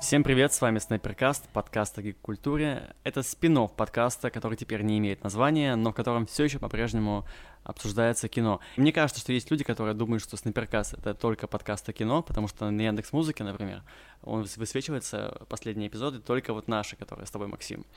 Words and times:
Всем 0.00 0.22
привет, 0.22 0.52
с 0.52 0.60
вами 0.60 0.78
Снайперкаст, 0.78 1.48
подкаст 1.48 1.98
о 1.98 2.02
гик-культуре. 2.02 2.94
Это 3.02 3.24
спин 3.24 3.66
подкаста, 3.66 4.30
который 4.30 4.56
теперь 4.56 4.82
не 4.82 4.96
имеет 4.98 5.24
названия, 5.24 5.74
но 5.74 5.90
в 5.90 5.94
котором 5.94 6.24
все 6.24 6.44
еще 6.44 6.60
по-прежнему 6.60 7.26
обсуждается 7.64 8.28
кино. 8.28 8.60
Мне 8.76 8.92
кажется, 8.92 9.20
что 9.20 9.32
есть 9.32 9.50
люди, 9.50 9.64
которые 9.64 9.94
думают, 9.94 10.22
что 10.22 10.36
Снайперкаст— 10.36 10.94
это 10.94 11.14
только 11.14 11.46
подкаст 11.46 11.88
о 11.88 11.92
кино, 11.92 12.22
потому 12.22 12.48
что 12.48 12.70
на 12.70 12.80
Яндекс 12.80 13.12
Музыке, 13.12 13.44
например, 13.44 13.82
он 14.22 14.42
высвечивается, 14.56 15.40
последние 15.48 15.88
эпизоды, 15.88 16.18
только 16.18 16.52
вот 16.52 16.68
наши, 16.68 16.96
которые 16.96 17.26
с 17.26 17.30
тобой, 17.30 17.48
Максим. 17.48 17.84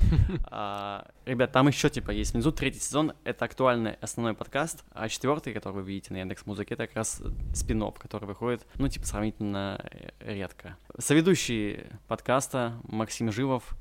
А, 0.53 1.07
ребят, 1.25 1.52
там 1.52 1.67
еще 1.67 1.89
типа 1.89 2.11
есть 2.11 2.34
внизу 2.34 2.52
третий 2.52 2.79
сезон, 2.79 3.13
это 3.23 3.45
актуальный 3.45 3.93
основной 4.02 4.34
подкаст, 4.34 4.84
а 4.91 5.07
четвертый, 5.07 5.53
который 5.53 5.75
вы 5.75 5.84
видите 5.84 6.13
на 6.13 6.17
Яндекс 6.17 6.45
Музыке, 6.45 6.73
это 6.73 6.88
как 6.88 6.98
раз 6.98 7.21
спин 7.53 7.81
который 7.98 8.25
выходит, 8.25 8.66
ну, 8.75 8.88
типа, 8.88 9.05
сравнительно 9.05 9.84
редко. 10.20 10.77
Соведущий 10.98 11.85
подкаста 12.07 12.73
Максим 12.84 13.31
Живов, 13.31 13.75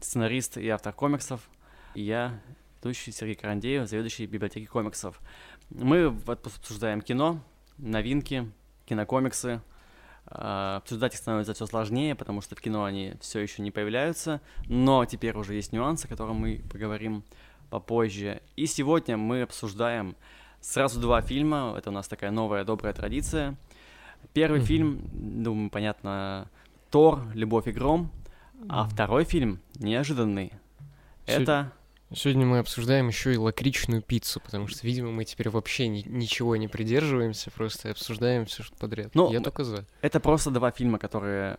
сценарист 0.00 0.56
и 0.56 0.68
автор 0.68 0.92
комиксов, 0.92 1.40
и 1.94 2.02
я, 2.02 2.40
ведущий 2.84 3.12
Сергей 3.12 3.34
Карандеев, 3.34 3.88
заведующий 3.88 4.26
библиотеки 4.26 4.66
комиксов. 4.66 5.20
Мы 5.70 6.14
обсуждаем 6.26 7.00
кино, 7.00 7.40
новинки, 7.78 8.50
кинокомиксы. 8.84 9.62
А, 10.26 10.76
обсуждать 10.76 11.14
их 11.14 11.18
становится 11.18 11.54
все 11.54 11.66
сложнее, 11.66 12.14
потому 12.14 12.42
что 12.42 12.56
в 12.56 12.60
кино 12.60 12.84
они 12.84 13.14
все 13.20 13.40
еще 13.40 13.62
не 13.62 13.70
появляются, 13.70 14.40
но 14.66 15.04
теперь 15.06 15.34
уже 15.36 15.54
есть 15.54 15.72
нюансы, 15.72 16.06
о 16.06 16.08
которых 16.08 16.34
мы 16.34 16.62
поговорим 16.70 17.24
попозже. 17.70 18.42
И 18.56 18.66
сегодня 18.66 19.16
мы 19.16 19.42
обсуждаем 19.42 20.14
сразу 20.60 21.00
два 21.00 21.22
фильма. 21.22 21.74
Это 21.76 21.90
у 21.90 21.92
нас 21.92 22.06
такая 22.06 22.30
новая 22.30 22.64
добрая 22.64 22.92
традиция. 22.92 23.56
Первый 24.32 24.60
mm-hmm. 24.60 24.64
фильм, 24.64 25.10
думаю, 25.42 25.70
понятно, 25.70 26.48
Тор, 26.90 27.20
Любовь 27.34 27.66
и 27.66 27.72
гром. 27.72 28.10
А 28.68 28.86
второй 28.88 29.24
фильм 29.24 29.60
неожиданный. 29.76 30.52
Это 31.26 31.72
Сегодня 32.12 32.46
мы 32.46 32.58
обсуждаем 32.58 33.08
еще 33.08 33.34
и 33.34 33.36
лакричную 33.36 34.02
пиццу, 34.02 34.40
потому 34.40 34.68
что, 34.68 34.86
видимо, 34.86 35.10
мы 35.10 35.24
теперь 35.24 35.48
вообще 35.48 35.88
ни- 35.88 36.04
ничего 36.06 36.54
не 36.56 36.68
придерживаемся, 36.68 37.50
просто 37.50 37.90
обсуждаем 37.90 38.46
все, 38.46 38.62
что 38.62 38.76
подряд. 38.76 39.14
Ну, 39.14 39.32
Я 39.32 39.40
только 39.40 39.64
за. 39.64 39.84
Это 40.00 40.20
просто 40.20 40.50
два 40.50 40.70
фильма, 40.70 40.98
которые, 40.98 41.56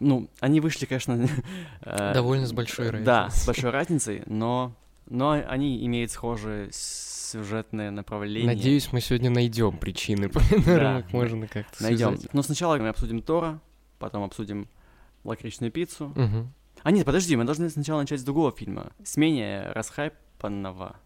ну, 0.00 0.28
они 0.40 0.60
вышли, 0.60 0.86
конечно... 0.86 1.28
Э, 1.82 2.12
Довольно 2.14 2.46
с 2.46 2.52
большой 2.52 2.90
разницей. 2.90 3.06
Да, 3.06 3.30
с 3.30 3.46
большой 3.46 3.70
разницей, 3.70 4.22
но, 4.26 4.74
но 5.08 5.32
они 5.32 5.84
имеют 5.84 6.10
схожие 6.10 6.70
сюжетное 6.72 7.90
направление. 7.90 8.54
Надеюсь, 8.54 8.92
мы 8.92 9.00
сегодня 9.00 9.30
найдем 9.30 9.76
причины, 9.76 10.28
по 10.30 10.40
которым 10.40 10.98
их 11.00 11.12
можно 11.12 11.46
как-то 11.46 11.82
Найдем. 11.82 12.18
Но 12.32 12.42
сначала 12.42 12.76
мы 12.78 12.88
обсудим 12.88 13.20
Тора, 13.22 13.60
потом 13.98 14.22
обсудим 14.22 14.68
лакричную 15.24 15.70
пиццу, 15.70 16.06
угу. 16.06 16.48
А 16.88 16.90
нет, 16.90 17.04
подожди, 17.04 17.36
мы 17.36 17.44
должны 17.44 17.68
сначала 17.68 18.00
начать 18.00 18.18
с 18.18 18.22
другого 18.22 18.50
фильма. 18.50 18.92
С 19.04 19.18
менее 19.18 19.72
расхайпанного. 19.72 20.96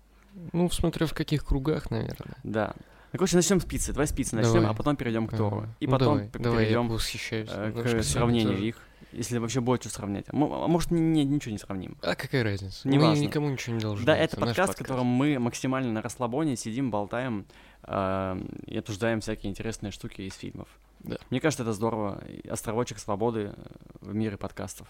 Ну, 0.53 0.71
смотря 0.71 1.07
в 1.07 1.13
каких 1.13 1.45
кругах, 1.45 1.91
наверное. 1.91 2.37
Да. 2.45 2.75
Ну, 3.13 3.19
короче, 3.19 3.35
начнем 3.35 3.61
с 3.61 3.65
пиццы. 3.65 3.93
Давай 3.93 4.07
с 4.07 4.13
пиццы 4.13 4.37
начнем, 4.37 4.53
давай. 4.53 4.71
а 4.71 4.75
потом 4.75 4.95
перейдем 4.95 5.27
к 5.27 5.37
Тору. 5.37 5.67
И 5.81 5.87
ну, 5.87 5.91
потом 5.91 6.31
давай, 6.35 6.61
перейдем 6.61 6.87
давай, 6.87 7.01
э, 7.01 8.01
к 8.01 8.03
сравнению 8.05 8.53
тоже. 8.53 8.65
их. 8.69 8.77
Если 9.11 9.39
вообще 9.39 9.61
будет 9.61 9.81
что 9.81 9.91
сравнять. 9.91 10.27
А, 10.29 10.33
а 10.35 10.69
может, 10.69 10.93
не, 10.93 11.25
ничего 11.25 11.51
не 11.51 11.59
сравним. 11.59 11.99
А 12.01 12.15
какая 12.15 12.45
разница? 12.45 12.87
Не 12.87 12.99
мы 12.99 13.07
важно. 13.07 13.23
никому 13.23 13.51
ничего 13.51 13.75
не 13.75 13.83
должны. 13.83 14.07
Да, 14.07 14.17
это, 14.17 14.37
это 14.37 14.47
подкаст, 14.47 14.75
в 14.75 14.79
котором 14.79 15.07
мы 15.07 15.41
максимально 15.41 15.91
на 15.91 16.01
расслабоне 16.01 16.55
сидим, 16.55 16.93
болтаем 16.93 17.45
э, 17.83 18.41
и 18.67 18.79
обсуждаем 18.79 19.21
всякие 19.21 19.51
интересные 19.51 19.91
штуки 19.91 20.23
из 20.23 20.35
фильмов. 20.35 20.69
Да. 21.01 21.17
Мне 21.31 21.41
кажется, 21.41 21.65
это 21.65 21.73
здорово. 21.73 22.23
Островочек 22.49 23.01
свободы 23.01 23.53
в 24.01 24.15
мире 24.15 24.37
подкастов 24.37 24.87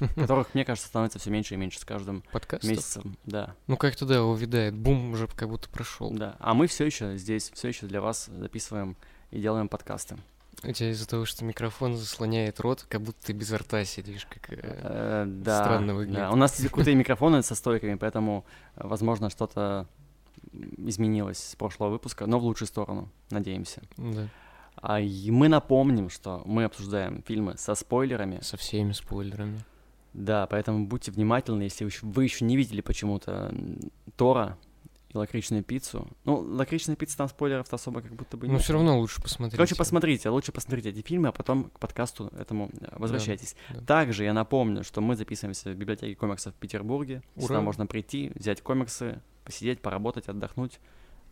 которых, 0.16 0.54
мне 0.54 0.64
кажется, 0.64 0.88
становится 0.88 1.18
все 1.18 1.30
меньше 1.30 1.54
и 1.54 1.56
меньше 1.56 1.80
с 1.80 1.84
каждым 1.84 2.22
Подкастов? 2.32 2.70
месяцем. 2.70 3.16
Да. 3.24 3.54
Ну 3.66 3.76
как-то 3.76 4.06
да, 4.06 4.22
увидает. 4.24 4.74
Бум 4.74 5.12
уже 5.12 5.26
как 5.28 5.48
будто 5.48 5.68
прошел. 5.68 6.10
Да. 6.10 6.36
А 6.38 6.54
мы 6.54 6.66
все 6.66 6.84
еще 6.84 7.16
здесь, 7.16 7.50
все 7.54 7.68
еще 7.68 7.86
для 7.86 8.00
вас 8.00 8.26
записываем 8.26 8.96
и 9.30 9.40
делаем 9.40 9.68
подкасты. 9.68 10.16
У 10.64 10.70
тебя 10.70 10.90
из-за 10.90 11.08
того, 11.08 11.24
что 11.24 11.44
микрофон 11.44 11.96
заслоняет 11.96 12.60
рот, 12.60 12.86
как 12.88 13.02
будто 13.02 13.26
ты 13.26 13.32
без 13.32 13.52
рта 13.52 13.84
сидишь, 13.84 14.26
как 14.26 14.52
э, 14.52 14.58
э, 14.62 15.24
да, 15.26 15.64
странно 15.64 15.94
выглядит. 15.94 16.20
Да. 16.20 16.30
У 16.30 16.36
нас 16.36 16.62
крутые 16.70 16.94
микрофоны 16.94 17.42
со 17.42 17.56
стойками, 17.56 17.96
поэтому, 17.96 18.44
возможно, 18.76 19.28
что-то 19.28 19.88
изменилось 20.52 21.38
с 21.38 21.56
прошлого 21.56 21.90
выпуска, 21.90 22.26
но 22.26 22.38
в 22.38 22.44
лучшую 22.44 22.68
сторону, 22.68 23.08
надеемся. 23.30 23.82
Да. 23.96 24.28
А 24.76 25.00
и 25.00 25.30
мы 25.30 25.48
напомним, 25.48 26.10
что 26.10 26.42
мы 26.44 26.64
обсуждаем 26.64 27.22
фильмы 27.22 27.56
со 27.56 27.74
спойлерами. 27.74 28.40
Со 28.42 28.56
всеми 28.56 28.92
спойлерами. 28.92 29.60
Да, 30.14 30.46
поэтому 30.46 30.86
будьте 30.86 31.10
внимательны, 31.10 31.62
если 31.62 31.88
вы 32.02 32.24
еще 32.24 32.44
не 32.44 32.56
видели 32.56 32.80
почему-то 32.80 33.54
Тора 34.16 34.58
и 35.08 35.16
лакричную 35.16 35.62
пиццу. 35.62 36.08
Ну, 36.24 36.36
лакричная 36.36 36.96
пицца 36.96 37.18
там 37.18 37.28
спойлеров-то 37.28 37.76
особо 37.76 38.00
как 38.00 38.12
будто 38.14 38.36
бы 38.36 38.46
нет. 38.46 38.54
Но 38.54 38.58
все 38.58 38.72
равно 38.72 38.98
лучше 38.98 39.22
посмотреть. 39.22 39.56
Короче, 39.56 39.74
посмотрите, 39.74 40.28
лучше 40.28 40.52
посмотрите 40.52 40.90
эти 40.90 41.06
фильмы, 41.06 41.28
а 41.28 41.32
потом 41.32 41.64
к 41.64 41.78
подкасту 41.78 42.30
этому 42.38 42.70
э, 42.80 42.88
возвращайтесь. 42.92 43.54
Да, 43.70 43.80
да. 43.80 43.86
Также 43.86 44.24
я 44.24 44.32
напомню, 44.32 44.84
что 44.84 45.00
мы 45.00 45.16
записываемся 45.16 45.70
в 45.70 45.76
библиотеке 45.76 46.14
комиксов 46.14 46.54
в 46.54 46.58
Петербурге. 46.58 47.22
Ура. 47.36 47.46
Сюда 47.46 47.60
можно 47.60 47.86
прийти, 47.86 48.32
взять 48.34 48.62
комиксы, 48.62 49.20
посидеть, 49.44 49.80
поработать, 49.80 50.28
отдохнуть. 50.28 50.80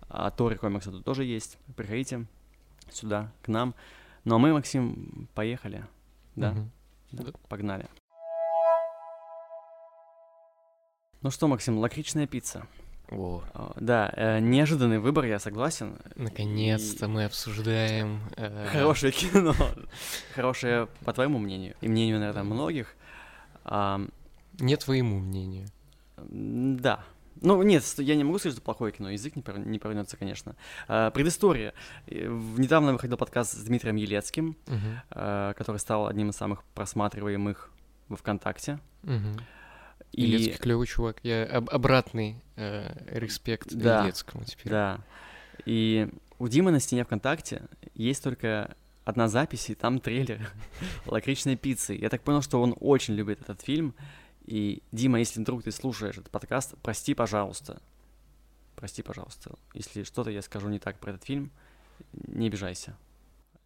А 0.09 0.31
Тори 0.31 0.57
комиксы 0.57 0.91
тут 0.91 1.05
тоже 1.05 1.25
есть. 1.25 1.59
Приходите 1.77 2.27
сюда, 2.91 3.33
к 3.43 3.49
нам. 3.49 3.75
Ну 4.25 4.35
а 4.35 4.39
мы, 4.39 4.53
Максим, 4.53 5.29
поехали. 5.35 5.87
Да? 6.37 6.51
Угу. 6.51 6.71
да. 7.13 7.25
да. 7.25 7.33
Погнали. 7.49 7.89
Ну 11.23 11.31
что, 11.31 11.49
Максим, 11.49 11.79
лакричная 11.79 12.27
пицца. 12.27 12.67
О. 13.11 13.43
Да, 13.77 14.11
э, 14.17 14.39
неожиданный 14.39 15.01
выбор, 15.01 15.27
я 15.27 15.39
согласен. 15.39 15.99
Наконец-то 16.17 17.07
и... 17.07 17.09
мы 17.09 17.25
обсуждаем... 17.25 18.21
Э... 18.37 18.69
Хорошее 18.73 19.13
кино. 19.13 19.55
Хорошее, 20.35 20.89
по 21.05 21.13
твоему 21.13 21.39
мнению, 21.39 21.75
и 21.83 21.89
мнению, 21.89 22.21
наверное, 22.21 22.45
многих. 22.45 22.95
А... 23.65 24.01
Не 24.59 24.77
твоему 24.77 25.19
мнению. 25.19 25.69
Да. 26.17 27.05
Ну, 27.43 27.63
нет, 27.63 27.85
я 27.99 28.17
не 28.17 28.25
могу 28.25 28.39
сказать, 28.39 28.57
что 28.57 28.65
плохое 28.65 28.93
кино, 28.93 29.11
язык 29.11 29.37
не, 29.37 29.43
не 29.65 29.79
повернется, 29.79 30.17
конечно. 30.17 30.57
А, 30.89 31.11
предыстория. 31.11 31.75
Недавно 32.07 32.93
выходил 32.93 33.17
подкаст 33.17 33.53
с 33.53 33.63
Дмитрием 33.65 33.97
Елецким, 33.97 34.57
а, 35.11 35.55
который 35.55 35.79
стал 35.79 36.07
одним 36.07 36.31
из 36.31 36.37
самых 36.37 36.65
просматриваемых 36.75 37.71
во 38.09 38.17
ВКонтакте. 38.17 38.79
Uh-huh. 39.03 39.41
И... 40.13 40.23
Елецкий 40.23 40.59
клевый 40.59 40.87
чувак. 40.87 41.19
Я 41.23 41.45
об- 41.45 41.71
обратный 41.71 42.43
э, 42.57 43.19
респект 43.19 43.73
да, 43.73 44.03
Елецкому 44.03 44.45
теперь. 44.45 44.71
Да. 44.71 45.01
И 45.67 46.09
у 46.39 46.49
Димы 46.49 46.71
на 46.71 46.81
стене 46.81 47.05
ВКонтакте 47.05 47.63
есть 47.95 48.23
только 48.23 48.75
одна 49.05 49.29
запись, 49.29 49.71
и 49.71 49.75
там 49.75 50.01
трейлер 50.01 50.51
лакричной 51.07 51.57
пиццы. 51.57 51.95
Я 51.95 52.09
так 52.09 52.23
понял, 52.23 52.43
что 52.43 52.61
он 52.61 52.75
очень 52.81 53.15
любит 53.15 53.41
этот 53.43 53.61
фильм. 53.61 53.95
И, 54.47 54.83
Дима, 54.91 55.19
если 55.19 55.41
вдруг 55.41 55.63
ты 55.63 55.71
слушаешь 55.71 56.17
этот 56.19 56.31
подкаст, 56.31 56.75
прости, 56.83 57.15
пожалуйста. 57.15 57.81
Прости, 58.75 59.03
пожалуйста. 59.03 59.55
Если 59.75 60.03
что-то 60.03 60.31
я 60.31 60.43
скажу 60.43 60.69
не 60.69 60.79
так 60.79 60.99
про 60.99 61.11
этот 61.11 61.25
фильм, 61.25 61.51
не 62.13 62.47
обижайся. 62.47 62.97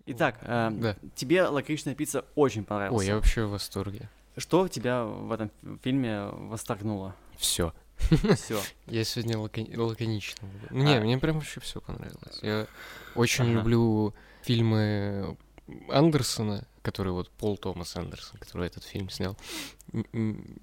Итак, 0.07 0.39
э, 0.43 0.71
да. 0.73 0.97
тебе 1.15 1.45
лакричная 1.45 1.95
пицца 1.95 2.25
очень 2.35 2.65
понравилась. 2.65 3.01
Ой, 3.01 3.07
я 3.07 3.15
вообще 3.15 3.45
в 3.45 3.51
восторге. 3.51 4.11
Что 4.37 4.69
тебя 4.69 5.05
в 5.05 5.31
этом 5.33 5.51
фильме 5.83 6.27
восторгнуло? 6.27 7.15
Все. 7.37 7.73
Все. 8.37 8.61
Я 8.87 9.05
сегодня 9.05 9.39
лакони- 9.39 9.77
лаконично. 9.77 10.49
Ну, 10.71 10.85
не, 10.85 10.97
а. 10.97 11.01
мне 11.01 11.19
прям 11.19 11.37
вообще 11.37 11.61
все 11.61 11.81
понравилось. 11.81 12.41
Я 12.43 12.67
очень 13.15 13.45
люблю 13.53 14.13
фильмы 14.43 15.37
Андерсона, 15.89 16.67
который 16.83 17.13
вот 17.13 17.31
Пол 17.31 17.57
Томас 17.57 17.97
Андерсон, 17.97 18.39
который 18.39 18.67
этот 18.67 18.85
фильм 18.85 19.09
снял. 19.09 19.37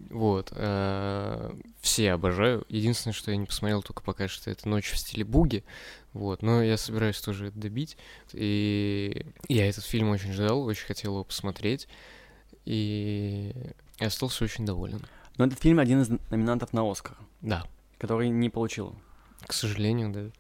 Вот. 0.10 0.52
Э, 0.52 1.54
все 1.80 2.12
обожаю. 2.12 2.66
Единственное, 2.68 3.14
что 3.14 3.32
я 3.32 3.38
не 3.38 3.46
посмотрел 3.46 3.82
только 3.82 4.04
пока 4.04 4.28
что, 4.28 4.52
это 4.52 4.68
«Ночь 4.68 4.92
в 4.92 4.98
стиле 4.98 5.24
буги». 5.24 5.64
Вот. 6.14 6.44
Но 6.44 6.62
я 6.62 6.78
собираюсь 6.78 7.20
тоже 7.22 7.48
это 7.48 7.58
добить. 7.58 7.98
И 8.34 9.26
я 9.48 9.68
этот 9.68 9.86
фильм 9.86 10.10
очень 10.10 10.34
ждал, 10.34 10.64
очень 10.64 10.86
хотел 10.86 11.14
его 11.14 11.24
посмотреть 11.24 11.88
и 12.66 13.54
я 14.00 14.08
остался 14.08 14.44
очень 14.44 14.66
доволен. 14.66 15.02
Но 15.38 15.46
этот 15.46 15.60
фильм 15.60 15.80
один 15.80 16.02
из 16.02 16.10
номинантов 16.30 16.74
на 16.74 16.90
Оскар. 16.90 17.18
Да. 17.42 17.66
Который 17.98 18.30
не 18.30 18.50
получил. 18.50 18.96
К 19.46 19.54
сожалению, 19.54 20.12
да. 20.12 20.32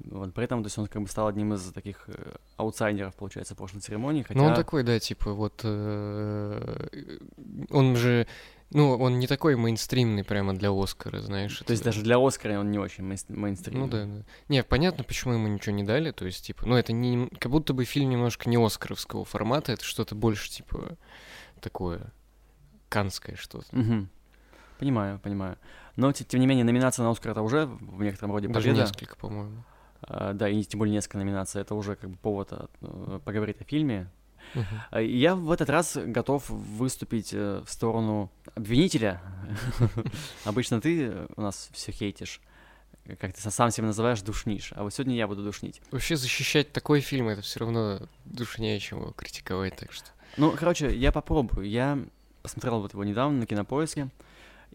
Вот, 0.00 0.32
при 0.32 0.44
этом, 0.44 0.62
то 0.62 0.66
есть 0.66 0.78
он 0.78 0.86
как 0.86 1.02
бы 1.02 1.08
стал 1.08 1.26
одним 1.26 1.54
из 1.54 1.62
таких 1.72 2.04
э, 2.06 2.36
аутсайдеров, 2.56 3.14
получается, 3.14 3.56
прошлой 3.56 3.80
церемонии, 3.80 4.22
хотя... 4.22 4.38
Ну, 4.38 4.46
он 4.46 4.54
такой, 4.54 4.84
да, 4.84 4.98
типа, 5.00 5.32
вот... 5.32 5.60
Э, 5.64 6.88
он 7.70 7.96
же... 7.96 8.28
Ну, 8.70 8.96
он 8.96 9.18
не 9.18 9.26
такой 9.26 9.56
мейнстримный 9.56 10.24
прямо 10.24 10.54
для 10.54 10.70
Оскара, 10.70 11.20
знаешь. 11.20 11.62
То 11.66 11.72
есть 11.72 11.82
даже 11.82 12.02
для 12.02 12.18
Оскара 12.24 12.60
он 12.60 12.70
не 12.70 12.78
очень 12.78 13.02
мейнстримный. 13.02 13.80
Ну 13.80 13.88
да, 13.88 14.04
да. 14.04 14.24
Не, 14.48 14.62
понятно, 14.62 15.04
почему 15.04 15.34
ему 15.34 15.48
ничего 15.48 15.74
не 15.74 15.84
дали, 15.84 16.12
то 16.12 16.26
есть, 16.26 16.46
типа, 16.46 16.66
ну 16.66 16.76
это 16.76 16.92
не... 16.92 17.28
Как 17.38 17.50
будто 17.50 17.72
бы 17.72 17.84
фильм 17.84 18.10
немножко 18.10 18.48
не 18.48 18.56
оскаровского 18.56 19.24
формата, 19.24 19.72
это 19.72 19.84
что-то 19.84 20.14
больше, 20.14 20.50
типа 20.50 20.96
такое 21.60 22.12
канское 22.88 23.36
что-то. 23.36 23.76
Угу. 23.76 24.06
Понимаю, 24.78 25.18
понимаю. 25.18 25.58
Но, 25.96 26.12
тем 26.12 26.40
не 26.40 26.46
менее, 26.46 26.64
номинация 26.64 27.02
на 27.02 27.10
Оскар 27.10 27.32
это 27.32 27.42
уже 27.42 27.66
в 27.66 28.02
некотором 28.02 28.32
роде 28.32 28.48
Даже 28.48 28.68
победа. 28.68 28.82
несколько, 28.82 29.16
по-моему. 29.16 29.64
А, 30.02 30.32
да, 30.32 30.48
и 30.48 30.62
тем 30.62 30.78
более 30.78 30.92
несколько 30.94 31.18
номинаций. 31.18 31.60
Это 31.60 31.74
уже 31.74 31.96
как 31.96 32.10
бы 32.10 32.16
повод 32.16 32.52
э, 32.52 33.20
поговорить 33.24 33.60
о 33.60 33.64
фильме. 33.64 34.08
Мгм. 34.54 35.02
Я 35.04 35.34
в 35.34 35.50
этот 35.50 35.68
раз 35.68 35.96
готов 35.96 36.48
выступить 36.48 37.30
э, 37.32 37.62
в 37.66 37.70
сторону 37.70 38.30
обвинителя. 38.54 39.20
Обычно 40.44 40.80
ты 40.80 41.26
у 41.36 41.40
нас 41.42 41.68
все 41.72 41.92
хейтишь, 41.92 42.40
как 43.18 43.32
ты 43.34 43.50
сам 43.50 43.70
себя 43.70 43.88
называешь, 43.88 44.22
душнишь. 44.22 44.72
А 44.76 44.84
вот 44.84 44.94
сегодня 44.94 45.16
я 45.16 45.26
буду 45.26 45.42
душнить. 45.42 45.82
Вообще 45.90 46.16
защищать 46.16 46.72
такой 46.72 47.00
фильм 47.00 47.28
это 47.28 47.42
все 47.42 47.60
равно 47.60 48.02
душнее, 48.24 48.78
чем 48.78 49.00
его 49.00 49.10
критиковать, 49.10 49.76
так 49.76 49.92
что. 49.92 50.06
Ну, 50.36 50.54
короче, 50.56 50.94
я 50.96 51.12
попробую. 51.12 51.68
Я 51.68 51.98
посмотрел 52.42 52.80
вот 52.80 52.92
его 52.92 53.04
недавно 53.04 53.38
на 53.40 53.46
кинопоиске, 53.46 54.08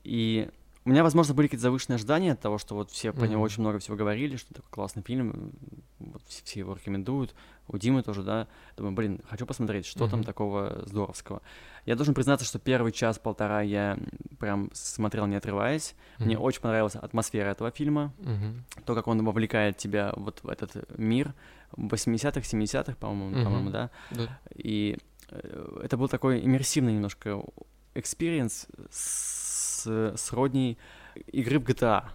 и 0.03 0.49
у 0.85 0.89
меня, 0.89 1.01
возможно, 1.01 1.33
были 1.33 1.47
какие-то 1.47 1.61
завышенные 1.63 1.95
ожидания 1.95 2.33
от 2.33 2.41
того, 2.41 2.57
что 2.57 2.75
вот 2.75 2.91
все 2.91 3.13
про 3.13 3.25
него 3.25 3.41
очень 3.41 3.61
много 3.61 3.79
всего 3.79 3.95
говорили, 3.95 4.35
что 4.35 4.53
такой 4.53 4.69
классный 4.69 5.01
фильм, 5.01 5.53
вот 5.99 6.21
все, 6.27 6.43
все 6.43 6.59
его 6.59 6.73
рекомендуют, 6.75 7.33
у 7.69 7.77
Димы 7.77 8.03
тоже, 8.03 8.21
да. 8.21 8.47
Думаю, 8.75 8.93
блин, 8.93 9.21
хочу 9.29 9.45
посмотреть, 9.45 9.85
что 9.85 10.07
там 10.09 10.19
Мгм. 10.19 10.25
такого 10.25 10.83
здоровского. 10.85 11.41
Я 11.85 11.95
должен 11.95 12.13
признаться, 12.13 12.45
что 12.45 12.59
первый 12.59 12.91
час-полтора 12.91 13.61
я 13.61 13.97
прям 14.39 14.69
смотрел 14.73 15.25
не 15.25 15.37
отрываясь. 15.37 15.95
Мне 16.19 16.35
Мгм. 16.35 16.43
очень 16.43 16.59
понравилась 16.61 16.95
атмосфера 16.95 17.51
этого 17.51 17.71
фильма, 17.71 18.11
Мгм. 18.19 18.65
то, 18.85 18.93
как 18.93 19.07
он 19.07 19.23
вовлекает 19.23 19.77
тебя 19.77 20.11
вот 20.17 20.41
в 20.43 20.49
этот 20.49 20.97
мир 20.97 21.33
80-х, 21.77 22.45
70-х, 22.45 22.97
по-моему, 22.97 23.35
Мгм. 23.37 23.43
по-моему, 23.45 23.69
да. 23.69 23.89
Да. 24.11 24.37
И 24.53 24.97
это 25.81 25.97
был 25.97 26.07
такой 26.07 26.43
иммерсивный 26.43 26.93
немножко 26.93 27.41
experience 27.95 28.67
с, 28.89 30.13
сродней 30.17 30.77
игры 31.31 31.59
в 31.59 31.63
GTA. 31.63 32.05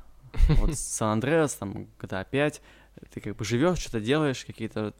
Вот 0.59 0.75
San 0.77 0.98
Andreas, 0.98 1.55
там 1.55 1.87
GTA 2.01 2.27
5, 2.31 2.63
ты 3.13 3.21
как 3.21 3.37
бы 3.37 3.45
живешь, 3.45 3.79
что-то 3.79 4.01
делаешь, 4.01 4.45
какие-то 4.45 4.93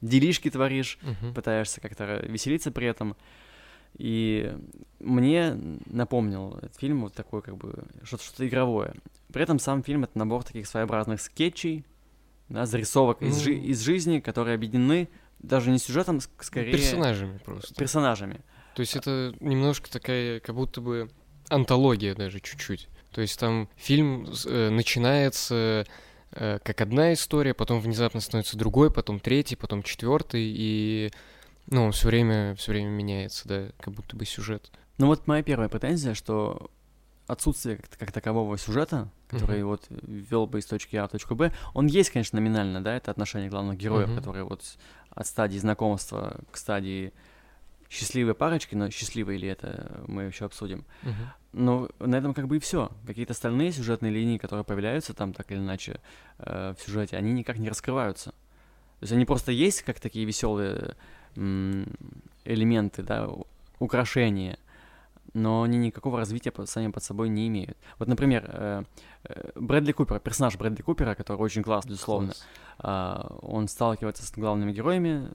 делишки 0.00 0.50
творишь, 0.50 0.98
Мгм. 1.02 1.34
пытаешься 1.34 1.80
как-то 1.80 2.24
веселиться 2.26 2.70
при 2.70 2.86
этом. 2.86 3.16
И 3.98 4.50
мне 5.00 5.54
напомнил 5.86 6.54
этот 6.56 6.74
фильм 6.76 7.02
вот 7.02 7.12
такой 7.14 7.42
как 7.42 7.56
бы 7.58 7.84
что-то 8.04 8.24
что 8.24 8.46
игровое. 8.48 8.94
При 9.32 9.42
этом 9.42 9.58
сам 9.58 9.82
фильм— 9.82 10.04
это 10.04 10.18
набор 10.18 10.44
таких 10.44 10.66
своеобразных 10.66 11.20
скетчей, 11.20 11.84
да, 12.48 12.64
зарисовок 12.66 13.20
из, 13.22 13.38
жи- 13.38 13.54
Ну. 13.54 13.62
из 13.64 13.80
жизни, 13.80 14.20
которые 14.20 14.54
объединены 14.54 15.08
даже 15.42 15.70
не 15.70 15.78
сюжетом, 15.78 16.18
ск- 16.18 16.28
скорее 16.40 16.72
Персонажами 16.72 17.38
просто. 17.38 17.74
персонажами. 17.74 18.40
То 18.74 18.80
есть 18.80 18.96
это 18.96 19.34
немножко 19.40 19.90
такая, 19.90 20.40
как 20.40 20.54
будто 20.54 20.80
бы 20.80 21.10
антология 21.48 22.14
даже 22.14 22.40
чуть-чуть. 22.40 22.88
То 23.10 23.20
есть 23.20 23.38
там 23.38 23.68
фильм 23.76 24.26
э, 24.46 24.70
начинается 24.70 25.84
э, 26.30 26.58
как 26.62 26.80
одна 26.80 27.12
история, 27.12 27.52
потом 27.52 27.80
внезапно 27.80 28.20
становится 28.20 28.56
другой, 28.56 28.90
потом 28.90 29.20
третий, 29.20 29.56
потом 29.56 29.82
четвертый, 29.82 30.44
и 30.44 31.10
ну, 31.66 31.84
он 31.84 31.92
все 31.92 32.08
время, 32.08 32.54
все 32.54 32.72
время 32.72 32.88
меняется, 32.88 33.46
да, 33.48 33.68
как 33.80 33.92
будто 33.92 34.16
бы 34.16 34.24
сюжет. 34.24 34.70
Ну 34.98 35.06
вот 35.06 35.26
моя 35.26 35.42
первая 35.42 35.68
претензия, 35.68 36.14
что 36.14 36.70
отсутствие 37.26 37.76
как, 37.76 37.90
как 37.98 38.12
такового 38.12 38.56
сюжета, 38.58 39.10
который 39.28 39.60
Мгм. 39.60 39.68
вот 39.68 39.82
вел 39.90 40.46
бы 40.46 40.58
из 40.58 40.66
точки 40.66 40.96
А 40.96 41.06
в 41.06 41.10
точку 41.10 41.34
Б, 41.34 41.52
он 41.74 41.86
есть, 41.86 42.10
конечно, 42.10 42.38
номинально, 42.40 42.82
да, 42.82 42.96
это 42.96 43.10
отношение 43.10 43.48
главных 43.50 43.76
героев, 43.78 44.08
Мгм. 44.08 44.16
которые 44.18 44.44
вот 44.44 44.62
от 45.14 45.26
стадии 45.26 45.58
знакомства 45.58 46.40
к 46.50 46.56
стадии 46.56 47.12
счастливой 47.90 48.34
парочки, 48.34 48.74
но 48.74 48.90
счастливой 48.90 49.36
ли 49.36 49.48
это, 49.48 50.02
мы 50.06 50.22
еще 50.22 50.46
обсудим. 50.46 50.84
Мгм. 51.02 51.32
Но 51.52 51.88
на 51.98 52.16
этом 52.16 52.32
как 52.32 52.48
бы 52.48 52.56
и 52.56 52.60
все. 52.60 52.90
Какие-то 53.06 53.32
остальные 53.32 53.72
сюжетные 53.72 54.10
линии, 54.10 54.38
которые 54.38 54.64
появляются 54.64 55.12
там 55.12 55.34
так 55.34 55.50
или 55.52 55.58
иначе 55.58 56.00
э, 56.38 56.74
в 56.78 56.82
сюжете, 56.82 57.18
они 57.18 57.32
никак 57.32 57.58
не 57.58 57.68
раскрываются. 57.68 58.30
То 58.30 59.04
есть 59.04 59.12
они 59.12 59.26
просто 59.26 59.52
есть 59.52 59.82
как 59.82 60.00
такие 60.00 60.24
веселые 60.24 60.96
элементы, 61.34 63.02
да, 63.02 63.28
украшения, 63.78 64.58
но 65.34 65.62
они 65.62 65.78
никакого 65.78 66.18
развития 66.18 66.52
сами 66.66 66.90
под 66.90 67.02
собой 67.02 67.28
не 67.28 67.48
имеют. 67.48 67.76
Вот, 67.98 68.08
например, 68.08 68.44
э, 68.48 68.82
э, 69.24 69.50
Брэдли 69.54 69.92
Купер, 69.92 70.20
персонаж 70.20 70.56
Брэдли 70.56 70.82
Купера, 70.82 71.14
который 71.14 71.38
очень 71.38 71.62
классный, 71.62 71.90
безусловно, 71.90 72.28
Класс. 72.28 72.46
а, 72.78 73.36
он 73.42 73.68
сталкивается 73.68 74.24
с 74.26 74.32
главными 74.32 74.72
героями, 74.72 75.28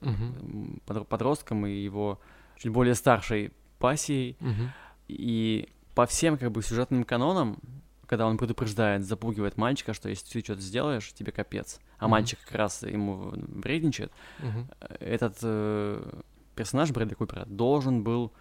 подро- 0.85 1.05
подростком 1.05 1.65
и 1.65 1.71
его 1.71 2.19
чуть 2.57 2.71
более 2.71 2.95
старшей 2.95 3.51
пассией, 3.79 4.37
Мгм. 4.39 4.71
и 5.07 5.69
по 5.95 6.05
всем 6.05 6.37
как 6.37 6.51
бы 6.51 6.61
сюжетным 6.61 7.03
канонам, 7.03 7.57
когда 8.05 8.25
он 8.27 8.37
предупреждает, 8.37 9.03
запугивает 9.05 9.57
мальчика, 9.57 9.93
что 9.93 10.09
если 10.09 10.31
ты 10.31 10.39
что-то 10.43 10.61
сделаешь, 10.61 11.11
тебе 11.13 11.31
капец. 11.31 11.79
А 11.97 12.05
Мгм. 12.05 12.11
мальчик 12.11 12.39
как 12.45 12.55
раз 12.55 12.83
ему 12.83 13.33
вредничает. 13.35 14.11
Мгм. 14.39 14.69
Этот 14.99 15.37
э, 15.41 16.21
персонаж 16.55 16.91
Брэдли 16.91 17.15
Купера 17.15 17.45
должен 17.45 18.03
был, 18.03 18.31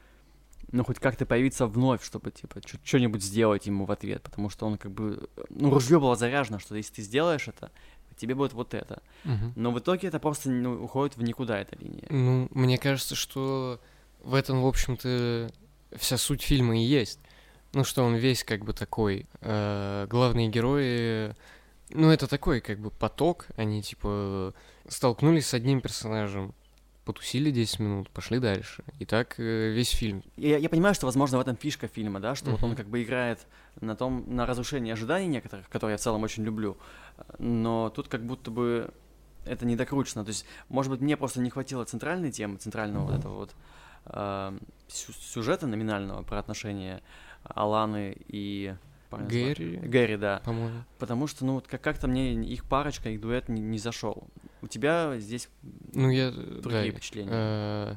ну, 0.72 0.84
хоть 0.84 0.98
как-то 0.98 1.26
появиться 1.26 1.66
вновь, 1.66 2.04
чтобы, 2.04 2.30
типа, 2.30 2.60
что-нибудь 2.84 3.22
сделать 3.22 3.66
ему 3.66 3.84
в 3.84 3.92
ответ, 3.92 4.22
потому 4.22 4.50
что 4.50 4.66
он 4.66 4.78
как 4.78 4.92
бы, 4.92 5.28
ну, 5.48 5.70
ружье 5.70 6.00
было 6.00 6.16
заряжено, 6.16 6.58
что 6.58 6.74
если 6.74 6.94
ты 6.94 7.02
сделаешь 7.02 7.48
это, 7.48 7.70
тебе 8.16 8.34
будет 8.34 8.52
вот 8.52 8.74
это. 8.74 9.02
Мгм. 9.24 9.52
Но 9.56 9.70
в 9.70 9.78
итоге 9.78 10.08
это 10.08 10.18
просто 10.18 10.50
ну, 10.50 10.84
уходит 10.84 11.16
в 11.16 11.22
никуда, 11.22 11.58
эта 11.58 11.76
линия. 11.76 12.06
Ну, 12.10 12.48
мне 12.50 12.78
кажется, 12.78 13.14
что 13.14 13.80
в 14.22 14.34
этом, 14.34 14.62
в 14.62 14.66
общем-то, 14.66 15.50
вся 15.94 16.16
суть 16.16 16.42
фильма 16.42 16.76
и 16.78 16.82
есть. 16.82 17.20
Ну, 17.72 17.84
что 17.84 18.02
он 18.04 18.14
весь 18.14 18.42
как 18.42 18.64
бы 18.64 18.72
такой. 18.72 19.26
э, 19.40 20.06
главные 20.08 20.48
герои, 20.48 21.34
ну, 21.90 22.10
это 22.10 22.26
такой 22.26 22.60
как 22.60 22.80
бы 22.80 22.90
поток. 22.90 23.46
Они, 23.56 23.82
типа, 23.82 24.54
столкнулись 24.88 25.46
с 25.46 25.54
одним 25.54 25.80
персонажем, 25.80 26.54
потусили 27.06 27.50
10 27.50 27.78
минут, 27.78 28.10
пошли 28.10 28.40
дальше. 28.40 28.84
И 28.98 29.06
так 29.06 29.38
э, 29.38 29.70
весь 29.70 29.90
фильм. 29.90 30.22
Я, 30.36 30.58
я 30.58 30.68
понимаю, 30.68 30.94
что, 30.94 31.06
возможно, 31.06 31.38
в 31.38 31.40
этом 31.40 31.56
фишка 31.56 31.86
фильма, 31.86 32.20
да, 32.20 32.34
что 32.34 32.50
вот 32.50 32.62
он 32.62 32.74
как 32.74 32.88
бы 32.88 33.02
играет 33.02 33.46
на 33.80 33.94
том, 33.94 34.24
на 34.26 34.44
разрушении 34.44 34.92
ожиданий 34.92 35.28
некоторых, 35.28 35.68
которые 35.68 35.94
я 35.94 35.98
в 35.98 36.00
целом 36.00 36.24
очень 36.24 36.44
люблю, 36.44 36.76
но 37.38 37.90
тут 37.90 38.08
как 38.08 38.26
будто 38.26 38.50
бы 38.50 38.90
это 39.46 39.64
не 39.64 39.76
докручено. 39.76 40.24
То 40.24 40.30
есть, 40.30 40.44
может 40.68 40.90
быть, 40.90 41.00
мне 41.00 41.16
просто 41.16 41.40
не 41.40 41.48
хватило 41.48 41.84
центральной 41.84 42.32
темы, 42.32 42.56
центрального 42.58 43.06
вот 43.06 43.18
этого 43.18 43.34
вот 43.34 43.54
сю- 44.88 45.12
сюжета 45.12 45.66
номинального 45.68 46.22
про 46.22 46.40
отношения 46.40 47.02
Аланы 47.44 48.16
и... 48.26 48.74
Гэри, 49.10 49.76
Гэри, 49.76 50.16
да. 50.16 50.40
по-моему. 50.44 50.84
Потому 50.98 51.26
что, 51.26 51.44
ну, 51.44 51.54
вот 51.54 51.66
как- 51.66 51.80
как-то 51.82 52.08
мне 52.08 52.34
их 52.34 52.64
парочка, 52.64 53.08
их 53.08 53.20
дуэт 53.20 53.48
не, 53.48 53.60
не 53.60 53.78
зашел. 53.78 54.26
У 54.62 54.66
тебя 54.66 55.18
здесь 55.18 55.48
Ну, 55.92 56.10
я... 56.10 56.30
другие 56.30 56.90
да, 56.92 56.98
впечатления. 56.98 57.30
Э, 57.32 57.96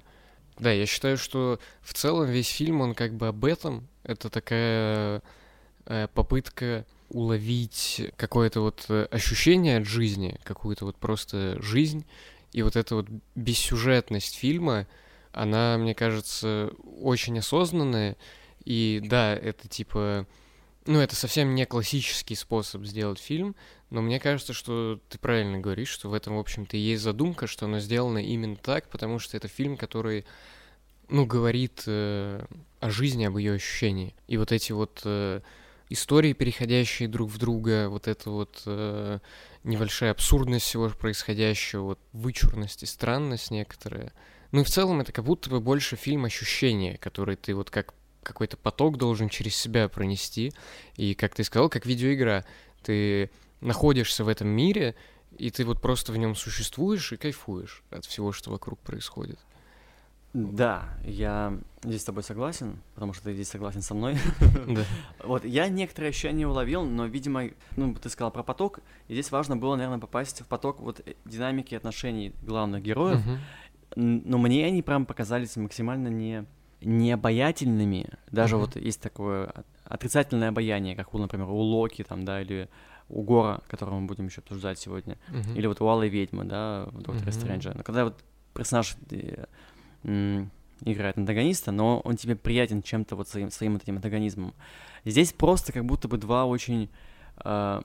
Да, 0.59 0.71
я 0.71 0.85
считаю, 0.85 1.17
что 1.17 1.59
в 1.81 1.93
целом 1.93 2.29
весь 2.29 2.49
фильм, 2.49 2.81
он 2.81 2.93
как 2.93 3.13
бы 3.13 3.27
об 3.27 3.45
этом. 3.45 3.87
Это 4.03 4.29
такая 4.29 5.21
э, 5.85 6.07
попытка 6.13 6.85
уловить 7.09 8.11
какое-то 8.17 8.61
вот 8.61 8.85
э, 8.89 9.07
ощущение 9.09 9.77
от 9.77 9.85
жизни, 9.85 10.39
какую-то 10.43 10.85
вот 10.85 10.95
просто 10.97 11.61
жизнь. 11.61 12.05
И 12.51 12.61
вот 12.61 12.75
эта 12.75 12.95
вот 12.95 13.07
бессюжетность 13.35 14.35
фильма, 14.35 14.85
она, 15.31 15.77
мне 15.77 15.95
кажется, 15.95 16.71
очень 17.01 17.37
осознанная. 17.39 18.15
И 18.65 19.01
да, 19.03 19.33
это 19.35 19.67
типа... 19.67 20.27
Ну, 20.85 20.99
это 20.99 21.15
совсем 21.15 21.55
не 21.55 21.65
классический 21.65 22.35
способ 22.35 22.85
сделать 22.85 23.19
фильм, 23.19 23.55
но 23.89 24.01
мне 24.01 24.19
кажется, 24.19 24.53
что 24.53 24.99
ты 25.09 25.17
правильно 25.19 25.59
говоришь, 25.59 25.89
что 25.89 26.09
в 26.09 26.13
этом, 26.13 26.37
в 26.37 26.39
общем-то, 26.39 26.77
и 26.77 26.79
есть 26.79 27.03
задумка, 27.03 27.47
что 27.47 27.65
оно 27.65 27.79
сделано 27.79 28.19
именно 28.19 28.55
так, 28.55 28.89
потому 28.89 29.19
что 29.19 29.35
это 29.35 29.47
фильм, 29.47 29.77
который, 29.77 30.25
ну, 31.09 31.25
говорит 31.25 31.83
э, 31.85 32.45
о 32.79 32.89
жизни, 32.89 33.25
об 33.25 33.37
ее 33.37 33.53
ощущении. 33.53 34.15
И 34.27 34.37
вот 34.37 34.51
эти 34.51 34.71
вот 34.71 35.01
э, 35.03 35.41
истории, 35.89 36.33
переходящие 36.33 37.09
друг 37.09 37.29
в 37.29 37.37
друга, 37.37 37.89
вот 37.89 38.07
эта 38.07 38.29
вот 38.29 38.61
э, 38.65 39.19
небольшая 39.63 40.11
абсурдность 40.11 40.65
всего 40.65 40.89
происходящего, 40.89 41.81
вот 41.81 41.99
вычурность 42.13 42.83
и 42.83 42.85
странность 42.85 43.51
некоторая. 43.51 44.13
Ну 44.51 44.61
и 44.61 44.63
в 44.63 44.69
целом 44.69 45.01
это 45.01 45.11
как 45.11 45.25
будто 45.25 45.49
бы 45.49 45.59
больше 45.59 45.95
фильм 45.95 46.25
ощущения, 46.25 46.97
который 46.97 47.35
ты 47.35 47.53
вот 47.53 47.69
как 47.69 47.93
какой-то 48.23 48.57
поток 48.57 48.97
должен 48.97 49.29
через 49.29 49.55
себя 49.55 49.87
пронести. 49.89 50.53
И, 50.95 51.13
как 51.13 51.35
ты 51.35 51.43
сказал, 51.43 51.69
как 51.69 51.85
видеоигра. 51.85 52.45
Ты 52.83 53.29
находишься 53.61 54.23
в 54.23 54.27
этом 54.29 54.47
мире, 54.47 54.95
и 55.37 55.51
ты 55.51 55.65
вот 55.65 55.81
просто 55.81 56.11
в 56.11 56.17
нем 56.17 56.35
существуешь 56.35 57.11
и 57.11 57.17
кайфуешь 57.17 57.83
от 57.91 58.05
всего, 58.05 58.31
что 58.31 58.51
вокруг 58.51 58.79
происходит. 58.79 59.39
Да, 60.33 60.87
я 61.03 61.57
здесь 61.83 62.01
с 62.01 62.05
тобой 62.05 62.21
согласен, 62.21 62.79
потому 62.93 63.13
что 63.13 63.25
ты 63.25 63.33
здесь 63.33 63.49
согласен 63.49 63.81
со 63.81 63.93
мной. 63.95 64.17
Да. 64.67 64.83
Вот, 65.23 65.43
я 65.43 65.67
некоторые 65.69 66.09
ощущения 66.09 66.47
уловил, 66.47 66.83
но, 66.85 67.05
видимо, 67.07 67.45
ну, 67.75 67.95
ты 67.95 68.09
сказал 68.09 68.31
про 68.31 68.43
поток, 68.43 68.79
и 69.07 69.13
здесь 69.13 69.31
важно 69.31 69.57
было, 69.57 69.75
наверное, 69.75 69.99
попасть 69.99 70.41
в 70.41 70.45
поток 70.45 70.79
вот 70.81 71.01
э, 71.05 71.13
динамики 71.25 71.73
отношений 71.73 72.33
главных 72.43 72.83
героев. 72.83 73.21
Н- 73.95 74.21
но 74.23 74.37
мне 74.37 74.65
они 74.65 74.83
прям 74.83 75.05
показались 75.07 75.55
максимально 75.55 76.09
не 76.09 76.45
необаятельными, 76.81 78.09
даже 78.31 78.55
mm-hmm. 78.55 78.59
вот 78.59 78.75
есть 78.75 79.01
такое 79.01 79.53
отрицательное 79.83 80.49
обаяние, 80.49 80.95
как, 80.95 81.13
у, 81.13 81.17
например, 81.17 81.47
у 81.49 81.57
Локи 81.57 82.03
там, 82.03 82.25
да, 82.25 82.41
или 82.41 82.69
у 83.09 83.23
Гора, 83.23 83.61
которого 83.67 83.99
мы 83.99 84.07
будем 84.07 84.27
еще 84.27 84.41
обсуждать 84.41 84.79
сегодня, 84.79 85.17
mm-hmm. 85.29 85.55
или 85.55 85.67
вот 85.67 85.81
у 85.81 85.87
Алой 85.87 86.09
Ведьмы, 86.09 86.45
да, 86.45 86.85
в 86.91 87.01
Докторе 87.01 87.31
mm-hmm. 87.31 87.31
Стрэнджа. 87.31 87.73
Но 87.75 87.83
когда 87.83 88.05
вот 88.05 88.23
персонаж 88.53 88.95
э, 89.11 89.45
играет 90.85 91.17
антагониста, 91.17 91.71
но 91.71 91.99
он 92.01 92.15
тебе 92.15 92.35
приятен 92.35 92.81
чем-то 92.81 93.15
вот 93.15 93.27
своим, 93.27 93.51
своим 93.51 93.73
вот 93.73 93.83
этим 93.83 93.95
антагонизмом. 93.95 94.53
Здесь 95.05 95.33
просто 95.33 95.73
как 95.73 95.85
будто 95.85 96.07
бы 96.07 96.17
два 96.17 96.45
очень 96.45 96.89
э, 97.43 97.81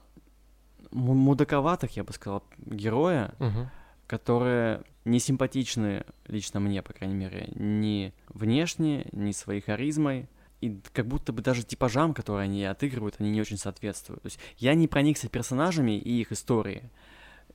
мудаковатых, 0.90 1.96
я 1.96 2.04
бы 2.04 2.12
сказал, 2.12 2.44
героя, 2.58 3.34
mm-hmm. 3.38 3.66
Которые 4.06 4.82
не 5.04 5.18
симпатичны 5.18 6.04
лично 6.26 6.60
мне, 6.60 6.82
по 6.82 6.92
крайней 6.92 7.14
мере, 7.14 7.48
ни 7.54 8.12
внешне, 8.28 9.06
ни 9.12 9.32
своей 9.32 9.60
харизмой, 9.60 10.28
и 10.60 10.80
как 10.92 11.06
будто 11.06 11.32
бы 11.32 11.42
даже 11.42 11.62
типажам, 11.62 12.14
которые 12.14 12.44
они 12.44 12.64
отыгрывают, 12.64 13.16
они 13.18 13.30
не 13.30 13.40
очень 13.40 13.58
соответствуют. 13.58 14.22
То 14.22 14.26
есть 14.26 14.38
я 14.56 14.74
не 14.74 14.88
проникся 14.88 15.28
персонажами 15.28 15.98
и 15.98 16.20
их 16.20 16.32
историей. 16.32 16.84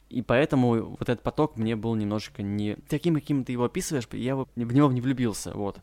И 0.09 0.21
поэтому 0.21 0.95
вот 0.95 1.01
этот 1.01 1.21
поток 1.21 1.57
мне 1.57 1.75
был 1.75 1.95
немножечко 1.95 2.43
не 2.43 2.75
таким, 2.87 3.15
каким 3.15 3.43
ты 3.43 3.51
его 3.51 3.65
описываешь, 3.65 4.07
я 4.11 4.35
в 4.35 4.47
него 4.55 4.91
не 4.91 5.01
влюбился, 5.01 5.51
вот. 5.53 5.79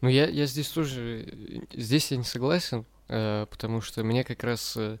Ну, 0.00 0.08
я, 0.08 0.28
я 0.28 0.46
здесь 0.46 0.68
тоже... 0.68 1.66
Здесь 1.72 2.10
я 2.10 2.18
не 2.18 2.24
согласен, 2.24 2.86
э, 3.08 3.46
потому 3.50 3.80
что 3.80 4.04
мне 4.04 4.22
как 4.22 4.44
раз 4.44 4.76
э, 4.76 4.98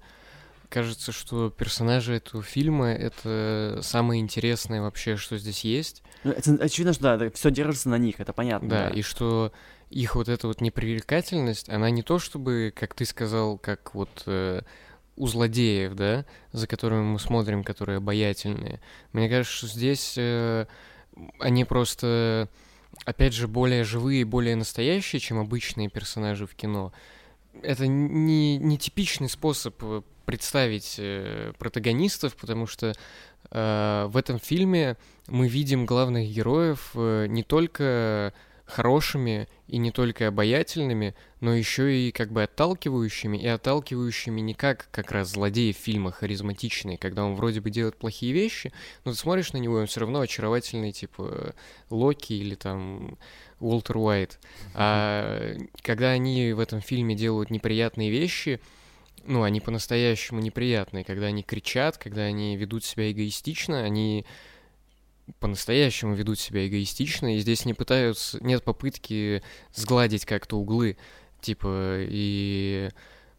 кажется, 0.68 1.12
что 1.12 1.50
персонажи 1.50 2.14
этого 2.14 2.42
фильма— 2.42 2.88
это 2.92 3.80
самое 3.82 4.20
интересное 4.20 4.82
вообще, 4.82 5.16
что 5.16 5.38
здесь 5.38 5.64
есть. 5.64 6.02
Ну, 6.24 6.32
это 6.32 6.52
очевидно, 6.60 6.92
что 6.92 7.16
да, 7.16 7.30
все 7.30 7.50
держится 7.50 7.88
на 7.88 7.98
них, 7.98 8.20
это 8.20 8.32
понятно. 8.32 8.68
Да, 8.68 8.88
да, 8.88 8.94
и 8.94 9.02
что 9.02 9.52
их 9.90 10.16
вот 10.16 10.28
эта 10.28 10.46
вот 10.46 10.60
непривлекательность, 10.60 11.68
она 11.68 11.90
не 11.90 12.02
то 12.02 12.18
чтобы, 12.18 12.72
как 12.74 12.94
ты 12.94 13.04
сказал, 13.04 13.58
как 13.58 13.94
вот 13.94 14.22
э, 14.26 14.60
у 15.16 15.26
злодеев, 15.26 15.94
да, 15.94 16.24
за 16.52 16.66
которыми 16.66 17.02
мы 17.02 17.18
смотрим, 17.18 17.64
которые 17.64 17.98
обаятельные. 17.98 18.80
Мне 19.12 19.28
кажется, 19.28 19.56
что 19.56 19.66
здесь 19.66 20.14
э, 20.16 20.66
они 21.40 21.64
просто, 21.64 22.48
опять 23.04 23.34
же, 23.34 23.48
более 23.48 23.84
живые, 23.84 24.24
более 24.24 24.56
настоящие, 24.56 25.20
чем 25.20 25.38
обычные 25.38 25.88
персонажи 25.88 26.46
в 26.46 26.54
кино. 26.54 26.92
Это 27.62 27.86
не, 27.86 28.58
не 28.58 28.78
типичный 28.78 29.28
способ 29.28 29.76
э, 29.82 30.02
представить 30.28 30.96
э, 30.98 31.54
протагонистов, 31.58 32.36
потому 32.36 32.66
что 32.66 32.92
э, 33.50 34.06
в 34.10 34.14
этом 34.14 34.38
фильме 34.38 34.98
мы 35.26 35.48
видим 35.48 35.86
главных 35.86 36.28
героев 36.28 36.90
э, 36.92 37.24
не 37.30 37.42
только 37.42 38.34
хорошими 38.66 39.48
и 39.68 39.78
не 39.78 39.90
только 39.90 40.28
обаятельными, 40.28 41.14
но 41.40 41.54
еще 41.54 41.98
и 41.98 42.12
как 42.12 42.30
бы 42.30 42.42
отталкивающими, 42.42 43.38
и 43.38 43.46
отталкивающими 43.46 44.42
не 44.42 44.52
как 44.52 44.88
как 44.90 45.12
раз 45.12 45.30
злодеи 45.30 45.72
в 45.72 45.78
фильмах 45.78 46.16
харизматичные, 46.16 46.98
когда 46.98 47.24
он 47.24 47.34
вроде 47.34 47.62
бы 47.62 47.70
делает 47.70 47.96
плохие 47.96 48.34
вещи, 48.34 48.70
но 49.06 49.12
ты 49.12 49.16
смотришь 49.16 49.54
на 49.54 49.56
него, 49.56 49.78
и 49.78 49.80
он 49.80 49.86
все 49.86 50.00
равно 50.00 50.20
очаровательный, 50.20 50.92
типа 50.92 51.54
Локи 51.88 52.34
или 52.34 52.54
там 52.54 53.16
Уолтер 53.60 53.96
Уайт. 53.96 54.38
А 54.74 55.56
когда 55.80 56.10
они 56.10 56.52
в 56.52 56.60
этом 56.60 56.82
фильме 56.82 57.14
делают 57.14 57.48
неприятные 57.48 58.10
вещи, 58.10 58.60
ну, 59.28 59.42
они 59.42 59.60
по-настоящему 59.60 60.40
неприятные, 60.40 61.04
когда 61.04 61.26
они 61.26 61.42
кричат, 61.42 61.98
когда 61.98 62.22
они 62.22 62.56
ведут 62.56 62.82
себя 62.82 63.12
эгоистично, 63.12 63.84
они 63.84 64.24
по-настоящему 65.38 66.14
ведут 66.14 66.38
себя 66.38 66.66
эгоистично, 66.66 67.36
и 67.36 67.38
здесь 67.38 67.66
не 67.66 67.74
пытаются, 67.74 68.42
нет 68.42 68.64
попытки 68.64 69.42
сгладить 69.74 70.24
как-то 70.24 70.56
углы, 70.56 70.96
типа, 71.42 71.98
и 72.00 72.88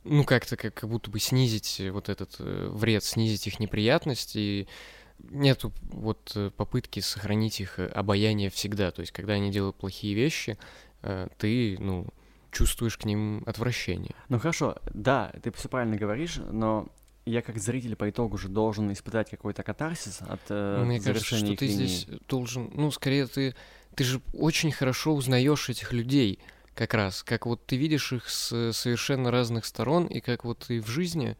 ну, 0.03 0.23
как-то 0.25 0.57
как, 0.57 0.87
будто 0.87 1.09
бы 1.09 1.19
снизить 1.19 1.81
вот 1.91 2.09
этот 2.09 2.35
э, 2.37 2.69
вред, 2.71 3.03
снизить 3.03 3.47
их 3.47 3.59
неприятность, 3.59 4.35
и 4.35 4.67
нету 5.17 5.73
вот 5.81 6.33
э, 6.35 6.51
попытки 6.55 6.99
сохранить 6.99 7.59
их 7.61 7.79
обаяние 7.79 8.51
всегда, 8.51 8.91
то 8.91 9.01
есть, 9.01 9.11
когда 9.11 9.33
они 9.33 9.49
делают 9.49 9.75
плохие 9.75 10.13
вещи, 10.13 10.59
э, 11.01 11.27
ты, 11.39 11.77
ну, 11.79 12.05
чувствуешь 12.51 12.97
к 12.97 13.05
ним 13.05 13.43
отвращение. 13.45 14.15
Ну 14.29 14.39
хорошо, 14.39 14.77
да, 14.93 15.31
ты 15.43 15.51
все 15.51 15.69
правильно 15.69 15.97
говоришь, 15.97 16.37
но 16.51 16.87
я 17.25 17.41
как 17.41 17.57
зритель 17.57 17.95
по 17.95 18.09
итогу 18.09 18.37
же 18.37 18.47
должен 18.47 18.91
испытать 18.91 19.29
какой-то 19.29 19.63
катарсис 19.63 20.21
от 20.21 20.41
э, 20.49 20.83
Мне 20.83 20.99
кажется, 20.99 21.37
что 21.37 21.55
ты 21.55 21.65
линии. 21.65 21.85
здесь 21.85 22.07
должен, 22.27 22.71
ну, 22.73 22.91
скорее 22.91 23.27
ты, 23.27 23.55
ты 23.95 24.03
же 24.03 24.21
очень 24.33 24.71
хорошо 24.71 25.13
узнаешь 25.13 25.69
этих 25.69 25.93
людей, 25.93 26.39
как 26.73 26.93
раз, 26.93 27.23
как 27.23 27.45
вот 27.45 27.65
ты 27.65 27.75
видишь 27.75 28.13
их 28.13 28.29
с 28.29 28.71
совершенно 28.71 29.31
разных 29.31 29.65
сторон, 29.65 30.05
и 30.05 30.21
как 30.21 30.43
вот 30.45 30.69
и 30.69 30.79
в 30.79 30.87
жизни 30.87 31.37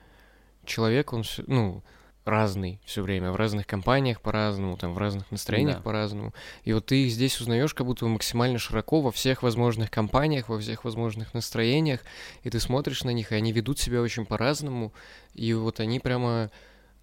человек, 0.66 1.14
он, 1.14 1.24
ну, 1.48 1.84
разный 2.26 2.80
все 2.86 3.02
время, 3.02 3.32
в 3.32 3.36
разных 3.36 3.66
компаниях 3.66 4.22
по-разному, 4.22 4.78
там, 4.78 4.94
в 4.94 4.98
разных 4.98 5.32
настроениях 5.32 5.78
да. 5.78 5.84
по-разному. 5.84 6.34
И 6.64 6.74
вот 6.74 6.86
ты 6.88 7.06
их 7.06 7.12
здесь 7.12 7.40
узнаешь 7.40 7.74
как 7.74 7.86
будто 7.86 8.06
максимально 8.06 8.60
широко 8.60 9.02
во 9.02 9.12
всех 9.12 9.44
возможных 9.44 9.90
компаниях, 9.90 10.50
во 10.50 10.60
всех 10.60 10.84
возможных 10.84 11.34
настроениях, 11.34 12.02
и 12.44 12.50
ты 12.50 12.60
смотришь 12.60 13.04
на 13.04 13.12
них, 13.12 13.32
и 13.32 13.36
они 13.36 13.52
ведут 13.52 13.80
себя 13.80 14.02
очень 14.02 14.26
по-разному, 14.26 14.94
и 15.34 15.54
вот 15.54 15.80
они 15.80 16.00
прямо, 16.00 16.52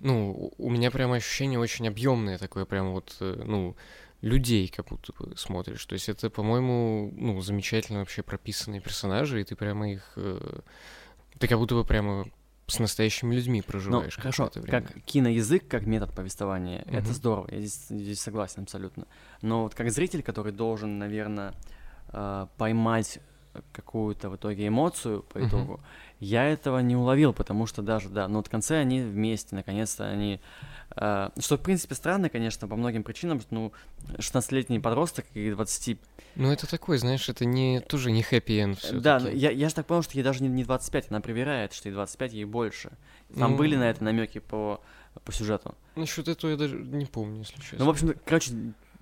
ну, 0.00 0.52
у 0.58 0.70
меня 0.70 0.90
прямо 0.90 1.16
ощущение 1.16 1.58
очень 1.58 1.88
объемное 1.88 2.38
такое, 2.38 2.64
прямо 2.64 2.90
вот, 2.90 3.16
э, 3.20 3.42
ну, 3.44 3.76
людей 4.22 4.68
как 4.68 4.86
будто 4.86 5.12
бы 5.12 5.36
смотришь. 5.36 5.84
То 5.86 5.94
есть 5.94 6.08
это, 6.08 6.30
по-моему, 6.30 7.12
ну, 7.16 7.40
замечательно 7.40 8.00
вообще 8.00 8.22
прописанные 8.22 8.80
персонажи, 8.80 9.40
и 9.40 9.44
ты 9.44 9.56
прямо 9.56 9.90
их... 9.90 10.12
Э, 10.16 10.60
ты 11.38 11.48
как 11.48 11.58
будто 11.58 11.74
бы 11.74 11.84
прямо 11.84 12.26
с 12.66 12.78
настоящими 12.78 13.34
людьми 13.34 13.62
проживаешь. 13.62 14.16
Ну, 14.16 14.22
хорошо, 14.22 14.50
время. 14.54 14.70
как 14.70 15.02
киноязык, 15.04 15.68
как 15.68 15.86
метод 15.86 16.12
повествования, 16.14 16.82
угу. 16.82 16.96
это 16.96 17.12
здорово, 17.12 17.48
я 17.50 17.58
здесь, 17.58 17.86
здесь 17.88 18.20
согласен 18.20 18.62
абсолютно. 18.62 19.06
Но 19.42 19.64
вот 19.64 19.74
как 19.74 19.90
зритель, 19.90 20.22
который 20.22 20.52
должен, 20.52 20.98
наверное, 20.98 21.54
э, 22.08 22.46
поймать 22.56 23.20
какую-то 23.72 24.30
в 24.30 24.36
итоге 24.36 24.68
эмоцию 24.68 25.22
по 25.22 25.46
итогу, 25.46 25.74
угу. 25.74 25.80
Я 26.20 26.44
этого 26.44 26.78
не 26.78 26.96
уловил, 26.96 27.32
потому 27.32 27.66
что 27.66 27.82
даже, 27.82 28.08
да, 28.08 28.28
но 28.28 28.38
вот 28.38 28.46
в 28.46 28.50
конце 28.50 28.78
они 28.78 29.00
вместе, 29.00 29.54
наконец-то 29.54 30.08
они 30.08 30.40
Uh, 30.94 31.30
что, 31.42 31.58
в 31.58 31.60
принципе, 31.60 31.94
странно, 31.94 32.30
конечно, 32.30 32.68
по 32.68 32.76
многим 32.76 33.02
причинам, 33.02 33.40
что, 33.40 33.54
ну, 33.54 33.72
16-летний 34.16 34.78
подросток 34.78 35.26
и 35.34 35.50
20... 35.50 35.98
Ну, 36.36 36.50
это 36.50 36.66
такой, 36.66 36.96
знаешь, 36.96 37.28
это 37.28 37.44
не, 37.44 37.80
тоже 37.80 38.10
не 38.10 38.22
хэппи-энд 38.22 39.02
Да, 39.02 39.18
я, 39.18 39.50
я 39.50 39.68
же 39.68 39.74
так 39.74 39.84
понял, 39.86 40.02
что 40.02 40.16
ей 40.16 40.22
даже 40.22 40.42
не, 40.42 40.48
не 40.48 40.64
25, 40.64 41.10
она 41.10 41.20
проверяет, 41.20 41.74
что 41.74 41.88
ей 41.88 41.92
25, 41.92 42.32
ей 42.32 42.44
больше. 42.44 42.92
Там 43.36 43.50
ну... 43.50 43.56
были 43.58 43.76
на 43.76 43.90
это 43.90 44.04
намеки 44.04 44.38
по, 44.38 44.80
по 45.24 45.32
сюжету. 45.32 45.74
Насчет 45.96 46.28
этого 46.28 46.52
я 46.52 46.56
даже 46.56 46.76
не 46.76 47.04
помню, 47.04 47.40
если 47.40 47.60
честно. 47.60 47.80
Ну, 47.80 47.86
в 47.86 47.90
общем, 47.90 48.14
короче, 48.24 48.52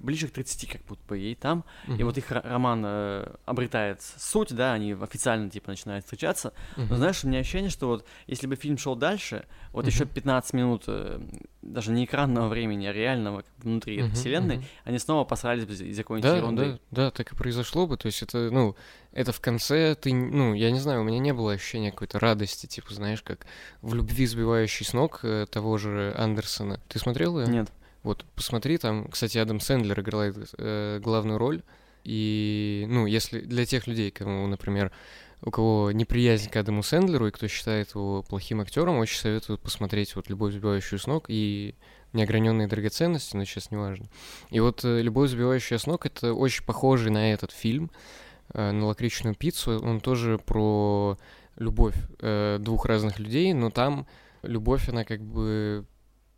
ближе 0.04 0.28
к 0.28 0.32
30, 0.32 0.70
как 0.70 0.82
будто 0.84 1.02
бы 1.08 1.18
ей 1.18 1.34
там. 1.34 1.64
Uh-huh. 1.86 1.98
И 1.98 2.02
вот 2.02 2.18
их 2.18 2.30
роман 2.30 2.82
э, 2.84 3.34
обретает 3.44 4.02
суть, 4.02 4.54
да, 4.54 4.72
они 4.74 4.92
официально, 4.92 5.50
типа, 5.50 5.70
начинают 5.70 6.04
встречаться. 6.04 6.52
Uh-huh. 6.76 6.86
Но 6.90 6.96
знаешь, 6.96 7.24
у 7.24 7.28
меня 7.28 7.40
ощущение, 7.40 7.70
что 7.70 7.88
вот 7.88 8.06
если 8.26 8.46
бы 8.46 8.56
фильм 8.56 8.78
шел 8.78 8.94
дальше, 8.94 9.46
вот 9.72 9.84
uh-huh. 9.84 9.90
еще 9.90 10.04
15 10.04 10.52
минут, 10.52 10.84
э, 10.86 11.20
даже 11.62 11.90
не 11.90 12.04
экранного 12.04 12.48
времени, 12.48 12.86
а 12.86 12.92
реального 12.92 13.44
внутри 13.58 13.98
uh-huh. 13.98 14.06
этой 14.06 14.14
вселенной, 14.14 14.56
uh-huh. 14.58 14.64
они 14.84 14.98
снова 14.98 15.24
посрались 15.24 15.64
бы 15.64 15.72
из-за 15.72 16.02
какой-нибудь 16.02 16.30
да, 16.30 16.36
ерунды. 16.36 16.78
Да, 16.90 17.04
да, 17.04 17.10
так 17.10 17.32
и 17.32 17.36
произошло 17.36 17.86
бы. 17.86 17.96
То 17.96 18.06
есть 18.06 18.22
это, 18.22 18.50
ну, 18.50 18.76
это 19.12 19.32
в 19.32 19.40
конце 19.40 19.94
ты, 19.94 20.12
ну, 20.12 20.54
я 20.54 20.70
не 20.70 20.80
знаю, 20.80 21.00
у 21.00 21.04
меня 21.04 21.18
не 21.18 21.32
было 21.32 21.52
ощущения 21.52 21.90
какой-то 21.90 22.18
радости, 22.18 22.66
типа, 22.66 22.92
знаешь, 22.92 23.22
как 23.22 23.46
в 23.80 23.94
«Любви, 23.94 24.26
сбивающий 24.26 24.84
с 24.84 24.92
ног» 24.92 25.20
э, 25.22 25.46
того 25.50 25.78
же 25.78 26.14
Андерсона. 26.16 26.80
Ты 26.88 26.98
смотрел 26.98 27.40
ее? 27.40 27.46
Нет. 27.46 27.70
Вот 28.04 28.24
посмотри, 28.36 28.78
там, 28.78 29.08
кстати, 29.08 29.38
Адам 29.38 29.58
Сэндлер 29.58 29.98
играет 29.98 30.36
э, 30.58 31.00
главную 31.02 31.38
роль. 31.38 31.62
И, 32.04 32.84
ну, 32.88 33.06
если 33.06 33.40
для 33.40 33.64
тех 33.64 33.86
людей, 33.86 34.10
кому, 34.10 34.46
например, 34.46 34.92
у 35.40 35.50
кого 35.50 35.90
неприязнь 35.90 36.50
к 36.50 36.56
Адаму 36.56 36.82
Сэндлеру 36.82 37.28
и 37.28 37.30
кто 37.30 37.48
считает 37.48 37.94
его 37.94 38.22
плохим 38.22 38.60
актером, 38.60 38.98
очень 38.98 39.18
советую 39.18 39.58
посмотреть 39.58 40.14
вот 40.16 40.28
«Любовь, 40.28 40.52
сбивающую 40.52 40.98
с 40.98 41.06
ног» 41.06 41.24
и 41.28 41.74
«Неограненные 42.12 42.68
драгоценности», 42.68 43.36
но 43.36 43.44
сейчас 43.44 43.70
не 43.70 43.78
важно. 43.78 44.06
И 44.50 44.60
вот 44.60 44.84
э, 44.84 45.00
«Любовь, 45.00 45.30
сбивающая 45.30 45.78
с 45.78 45.86
ног»— 45.86 46.04
это 46.06 46.34
очень 46.34 46.64
похожий 46.64 47.10
на 47.10 47.32
этот 47.32 47.52
фильм, 47.52 47.90
э, 48.52 48.70
на 48.70 48.86
«Лакричную 48.86 49.34
пиццу». 49.34 49.80
Он 49.82 50.00
тоже 50.00 50.38
про 50.38 51.18
любовь 51.56 51.96
э, 52.20 52.58
двух 52.60 52.84
разных 52.84 53.18
людей, 53.18 53.54
но 53.54 53.70
там 53.70 54.06
любовь, 54.42 54.90
она 54.90 55.04
как 55.04 55.22
бы 55.22 55.86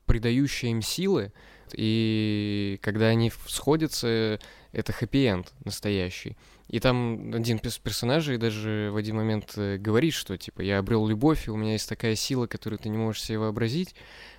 придающая 0.07 0.71
им 0.71 0.83
силы, 0.83 1.33
и 1.75 2.79
когда 2.83 3.07
они 3.07 3.33
сходятся, 3.47 4.39
это 4.73 4.93
хэппи-энд 4.93 5.53
настоящий. 5.65 6.37
И 6.69 6.81
там 6.81 7.33
один 7.33 7.59
из 7.59 7.79
персонажей 7.79 8.39
даже 8.39 8.91
в 8.93 8.97
один 8.97 9.17
момент 9.17 9.53
э, 9.57 9.77
говорит, 9.79 10.15
что 10.15 10.37
типа 10.37 10.63
я 10.63 10.79
обрел 10.79 11.07
любовь, 11.07 11.47
и 11.47 11.51
у 11.51 11.57
меня 11.57 11.73
есть 11.73 11.89
такая 11.89 12.17
сила, 12.17 12.47
которую 12.47 12.79
ты 12.79 12.89
не 12.89 12.99
можешь 12.99 13.23
себе 13.23 13.39
вообразить. 13.39 13.95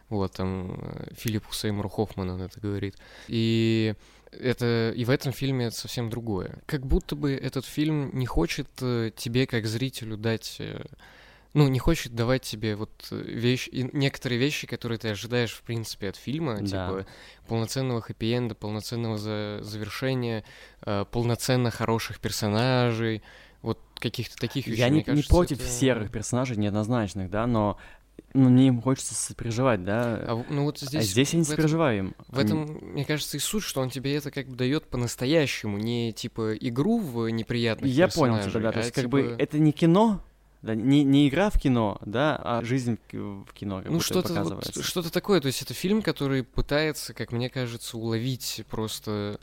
Вот 0.10 0.34
там 0.34 0.78
э, 0.82 1.14
Филиппу 1.16 1.54
Сеймуру 1.54 1.90
Хоффману 1.90 2.34
он 2.34 2.42
это 2.42 2.60
говорит. 2.60 2.96
И 3.28 3.96
это 4.32 4.94
и 4.96 5.06
в 5.06 5.10
этом 5.10 5.32
фильме 5.32 5.68
это 5.68 5.76
совсем 5.78 6.10
другое. 6.10 6.60
Как 6.66 6.86
будто 6.86 7.16
бы 7.16 7.34
этот 7.34 7.66
фильм 7.66 8.12
не 8.14 8.26
хочет 8.26 8.68
э, 8.82 9.12
тебе 9.16 9.48
как 9.48 9.66
зрителю 9.66 10.18
дать 10.18 10.62
ну, 11.58 11.68
не 11.70 11.80
хочет 11.80 12.14
давать 12.14 12.44
тебе 12.44 12.76
вот 12.76 13.08
вещи, 13.10 13.72
некоторые 13.74 14.38
вещи, 14.38 14.68
которые 14.68 15.00
ты 15.00 15.10
ожидаешь, 15.10 15.54
в 15.54 15.64
принципе, 15.64 16.10
от 16.10 16.16
фильма, 16.16 16.60
да. 16.62 16.66
типа 16.66 17.08
полноценного 17.48 18.00
хэппи-энда, 18.00 18.54
полноценного 18.54 19.18
за 19.18 19.60
завершения, 19.64 20.44
э, 20.86 21.06
полноценно 21.10 21.72
хороших 21.72 22.20
персонажей, 22.20 23.24
вот 23.64 23.80
каких-то 23.96 24.38
таких 24.38 24.68
вещей. 24.68 24.82
Я 24.82 24.90
не, 24.90 25.02
кажется, 25.02 25.26
не 25.26 25.36
против 25.36 25.60
это... 25.60 25.68
серых 25.68 26.12
персонажей, 26.12 26.58
неоднозначных, 26.58 27.32
да, 27.32 27.48
но 27.48 27.80
ну, 28.36 28.50
мне 28.50 28.68
им 28.68 28.80
хочется 28.80 29.16
сопереживать, 29.16 29.84
да. 29.84 30.20
А, 30.28 30.46
ну, 30.50 30.66
вот 30.66 30.78
здесь, 30.78 31.06
а 31.06 31.08
здесь 31.08 31.34
я 31.34 31.40
не 31.40 31.46
сопереживаю 31.46 31.98
им. 31.98 32.16
В 32.28 32.38
этом, 32.38 32.66
мне 32.82 33.04
кажется, 33.04 33.36
и 33.36 33.40
суть, 33.40 33.64
что 33.64 33.82
он 33.82 33.90
тебе 33.90 34.16
это 34.16 34.30
как 34.30 34.48
бы 34.48 34.56
дает 34.56 34.86
по-настоящему, 34.90 35.80
не 35.80 36.14
типа 36.14 36.56
игру 36.56 37.00
в 37.00 37.30
неприятных 37.30 37.92
Я 37.92 38.10
понял 38.10 38.48
тебя, 38.48 38.60
да. 38.60 38.72
То 38.74 38.80
есть, 38.80 38.92
а, 38.92 38.94
как 38.94 39.06
типа... 39.06 39.18
бы 39.18 39.36
это 39.40 39.58
не 39.58 39.72
кино, 39.72 40.22
да, 40.62 40.76
не, 40.76 41.04
не 41.04 41.28
игра 41.28 41.50
в 41.50 41.60
кино, 41.60 41.98
да, 42.06 42.36
а 42.44 42.64
жизнь 42.64 42.98
в 43.12 43.54
кино. 43.54 43.84
ну, 43.86 44.00
что-то, 44.00 44.44
вот, 44.44 44.84
что-то 44.84 45.12
такое. 45.12 45.40
То 45.42 45.48
есть 45.48 45.62
это 45.62 45.74
фильм, 45.74 46.02
который 46.02 46.44
пытается, 46.44 47.14
как 47.14 47.32
мне 47.32 47.50
кажется, 47.50 47.98
уловить 47.98 48.64
просто 48.70 49.40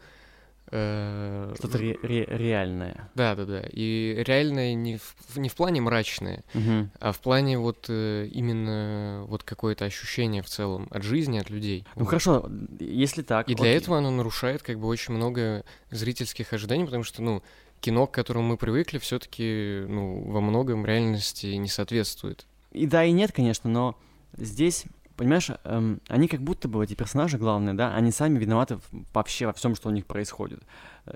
Э, 0.71 1.54
Что-то 1.56 1.78
ре- 1.78 1.99
ре- 2.02 2.26
реальное. 2.28 3.09
Да, 3.14 3.35
да, 3.37 3.44
да. 3.44 3.62
И 3.71 4.23
реальное 4.26 4.75
не 4.75 4.97
в, 4.97 5.37
не 5.37 5.49
в 5.49 5.54
плане 5.54 5.80
мрачное, 5.80 6.42
угу. 6.54 6.88
а 6.99 7.12
в 7.12 7.21
плане 7.21 7.59
вот 7.59 7.87
э, 7.88 8.28
именно 8.33 9.25
вот 9.28 9.44
какое-то 9.44 9.85
ощущение 9.85 10.42
в 10.42 10.47
целом 10.47 10.88
от 10.90 11.02
жизни, 11.02 11.38
от 11.38 11.50
людей. 11.50 11.87
Ну 11.97 12.02
вот. 12.02 12.09
хорошо, 12.09 12.50
если 12.80 13.23
так. 13.23 13.49
И 13.49 13.52
окей. 13.52 13.62
для 13.62 13.76
этого 13.76 13.99
оно 13.99 14.11
нарушает 14.11 14.62
как 14.62 14.80
бы 14.80 14.88
очень 14.88 15.14
много 15.14 15.64
зрительских 15.90 16.52
ожиданий, 16.52 16.87
потому 16.87 17.04
что, 17.04 17.23
ну, 17.23 17.42
кино, 17.85 18.07
к 18.07 18.12
которому 18.12 18.49
мы 18.49 18.57
привыкли, 18.57 18.99
все-таки, 18.99 19.85
ну, 19.87 20.25
во 20.31 20.41
многом 20.41 20.87
реальности 20.87 21.47
не 21.47 21.69
соответствует. 21.69 22.47
И 22.73 22.87
да, 22.87 23.05
и 23.05 23.12
нет, 23.12 23.31
конечно, 23.31 23.69
но 23.69 23.99
здесь 24.37 24.85
понимаешь, 25.17 25.50
эм, 25.64 26.00
они 26.09 26.26
как 26.26 26.41
будто 26.41 26.67
бы, 26.67 26.83
эти 26.83 26.95
персонажи 26.95 27.37
главные, 27.37 27.75
да, 27.75 27.95
они 27.95 28.11
сами 28.11 28.38
виноваты 28.38 28.79
вообще 29.12 29.47
во 29.47 29.53
всем, 29.53 29.75
что 29.75 29.91
у 29.91 29.93
них 29.93 30.07
происходит. 30.07 30.62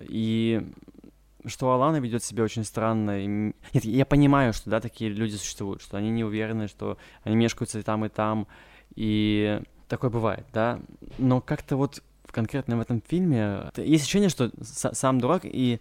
И 0.02 0.62
что 1.46 1.72
Алана 1.72 1.96
ведет 1.96 2.22
себя 2.22 2.44
очень 2.44 2.64
странно. 2.64 3.24
И... 3.24 3.26
Нет, 3.72 3.84
я 3.84 4.04
понимаю, 4.04 4.52
что, 4.52 4.68
да, 4.68 4.80
такие 4.80 5.10
люди 5.10 5.36
существуют, 5.36 5.80
что 5.80 5.96
они 5.96 6.10
не 6.10 6.22
уверены, 6.22 6.68
что 6.68 6.98
они 7.22 7.34
мешкаются 7.34 7.78
и 7.78 7.82
там, 7.82 8.04
и 8.04 8.08
там, 8.10 8.46
и 8.94 9.62
такое 9.88 10.10
бывает, 10.10 10.46
да. 10.52 10.80
Но 11.16 11.40
как-то 11.40 11.76
вот 11.76 12.02
конкретно 12.30 12.76
в 12.76 12.80
этом 12.80 13.00
фильме 13.00 13.70
есть 13.76 14.04
ощущение, 14.04 14.28
что 14.28 14.50
сам 14.60 15.18
дурак, 15.18 15.42
и 15.44 15.80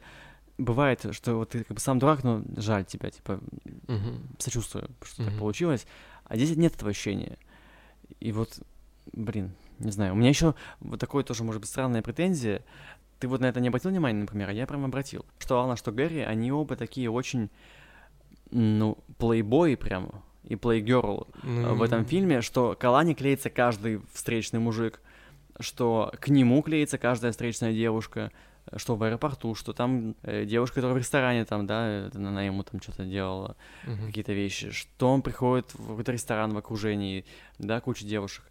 бывает, 0.57 1.05
что 1.11 1.35
вот 1.35 1.49
ты 1.49 1.63
как 1.63 1.75
бы 1.75 1.79
сам 1.79 1.99
дурак, 1.99 2.23
но 2.23 2.43
жаль 2.55 2.85
тебя, 2.85 3.09
типа, 3.09 3.39
угу. 3.87 4.19
сочувствую, 4.39 4.89
что 5.03 5.21
угу. 5.21 5.29
так 5.29 5.39
получилось. 5.39 5.85
А 6.25 6.35
здесь 6.35 6.55
нет 6.55 6.75
этого 6.75 6.91
ощущения. 6.91 7.37
И 8.19 8.31
вот, 8.31 8.59
блин, 9.13 9.53
не 9.79 9.91
знаю. 9.91 10.13
У 10.13 10.15
меня 10.15 10.29
еще 10.29 10.55
вот 10.79 10.99
такое 10.99 11.23
тоже, 11.23 11.43
может 11.43 11.61
быть, 11.61 11.69
странная 11.69 12.01
претензия. 12.01 12.63
Ты 13.19 13.27
вот 13.27 13.41
на 13.41 13.47
это 13.47 13.59
не 13.59 13.69
обратил 13.69 13.91
внимания, 13.91 14.19
например, 14.19 14.49
а 14.49 14.53
я 14.53 14.67
прям 14.67 14.85
обратил. 14.85 15.25
Что 15.39 15.59
Алана, 15.59 15.75
что 15.75 15.91
Гэри, 15.91 16.21
они 16.21 16.51
оба 16.51 16.75
такие 16.75 17.09
очень, 17.09 17.49
ну, 18.51 18.97
плейбои 19.17 19.75
прям, 19.75 20.23
и 20.43 20.55
плейгерл 20.55 21.27
mm-hmm. 21.43 21.73
в 21.73 21.81
этом 21.81 22.05
фильме, 22.05 22.41
что 22.41 22.75
к 22.79 22.83
Алане 22.83 23.15
клеится 23.15 23.49
каждый 23.49 24.01
встречный 24.13 24.59
мужик, 24.59 25.01
что 25.59 26.13
к 26.19 26.29
нему 26.29 26.61
клеится 26.61 26.97
каждая 26.97 27.31
встречная 27.31 27.73
девушка, 27.73 28.31
что 28.75 28.95
в 28.95 29.03
аэропорту, 29.03 29.55
что 29.55 29.73
там 29.73 30.15
э, 30.23 30.45
девушка, 30.45 30.75
которая 30.75 30.95
в 30.95 30.97
ресторане 30.97 31.45
там, 31.45 31.65
да, 31.65 32.09
она 32.13 32.43
ему 32.43 32.63
там 32.63 32.81
что-то 32.81 33.05
делала, 33.05 33.55
uh-huh. 33.85 34.07
какие-то 34.07 34.33
вещи, 34.33 34.71
что 34.71 35.09
он 35.09 35.21
приходит 35.21 35.73
в 35.73 35.87
какой-то 35.87 36.11
ресторан 36.11 36.53
в 36.53 36.57
окружении, 36.57 37.25
да, 37.59 37.79
куча 37.79 38.05
девушек, 38.05 38.43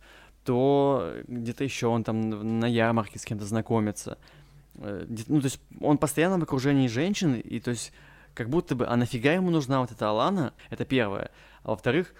то 0.44 1.14
где-то 1.26 1.64
еще 1.64 1.88
он 1.88 2.04
там 2.04 2.58
на 2.60 2.66
ярмарке 2.66 3.18
с 3.18 3.24
кем-то 3.24 3.44
знакомится. 3.44 4.18
Э, 4.76 5.06
ну, 5.28 5.40
то 5.40 5.46
есть 5.46 5.60
он 5.80 5.98
постоянно 5.98 6.38
в 6.38 6.42
окружении 6.42 6.88
женщин, 6.88 7.34
и 7.34 7.60
то 7.60 7.70
есть 7.70 7.92
как 8.34 8.48
будто 8.48 8.74
бы, 8.74 8.86
а 8.86 8.96
нафига 8.96 9.32
ему 9.32 9.50
нужна 9.50 9.80
вот 9.80 9.90
эта 9.90 10.08
Алана, 10.08 10.52
это 10.70 10.84
первое. 10.84 11.30
А 11.62 11.70
во-вторых, 11.70 12.14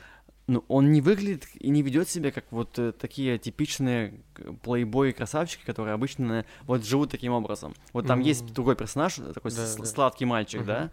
ну, 0.47 0.65
он 0.69 0.93
не 0.93 1.01
выглядит 1.01 1.47
и 1.59 1.71
не 1.71 1.83
ведет 1.83 2.09
себя 2.09 2.31
как 2.31 2.45
вот 2.51 2.79
э, 2.79 2.93
такие 2.93 3.37
типичные 3.39 4.15
плейбои 4.63 5.11
красавчики, 5.11 5.65
которые 5.65 5.95
обычно 5.95 6.45
вот 6.67 6.85
живут 6.85 7.11
таким 7.11 7.33
образом. 7.33 7.75
Вот 7.93 8.07
там 8.07 8.21
mm-hmm. 8.21 8.25
есть 8.25 8.47
другой 8.53 8.77
персонаж, 8.77 9.15
такой 9.15 9.51
да, 9.51 9.67
с- 9.67 9.77
да. 9.77 9.85
сладкий 9.85 10.25
мальчик, 10.25 10.61
mm-hmm. 10.61 10.67
да. 10.67 10.91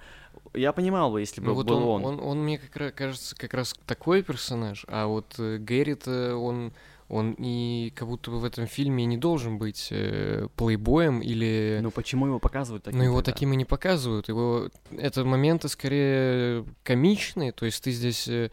Я 0.55 0.73
понимал 0.73 1.11
бы, 1.11 1.19
если 1.19 1.39
бы 1.39 1.47
ну, 1.47 1.53
вот 1.53 1.67
был 1.67 1.87
он, 1.87 2.03
он. 2.03 2.19
Он, 2.19 2.25
он 2.25 2.43
мне 2.43 2.57
как 2.57 2.75
раз 2.75 2.93
кажется 2.93 3.35
как 3.35 3.53
раз 3.53 3.75
такой 3.85 4.23
персонаж, 4.23 4.85
а 4.87 5.05
вот 5.05 5.35
э, 5.37 5.57
Гэри-то 5.59 6.35
он 6.35 6.73
он 7.09 7.35
и 7.37 7.93
как 7.95 8.07
будто 8.07 8.31
бы 8.31 8.39
в 8.39 8.45
этом 8.45 8.65
фильме 8.65 9.05
не 9.05 9.17
должен 9.17 9.59
быть 9.59 9.89
э, 9.91 10.47
плейбоем 10.55 11.19
или... 11.19 11.79
Ну 11.81 11.91
почему 11.91 12.25
его 12.25 12.39
показывают 12.39 12.85
таким? 12.85 12.97
Ну 12.97 13.05
его 13.05 13.21
тогда? 13.21 13.33
таким 13.33 13.53
и 13.53 13.55
не 13.55 13.65
показывают. 13.65 14.29
Его... 14.29 14.69
Это 14.97 15.23
моменты 15.23 15.67
скорее 15.67 16.65
комичные, 16.81 17.51
то 17.51 17.65
есть 17.65 17.83
ты 17.83 17.91
здесь... 17.91 18.27
Э, 18.27 18.49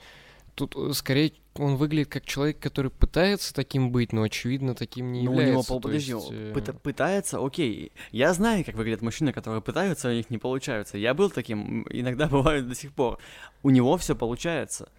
тут 0.66 0.90
э, 0.90 0.92
скорее 0.94 1.32
он 1.54 1.76
выглядит 1.76 2.08
как 2.08 2.24
человек, 2.24 2.58
который 2.58 2.90
пытается 2.90 3.52
таким 3.52 3.90
быть, 3.90 4.12
но 4.12 4.22
очевидно 4.22 4.74
таким 4.74 5.12
не 5.12 5.22
ну, 5.22 5.32
является. 5.32 5.72
у 5.72 5.76
него, 5.76 5.80
подожди, 5.80 6.12
есть... 6.12 6.28
Э, 6.30 6.72
пытается, 6.72 7.44
окей. 7.44 7.92
Я 8.12 8.32
знаю, 8.32 8.64
как 8.64 8.76
выглядят 8.76 9.02
мужчины, 9.02 9.32
которые 9.32 9.60
пытаются, 9.60 10.08
у 10.08 10.12
них 10.12 10.30
не 10.30 10.38
получаются. 10.38 10.96
Я 10.96 11.12
был 11.12 11.30
таким, 11.30 11.86
иногда 11.90 12.26
бывает 12.28 12.68
до 12.68 12.74
сих 12.74 12.92
пор. 12.92 13.18
У 13.62 13.70
него 13.70 13.96
все 13.96 14.14
получается. 14.14 14.90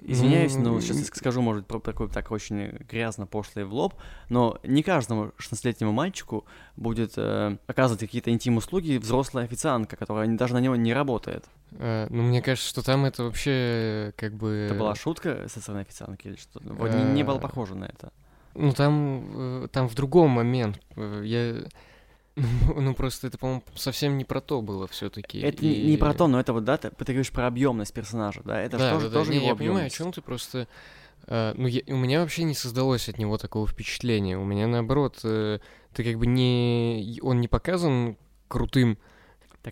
Извиняюсь, 0.00 0.54
но 0.54 0.80
сейчас 0.80 1.06
скажу, 1.06 1.40
может, 1.40 1.66
про 1.66 1.80
такой 1.80 2.08
так 2.08 2.30
очень 2.30 2.68
грязно 2.88 3.26
пошлый 3.26 3.64
в 3.64 3.74
лоб, 3.74 3.94
но 4.28 4.58
не 4.62 4.82
каждому 4.82 5.32
16-летнему 5.38 5.92
мальчику 5.92 6.44
будет 6.76 7.14
э, 7.16 7.56
оказывать 7.66 8.00
какие-то 8.00 8.30
интим-услуги 8.30 8.98
взрослая 8.98 9.44
официантка, 9.44 9.96
которая 9.96 10.28
даже 10.36 10.54
на 10.54 10.58
него 10.58 10.76
не 10.76 10.94
работает. 10.94 11.44
Uh, 11.72 12.06
ну, 12.10 12.22
мне 12.22 12.40
кажется, 12.40 12.68
что 12.68 12.82
там 12.82 13.04
это 13.04 13.24
вообще 13.24 14.14
как 14.16 14.32
бы... 14.34 14.68
Это 14.70 14.78
была 14.78 14.94
шутка 14.94 15.46
со 15.48 15.60
стороны 15.60 15.82
официантки 15.82 16.28
или 16.28 16.36
что? 16.36 16.60
Вот 16.62 16.90
uh, 16.90 16.96
не, 16.96 17.12
не 17.12 17.22
было 17.24 17.38
похоже 17.38 17.74
на 17.74 17.84
это. 17.84 18.10
Ну, 18.54 18.72
там, 18.72 19.30
э, 19.34 19.68
там 19.70 19.88
в 19.88 19.94
другом 19.94 20.30
момент. 20.30 20.80
Э, 20.96 21.22
я 21.24 21.62
Ну, 22.76 22.94
просто 22.94 23.26
это, 23.26 23.38
по-моему, 23.38 23.62
совсем 23.74 24.16
не 24.16 24.24
про 24.24 24.40
то 24.40 24.62
было 24.62 24.86
все 24.86 25.10
таки 25.10 25.40
Это 25.40 25.64
и... 25.64 25.90
не 25.90 25.96
про 25.96 26.14
то, 26.14 26.28
но 26.28 26.40
это 26.40 26.52
вот, 26.52 26.64
да, 26.64 26.76
ты, 26.76 26.90
ты 26.90 27.04
говоришь 27.04 27.32
про 27.32 27.46
объемность 27.46 27.92
персонажа, 27.92 28.42
да? 28.44 28.60
Это 28.60 28.78
да, 28.78 28.92
тоже, 28.92 29.08
да, 29.08 29.14
тоже 29.14 29.30
не, 29.30 29.36
его 29.36 29.46
я 29.46 29.52
объемность. 29.52 29.74
понимаю, 29.74 29.86
о 29.86 29.90
чем 29.90 30.12
ты 30.12 30.20
просто... 30.22 30.68
Uh, 31.26 31.52
ну, 31.56 31.66
я, 31.66 31.82
у 31.88 31.96
меня 31.96 32.20
вообще 32.20 32.44
не 32.44 32.54
создалось 32.54 33.08
от 33.08 33.18
него 33.18 33.36
такого 33.36 33.66
впечатления. 33.66 34.38
У 34.38 34.44
меня, 34.44 34.66
наоборот, 34.66 35.18
uh, 35.24 35.60
ты 35.92 36.04
как 36.04 36.18
бы 36.18 36.26
не... 36.26 37.18
Он 37.22 37.40
не 37.40 37.48
показан 37.48 38.16
крутым 38.48 38.98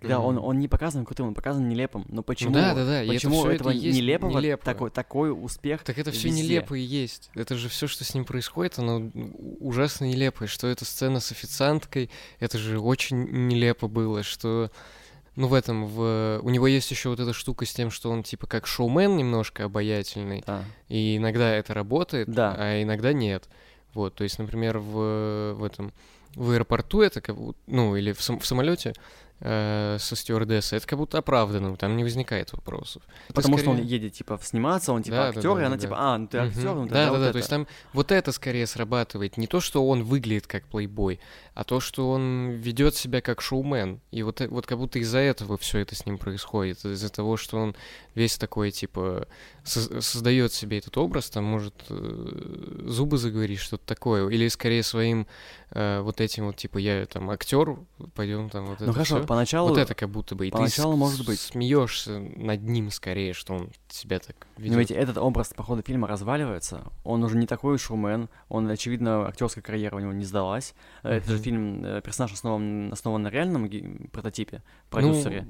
Тогда 0.01 0.17
mm-hmm. 0.17 0.27
он, 0.27 0.39
он 0.39 0.59
не 0.59 0.69
показан 0.69 1.05
крутым, 1.05 1.29
он 1.29 1.35
показан 1.35 1.69
нелепым. 1.69 2.05
Но 2.09 2.23
почему, 2.23 2.53
да, 2.53 2.75
да, 2.75 2.85
да. 2.85 3.03
почему 3.07 3.47
это 3.47 3.55
этого 3.55 3.71
это 3.71 3.79
нелепого 3.79 4.39
нелепо. 4.39 4.65
такой, 4.65 4.91
такой 4.91 5.33
успех? 5.33 5.83
Так 5.85 5.99
это 5.99 6.11
все 6.11 6.31
нелепо 6.31 6.75
и 6.75 6.81
есть. 6.81 7.31
Это 7.35 7.57
же 7.57 7.69
все, 7.69 7.87
что 7.87 8.05
с 8.05 8.15
ним 8.15 8.25
происходит, 8.25 8.79
оно 8.79 9.11
ужасно 9.61 10.05
нелепое. 10.05 10.49
Что 10.49 10.67
эта 10.67 10.85
сцена 10.85 11.21
с 11.21 11.33
официанткой, 11.33 12.11
это 12.41 12.59
же 12.59 12.79
очень 12.79 13.49
нелепо 13.49 13.89
было, 13.89 14.23
что 14.23 14.71
ну, 15.37 15.49
в 15.49 15.55
этом, 15.55 15.87
в... 15.87 16.41
у 16.43 16.49
него 16.49 16.67
есть 16.67 16.91
еще 16.91 17.11
вот 17.11 17.21
эта 17.21 17.33
штука 17.33 17.67
с 17.67 17.73
тем, 17.73 17.91
что 17.91 18.11
он 18.11 18.23
типа 18.23 18.47
как 18.47 18.67
шоумен 18.67 19.17
немножко 19.17 19.65
обаятельный, 19.65 20.43
да. 20.47 20.65
и 20.89 21.19
иногда 21.19 21.55
это 21.55 21.75
работает, 21.75 22.29
да. 22.29 22.55
а 22.57 22.83
иногда 22.83 23.13
нет. 23.13 23.49
Вот, 23.93 24.15
то 24.15 24.25
есть, 24.25 24.39
например, 24.39 24.79
в, 24.79 25.55
в 25.55 25.65
этом 25.65 25.93
в 26.35 26.51
аэропорту 26.51 27.01
это 27.01 27.21
как 27.21 27.37
ну, 27.67 27.97
или 27.97 28.13
в, 28.13 28.23
сам, 28.23 28.39
в 28.39 28.47
самолете 28.47 28.93
э, 29.41 29.97
со 30.01 30.17
стюардессой, 30.17 30.79
это 30.79 30.87
как 30.87 30.99
будто 30.99 31.19
оправдано, 31.19 31.77
там 31.77 31.97
не 31.97 32.05
возникает 32.05 32.53
вопросов. 32.53 33.03
Потому 33.29 33.59
скорее... 33.59 33.63
что 33.63 33.83
он 33.83 33.87
едет, 33.87 34.15
типа, 34.15 34.39
сниматься, 34.43 34.93
он, 34.93 35.03
типа, 35.03 35.17
да, 35.17 35.29
актер, 35.29 35.43
да, 35.43 35.55
да, 35.55 35.63
и 35.63 35.65
она, 35.65 35.77
да, 35.77 35.83
типа, 35.83 35.97
а, 35.99 36.19
ну 36.19 36.27
ты 36.27 36.39
актер, 36.39 36.71
угу. 36.71 36.81
ну 36.81 36.89
Да, 36.89 36.95
да, 36.95 37.11
вот 37.11 37.21
да, 37.21 37.33
то 37.33 37.39
есть 37.39 37.51
там 37.51 37.67
вот 37.93 38.13
это 38.13 38.33
скорее 38.33 38.67
срабатывает. 38.67 39.37
Не 39.37 39.47
то, 39.47 39.61
что 39.61 39.87
он 39.87 40.03
выглядит 40.03 40.47
как 40.47 40.65
плейбой, 40.67 41.21
а 41.55 41.65
то, 41.65 41.81
что 41.81 42.11
он 42.11 42.51
ведет 42.51 42.97
себя 42.97 43.21
как 43.21 43.41
шоумен. 43.41 44.01
И 44.11 44.23
вот, 44.23 44.41
э, 44.41 44.49
вот 44.49 44.67
как 44.67 44.79
будто 44.79 44.99
из-за 44.99 45.19
этого 45.19 45.57
все 45.57 45.79
это 45.79 45.95
с 45.95 46.05
ним 46.05 46.19
происходит. 46.19 46.85
Из-за 46.85 47.09
того, 47.09 47.37
что 47.37 47.59
он 47.59 47.75
весь 48.15 48.37
такой, 48.37 48.71
типа, 48.71 49.27
со- 49.65 50.01
создает 50.01 50.53
себе 50.53 50.79
этот 50.79 50.97
образ, 50.99 51.31
там 51.31 51.45
может 51.45 51.75
э, 51.89 52.83
зубы 52.87 53.17
заговорить, 53.19 53.59
что-то 53.59 53.87
такое. 53.87 54.29
Или 54.29 54.49
скорее 54.49 54.83
своим 54.83 55.27
э, 55.71 56.01
вот 56.01 56.21
этим 56.21 56.47
вот, 56.47 56.57
типа, 56.57 56.79
я 56.79 57.07
там 57.07 57.31
актер, 57.31 57.79
пойдем 58.15 58.51
там 58.51 58.67
вот 58.67 58.81
Ну 58.81 58.93
хорошо, 58.93 59.26
поначалу, 59.27 59.69
вот 59.69 59.79
это 59.79 59.95
как 59.95 60.11
будто 60.11 60.35
бы. 60.35 60.47
И 60.47 60.51
поначалу 60.51 60.93
ты 60.93 60.99
может 60.99 61.27
быть. 61.27 61.41
смеешься 61.41 62.19
над 62.19 62.63
ним 62.63 62.91
скорее, 62.91 63.33
что 63.33 63.55
он 63.55 63.71
себя 63.89 64.19
так 64.19 64.47
ведет. 64.57 64.73
Но 64.73 64.79
ведь 64.79 64.91
этот 64.91 65.19
образ 65.19 65.53
по 65.55 65.63
ходу 65.63 65.83
фильма 65.83 66.09
разваливается. 66.09 66.85
Он 67.05 67.23
уже 67.25 67.37
не 67.37 67.47
такой 67.47 67.79
шоумен. 67.79 68.29
Он, 68.49 68.69
очевидно, 68.69 69.27
актерская 69.27 69.63
карьера 69.63 69.97
у 69.97 70.01
него 70.01 70.13
не 70.13 70.25
сдалась. 70.25 70.75
Uh-huh. 71.03 71.11
Это 71.11 71.31
же 71.33 71.39
фильм, 71.39 71.85
э, 71.85 72.01
персонаж 72.03 72.33
основан, 72.33 72.93
основан 72.93 73.23
на 73.23 73.29
реальном 73.29 73.69
прототипе, 74.13 74.63
продюсере, 74.91 75.47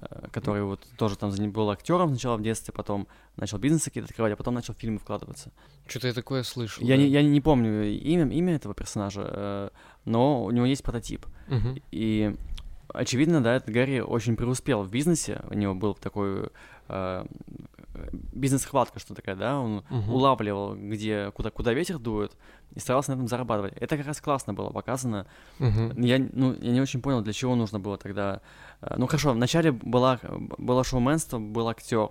ну... 0.00 0.28
который 0.30 0.62
вот 0.62 0.86
тоже 0.96 1.16
там 1.16 1.30
был 1.50 1.70
актером 1.70 2.10
сначала 2.10 2.36
в 2.36 2.42
детстве, 2.42 2.72
потом 2.74 3.06
начал 3.36 3.58
бизнесы 3.58 3.86
какие-то 3.86 4.08
открывать, 4.08 4.32
а 4.32 4.36
потом 4.36 4.54
начал 4.54 4.74
в 4.74 4.78
фильмы 4.78 4.98
вкладываться. 4.98 5.52
Что-то 5.86 6.08
я 6.08 6.14
такое 6.14 6.42
слышал. 6.42 6.84
Я, 6.84 6.96
да. 6.96 7.02
не, 7.02 7.08
я 7.08 7.22
не 7.22 7.40
помню 7.40 7.84
имя, 7.84 8.32
имя 8.32 8.54
этого 8.54 8.74
персонажа, 8.74 9.72
но 10.04 10.44
у 10.44 10.50
него 10.50 10.66
есть 10.66 10.82
прототип. 10.82 11.26
Uh-huh. 11.48 11.82
И 11.90 12.34
очевидно, 12.88 13.42
да, 13.42 13.54
этот 13.56 13.70
Гарри 13.74 14.00
очень 14.00 14.36
преуспел 14.36 14.82
в 14.82 14.90
бизнесе. 14.90 15.42
У 15.50 15.54
него 15.54 15.74
был 15.74 15.94
такой 15.94 16.50
э, 16.88 17.26
бизнес-хватка, 18.32 18.98
что 19.00 19.14
такая, 19.14 19.36
да, 19.36 19.58
он 19.58 19.84
Мгм. 19.90 20.12
улавливал, 20.12 20.74
где, 20.76 21.30
куда, 21.32 21.50
куда 21.50 21.72
ветер 21.72 21.98
дует, 21.98 22.32
и 22.74 22.78
старался 22.80 23.10
на 23.10 23.14
этом 23.16 23.28
зарабатывать. 23.28 23.74
Это 23.74 23.96
как 23.96 24.06
раз 24.06 24.20
классно 24.20 24.54
было 24.54 24.70
показано. 24.70 25.26
Мгм. 25.58 26.00
Я, 26.02 26.18
ну, 26.32 26.54
я 26.60 26.72
не 26.72 26.80
очень 26.80 27.00
понял, 27.00 27.22
для 27.22 27.32
чего 27.32 27.54
нужно 27.54 27.80
было 27.80 27.96
тогда... 27.96 28.40
э, 28.82 28.94
Ну 28.98 29.06
хорошо, 29.06 29.32
вначале 29.32 29.72
была, 29.72 30.20
было 30.58 30.84
шоуменство, 30.84 31.38
был 31.38 31.68
актер, 31.68 32.10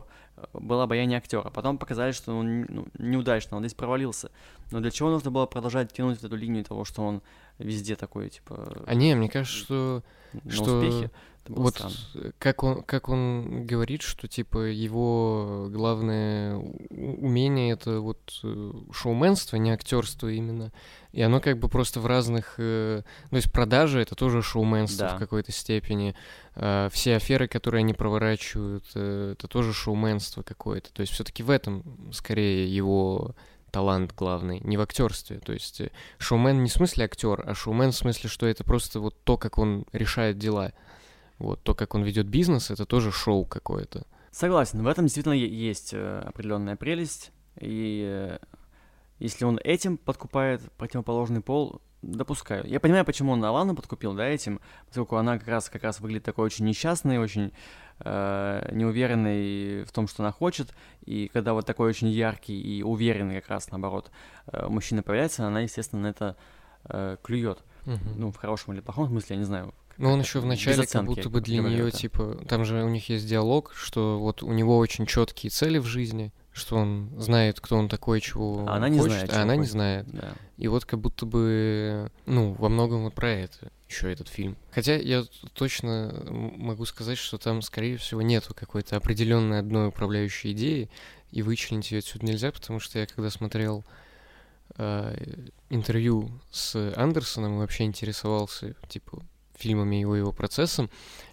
было 0.54 0.84
обаяние 0.84 1.18
актера. 1.20 1.50
Потом 1.50 1.78
показали, 1.78 2.12
что 2.12 2.36
он 2.38 2.62
ну, 2.64 2.88
неудачно, 2.98 3.58
он 3.58 3.64
здесь 3.64 3.74
провалился. 3.74 4.32
Но 4.72 4.80
для 4.82 4.92
чего 4.92 5.10
нужно 5.10 5.32
было 5.32 5.46
продолжать 5.46 5.94
тянуть 5.94 6.24
эту 6.24 6.36
линию 6.36 6.64
того, 6.66 6.84
что 6.84 7.04
он 7.04 7.22
везде 7.60 7.96
такой, 7.96 8.30
типа, 8.30 8.84
А 8.86 8.94
не, 8.94 9.16
мне 9.16 9.30
кажется, 9.30 9.64
что 9.66 10.04
на 10.44 10.52
что 10.52 10.80
успехе? 10.80 11.12
Вот 11.48 11.76
странно. 11.76 12.34
как 12.40 12.64
он, 12.64 12.82
как 12.82 13.08
он 13.08 13.68
говорит, 13.68 14.02
что 14.02 14.28
типа 14.28 14.58
его 14.66 15.68
главное 15.70 16.56
умение 16.90 17.74
это 17.74 18.00
вот 18.00 18.40
э, 18.44 18.72
шоуменство, 18.92 19.56
не 19.58 19.70
актерство 19.70 20.28
именно. 20.28 20.74
И 21.12 21.22
оно 21.22 21.40
как 21.42 21.60
бы 21.60 21.70
просто 21.70 22.00
в 22.00 22.08
разных... 22.08 22.56
э, 22.58 23.04
То 23.30 23.36
есть 23.36 23.52
продажи 23.52 24.02
это 24.02 24.16
тоже 24.16 24.42
шоуменство 24.42 25.08
Да. 25.10 25.16
в 25.16 25.20
какой-то 25.20 25.52
степени. 25.52 26.16
А, 26.56 26.90
Все 26.90 27.16
аферы, 27.18 27.48
которые 27.48 27.82
они 27.82 27.94
проворачивают, 27.94 28.86
э, 28.96 29.34
это 29.38 29.48
тоже 29.48 29.72
шоуменство 29.72 30.42
какое-то. 30.42 30.92
То 30.94 31.02
есть 31.02 31.14
все-таки 31.14 31.44
в 31.44 31.52
этом 31.52 31.84
скорее 32.12 32.68
его 32.76 33.36
талант 33.76 34.14
главный, 34.16 34.62
не 34.62 34.78
в 34.78 34.82
актерстве. 34.82 35.40
То 35.40 35.52
есть 35.52 35.82
э, 35.82 35.92
шоумен 36.18 36.64
не 36.64 36.70
в 36.70 36.72
смысле 36.72 37.04
актер, 37.04 37.44
а 37.46 37.54
шоумен 37.54 37.92
в 37.92 37.96
смысле, 37.96 38.30
что 38.30 38.46
это 38.46 38.64
просто 38.64 39.02
вот 39.02 39.22
то, 39.26 39.38
как 39.38 39.58
он 39.58 39.86
решает 39.92 40.38
дела. 40.38 40.72
Вот, 41.40 41.62
то, 41.62 41.76
как 41.76 41.94
он 41.94 42.04
ведет 42.04 42.26
бизнес, 42.26 42.72
это 42.72 42.86
тоже 42.86 43.12
шоу 43.12 43.46
какое-то. 43.46 44.08
Согласен, 44.32 44.82
в 44.82 44.88
этом 44.88 45.08
действительно 45.08 45.34
есть 45.34 45.90
э, 45.94 46.20
определенная 46.26 46.78
прелесть, 46.78 47.32
и 47.60 48.06
э, 48.08 48.38
если 49.20 49.44
он 49.44 49.60
этим 49.62 49.98
подкупает 49.98 50.62
противоположный 50.78 51.42
пол, 51.42 51.82
допускаю. 52.06 52.66
Я 52.68 52.80
понимаю, 52.80 53.06
почему 53.06 53.32
он 53.32 53.44
Алану 53.44 53.76
подкупил, 53.76 54.14
да, 54.14 54.26
этим, 54.28 54.60
поскольку 54.88 55.16
она 55.18 55.38
как 55.40 55.48
раз, 55.48 55.70
как 55.70 55.84
раз 55.84 56.00
выглядит 56.00 56.24
такой 56.24 56.46
очень 56.46 56.66
несчастной, 56.66 57.18
очень 57.18 57.52
э, 58.00 58.70
неуверенной 58.72 59.84
в 59.84 59.92
том, 59.92 60.08
что 60.08 60.24
она 60.24 60.32
хочет, 60.32 60.74
и 61.06 61.30
когда 61.34 61.54
вот 61.54 61.66
такой 61.66 61.90
очень 61.90 62.10
яркий 62.10 62.60
и 62.60 62.84
уверенный 62.84 63.42
как 63.42 63.50
раз, 63.50 63.72
наоборот, 63.72 64.12
э, 64.48 64.68
мужчина 64.68 65.04
появляется, 65.04 65.46
она, 65.48 65.62
естественно, 65.62 66.04
на 66.04 66.08
это 66.08 66.36
э, 66.86 67.18
клюет. 67.24 67.64
Ну, 68.16 68.32
в 68.32 68.38
хорошем 68.38 68.74
или 68.74 68.82
плохом 68.82 69.08
смысле, 69.10 69.36
я 69.36 69.40
не 69.40 69.46
знаю. 69.46 69.74
Но 69.98 70.12
он 70.12 70.18
как- 70.20 70.28
еще 70.28 70.40
вначале 70.40 70.78
как 70.78 70.86
оценки 70.86 71.08
будто 71.08 71.30
бы 71.30 71.40
для 71.40 71.60
нее, 71.62 71.88
это. 71.90 71.98
типа, 71.98 72.42
там 72.50 72.66
же 72.66 72.84
у 72.84 72.90
них 72.90 73.10
есть 73.10 73.28
диалог, 73.28 73.74
что 73.76 74.20
вот 74.20 74.42
у 74.42 74.52
него 74.52 74.78
очень 74.78 75.06
четкие 75.06 75.52
цели 75.52 75.78
в 75.78 75.86
жизни, 75.86 76.34
что 76.56 76.78
он 76.78 77.12
знает, 77.18 77.60
кто 77.60 77.78
он 77.78 77.90
такой, 77.90 78.22
чего 78.22 78.60
А 78.60 78.62
он 78.62 78.70
она 78.70 78.88
не 78.88 78.98
хочет, 78.98 79.12
знает, 79.12 79.34
а 79.34 79.42
она 79.42 79.56
не 79.56 79.60
хочет. 79.64 79.72
знает. 79.74 80.08
Да. 80.10 80.34
И 80.56 80.70
вот 80.70 80.86
как 80.86 81.02
будто 81.02 81.26
бы, 81.26 82.10
ну, 82.26 82.54
во 82.54 82.70
многом 82.70 83.04
вот 83.04 83.14
про 83.14 83.30
это 83.30 83.72
еще 83.90 84.10
этот 84.10 84.30
фильм. 84.30 84.56
Хотя 84.72 84.96
я 84.96 85.26
точно 85.54 86.16
могу 86.30 86.86
сказать, 86.86 87.18
что 87.18 87.38
там, 87.38 87.62
скорее 87.62 87.98
всего, 87.98 88.22
нету 88.22 88.54
какой-то 88.54 88.96
определенной 88.96 89.60
одной 89.60 89.90
управляющей 89.90 90.54
идеи, 90.54 90.90
и 91.30 91.42
вычленить 91.42 91.92
ее 91.92 92.00
отсюда 92.00 92.26
нельзя, 92.26 92.54
потому 92.54 92.80
что 92.80 93.00
я 93.00 93.06
когда 93.06 93.30
смотрел 93.30 93.84
э, 94.78 95.48
интервью 95.70 96.32
с 96.52 96.94
Андерсоном 96.96 97.56
и 97.56 97.58
вообще 97.58 97.84
интересовался, 97.84 98.76
типа, 98.88 99.22
фильмами 99.58 99.98
его 99.98 100.16
его 100.16 100.32
процессом, 100.32 100.90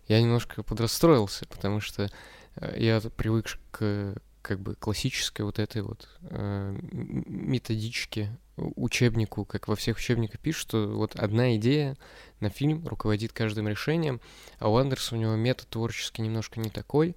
я 0.08 0.20
немножко 0.20 0.64
подрастроился, 0.64 1.46
потому 1.46 1.78
что 1.78 2.10
э, 2.56 2.74
я 2.76 3.00
привык 3.00 3.60
к 3.70 4.16
как 4.42 4.60
бы 4.60 4.74
классической 4.74 5.42
вот 5.42 5.58
этой 5.58 5.82
вот 5.82 6.08
э, 6.22 6.76
методичке, 6.90 8.36
учебнику, 8.56 9.44
как 9.44 9.68
во 9.68 9.76
всех 9.76 9.96
учебниках 9.96 10.40
пишут, 10.40 10.68
что 10.68 10.88
вот 10.88 11.16
одна 11.16 11.56
идея 11.56 11.96
на 12.40 12.50
фильм 12.50 12.86
руководит 12.86 13.32
каждым 13.32 13.68
решением, 13.68 14.20
а 14.58 14.68
у 14.68 14.76
Андерсона 14.76 15.20
у 15.20 15.22
него 15.22 15.36
метод 15.36 15.68
творческий 15.68 16.22
немножко 16.22 16.60
не 16.60 16.70
такой. 16.70 17.16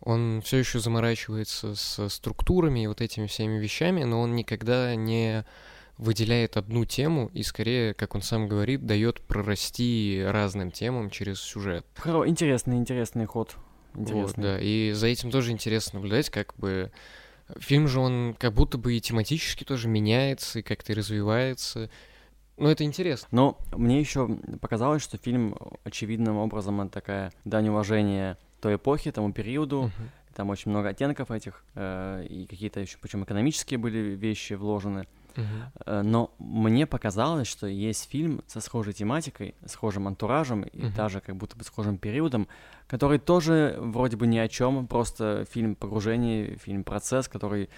Он 0.00 0.40
все 0.44 0.58
еще 0.58 0.78
заморачивается 0.78 1.74
с 1.74 2.08
структурами 2.08 2.84
и 2.84 2.86
вот 2.86 3.00
этими 3.00 3.26
всеми 3.26 3.58
вещами, 3.58 4.04
но 4.04 4.20
он 4.20 4.36
никогда 4.36 4.94
не 4.94 5.44
выделяет 5.96 6.56
одну 6.56 6.84
тему 6.84 7.28
и 7.34 7.42
скорее, 7.42 7.92
как 7.94 8.14
он 8.14 8.22
сам 8.22 8.46
говорит, 8.46 8.86
дает 8.86 9.20
прорасти 9.20 10.22
разным 10.24 10.70
темам 10.70 11.10
через 11.10 11.40
сюжет. 11.40 11.84
Интересный, 12.04 12.76
интересный 12.76 13.26
ход. 13.26 13.56
Вот, 13.94 14.34
да, 14.36 14.58
и 14.60 14.92
за 14.92 15.06
этим 15.08 15.30
тоже 15.30 15.52
интересно 15.52 15.98
наблюдать, 15.98 16.30
как 16.30 16.54
бы 16.56 16.90
фильм 17.58 17.88
же 17.88 18.00
он 18.00 18.36
как 18.38 18.52
будто 18.52 18.78
бы 18.78 18.96
и 18.96 19.00
тематически 19.00 19.64
тоже 19.64 19.88
меняется, 19.88 20.58
и 20.58 20.62
как-то 20.62 20.92
и 20.92 20.94
развивается. 20.94 21.90
Ну, 22.56 22.68
это 22.68 22.84
интересно. 22.84 23.28
Но 23.30 23.58
мне 23.72 24.00
еще 24.00 24.28
показалось, 24.60 25.02
что 25.02 25.16
фильм 25.16 25.56
очевидным 25.84 26.36
образом 26.36 26.80
это 26.80 26.90
такая 26.90 27.32
дань 27.44 27.68
уважения 27.68 28.36
той 28.60 28.74
эпохи, 28.74 29.12
тому 29.12 29.32
периоду. 29.32 29.82
Мгм. 29.82 30.10
Там 30.34 30.50
очень 30.50 30.70
много 30.70 30.90
оттенков 30.90 31.30
этих, 31.30 31.64
э, 31.74 32.26
и 32.28 32.46
какие-то 32.46 32.80
еще, 32.80 32.98
причем 33.00 33.24
экономические 33.24 33.78
были 33.78 33.98
вещи 34.14 34.52
вложены. 34.54 35.06
Э, 35.86 36.02
но 36.02 36.32
мне 36.38 36.86
показалось, 36.86 37.46
что 37.46 37.66
есть 37.66 38.08
фильм 38.10 38.42
со 38.46 38.60
схожей 38.60 38.92
тематикой, 38.92 39.54
схожим 39.66 40.08
антуражем 40.08 40.62
и 40.62 40.78
Мгм. 40.84 40.94
даже 40.94 41.20
как 41.20 41.36
будто 41.36 41.56
бы 41.56 41.64
схожим 41.64 41.98
периодом, 41.98 42.48
который 42.88 43.18
тоже 43.18 43.76
вроде 43.78 44.16
бы 44.16 44.26
ни 44.26 44.38
о 44.38 44.48
чем, 44.48 44.86
просто 44.88 45.46
фильм 45.50 45.76
погружения, 45.76 46.56
фильм 46.56 46.82
процесс, 46.82 47.28
который 47.28 47.68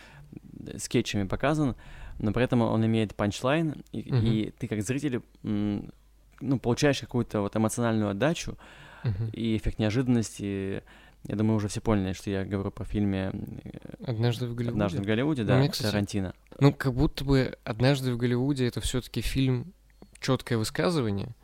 э, 0.67 0.79
скетчами 0.79 1.25
показан, 1.27 1.77
но 2.19 2.33
при 2.33 2.45
этом 2.45 2.63
он 2.63 2.87
имеет 2.87 3.15
панчлайн, 3.15 3.83
и, 3.93 4.13
Мгм. 4.13 4.27
и 4.27 4.51
ты 4.59 4.69
как 4.69 4.83
зритель 4.83 5.21
ну, 5.43 6.59
получаешь 6.59 7.01
какую-то 7.01 7.43
вот 7.43 7.55
эмоциональную 7.57 8.11
отдачу 8.11 8.57
Мгм. 9.05 9.29
и 9.33 9.57
эффект 9.57 9.79
неожиданности. 9.79 10.83
Я 11.25 11.37
думаю, 11.37 11.57
уже 11.57 11.69
все 11.69 11.81
поняли, 11.83 12.15
что 12.15 12.31
я 12.31 12.45
говорю 12.45 12.71
про 12.71 12.85
фильме 12.85 13.31
э, 13.65 13.79
Однажды 14.07 14.47
в 14.47 14.55
Голливуде. 14.55 14.71
«Однажды 14.75 15.03
в 15.03 15.07
Голливуде», 15.07 15.43
Ну, 15.43 15.49
да, 15.49 15.59
мне, 15.59 15.69
кстати, 15.69 15.91
Тарантино. 15.91 16.35
Ну, 16.61 16.73
как 16.73 16.95
будто 16.95 17.25
бы 17.25 17.59
однажды 17.65 18.15
в 18.15 18.17
Голливуде 18.17 18.67
это 18.67 18.81
все-таки 18.81 19.21
фильм 19.21 19.73
четкое 20.21 20.57
высказывание. 20.57 21.35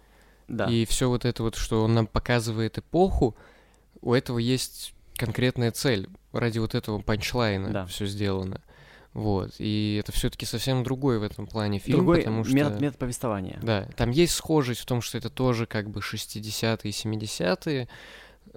Да. 0.49 0.67
И 0.67 0.85
все 0.87 1.09
вот 1.09 1.25
это 1.25 1.43
вот, 1.43 1.57
что 1.57 1.83
он 1.83 1.93
нам 1.95 2.07
показывает 2.07 2.79
эпоху, 2.79 3.37
у 4.07 4.15
этого 4.15 4.39
есть 4.39 4.95
конкретная 5.17 5.73
цель. 5.73 6.09
Ради 6.33 6.61
вот 6.61 6.75
этого 6.77 7.01
панчлайна 7.01 7.71
Да. 7.71 7.87
все 7.87 8.07
сделано. 8.07 8.61
Вот. 9.13 9.55
И 9.59 9.99
это 10.01 10.13
все-таки 10.13 10.47
совсем 10.47 10.85
другой 10.85 11.19
в 11.19 11.23
этом 11.25 11.47
плане 11.47 11.79
фильм, 11.81 11.99
Другой 11.99 12.19
потому 12.19 12.45
что... 12.45 12.55
метод, 12.55 12.81
метод 12.81 12.99
повествования. 12.99 13.59
Да, 13.63 13.89
там 13.97 14.11
есть 14.11 14.35
схожесть 14.35 14.83
в 14.83 14.87
том, 14.87 15.01
что 15.01 15.19
это 15.19 15.29
тоже 15.29 15.67
как 15.67 15.91
бы 15.91 16.01
60-е, 16.01 16.91
70-е. 16.91 17.89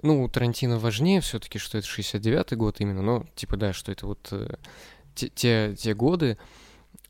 Ну, 0.02 0.22
у 0.22 0.28
Тарантино 0.28 0.78
важнее 0.78 1.20
все-таки, 1.20 1.58
что 1.58 1.78
это 1.78 1.86
69-й 1.88 2.56
год 2.56 2.80
именно, 2.80 3.02
но 3.02 3.26
типа 3.34 3.56
да, 3.56 3.72
что 3.72 3.90
это 3.90 4.06
вот 4.06 4.28
э, 4.30 4.54
те, 5.14 5.30
те, 5.30 5.74
те 5.76 5.94
годы, 5.94 6.38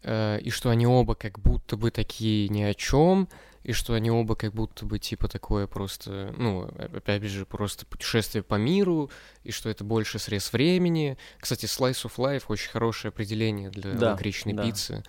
э, 0.03 0.39
и 0.41 0.49
что 0.51 0.71
они 0.71 0.87
оба 0.87 1.15
как 1.15 1.41
будто 1.41 1.77
бы 1.77 1.91
такие 1.91 2.49
ни 2.49 2.63
о 2.63 2.73
чем, 2.73 3.29
и 3.63 3.73
что 3.73 3.95
они 3.95 4.11
оба 4.11 4.37
как 4.37 4.53
будто 4.55 4.87
бы 4.87 4.99
типа 4.99 5.29
такое 5.29 5.67
просто, 5.67 6.35
ну, 6.39 6.63
о- 6.63 6.91
опять 6.97 7.23
же, 7.25 7.45
просто 7.45 7.85
путешествие 7.87 8.43
по 8.43 8.55
миру, 8.55 9.11
и 9.45 9.51
что 9.53 9.69
это 9.69 9.85
больше 9.85 10.19
срез 10.19 10.53
времени. 10.53 11.19
Кстати, 11.39 11.67
Slice 11.67 12.05
of 12.07 12.17
Life 12.17 12.45
очень 12.49 12.71
хорошее 12.71 13.11
определение 13.11 13.71
для 13.71 13.95
Да, 13.95 14.13
лакричной 14.13 14.55
да. 14.55 14.65
пиццы. 14.65 15.03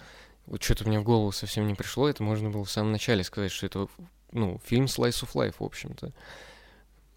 Вот 0.48 0.62
что-то 0.64 0.88
мне 0.88 1.00
в 1.00 1.04
голову 1.04 1.32
совсем 1.32 1.66
не 1.68 1.76
пришло, 1.76 2.10
это 2.10 2.24
можно 2.24 2.50
было 2.50 2.66
в 2.66 2.72
самом 2.72 2.92
начале 2.92 3.24
сказать, 3.24 3.52
что 3.52 3.66
это, 3.68 3.88
ну, 4.32 4.60
фильм 4.66 4.86
Slice 4.86 5.24
of 5.24 5.34
Life, 5.34 5.56
в 5.60 5.64
общем-то. 5.64 6.12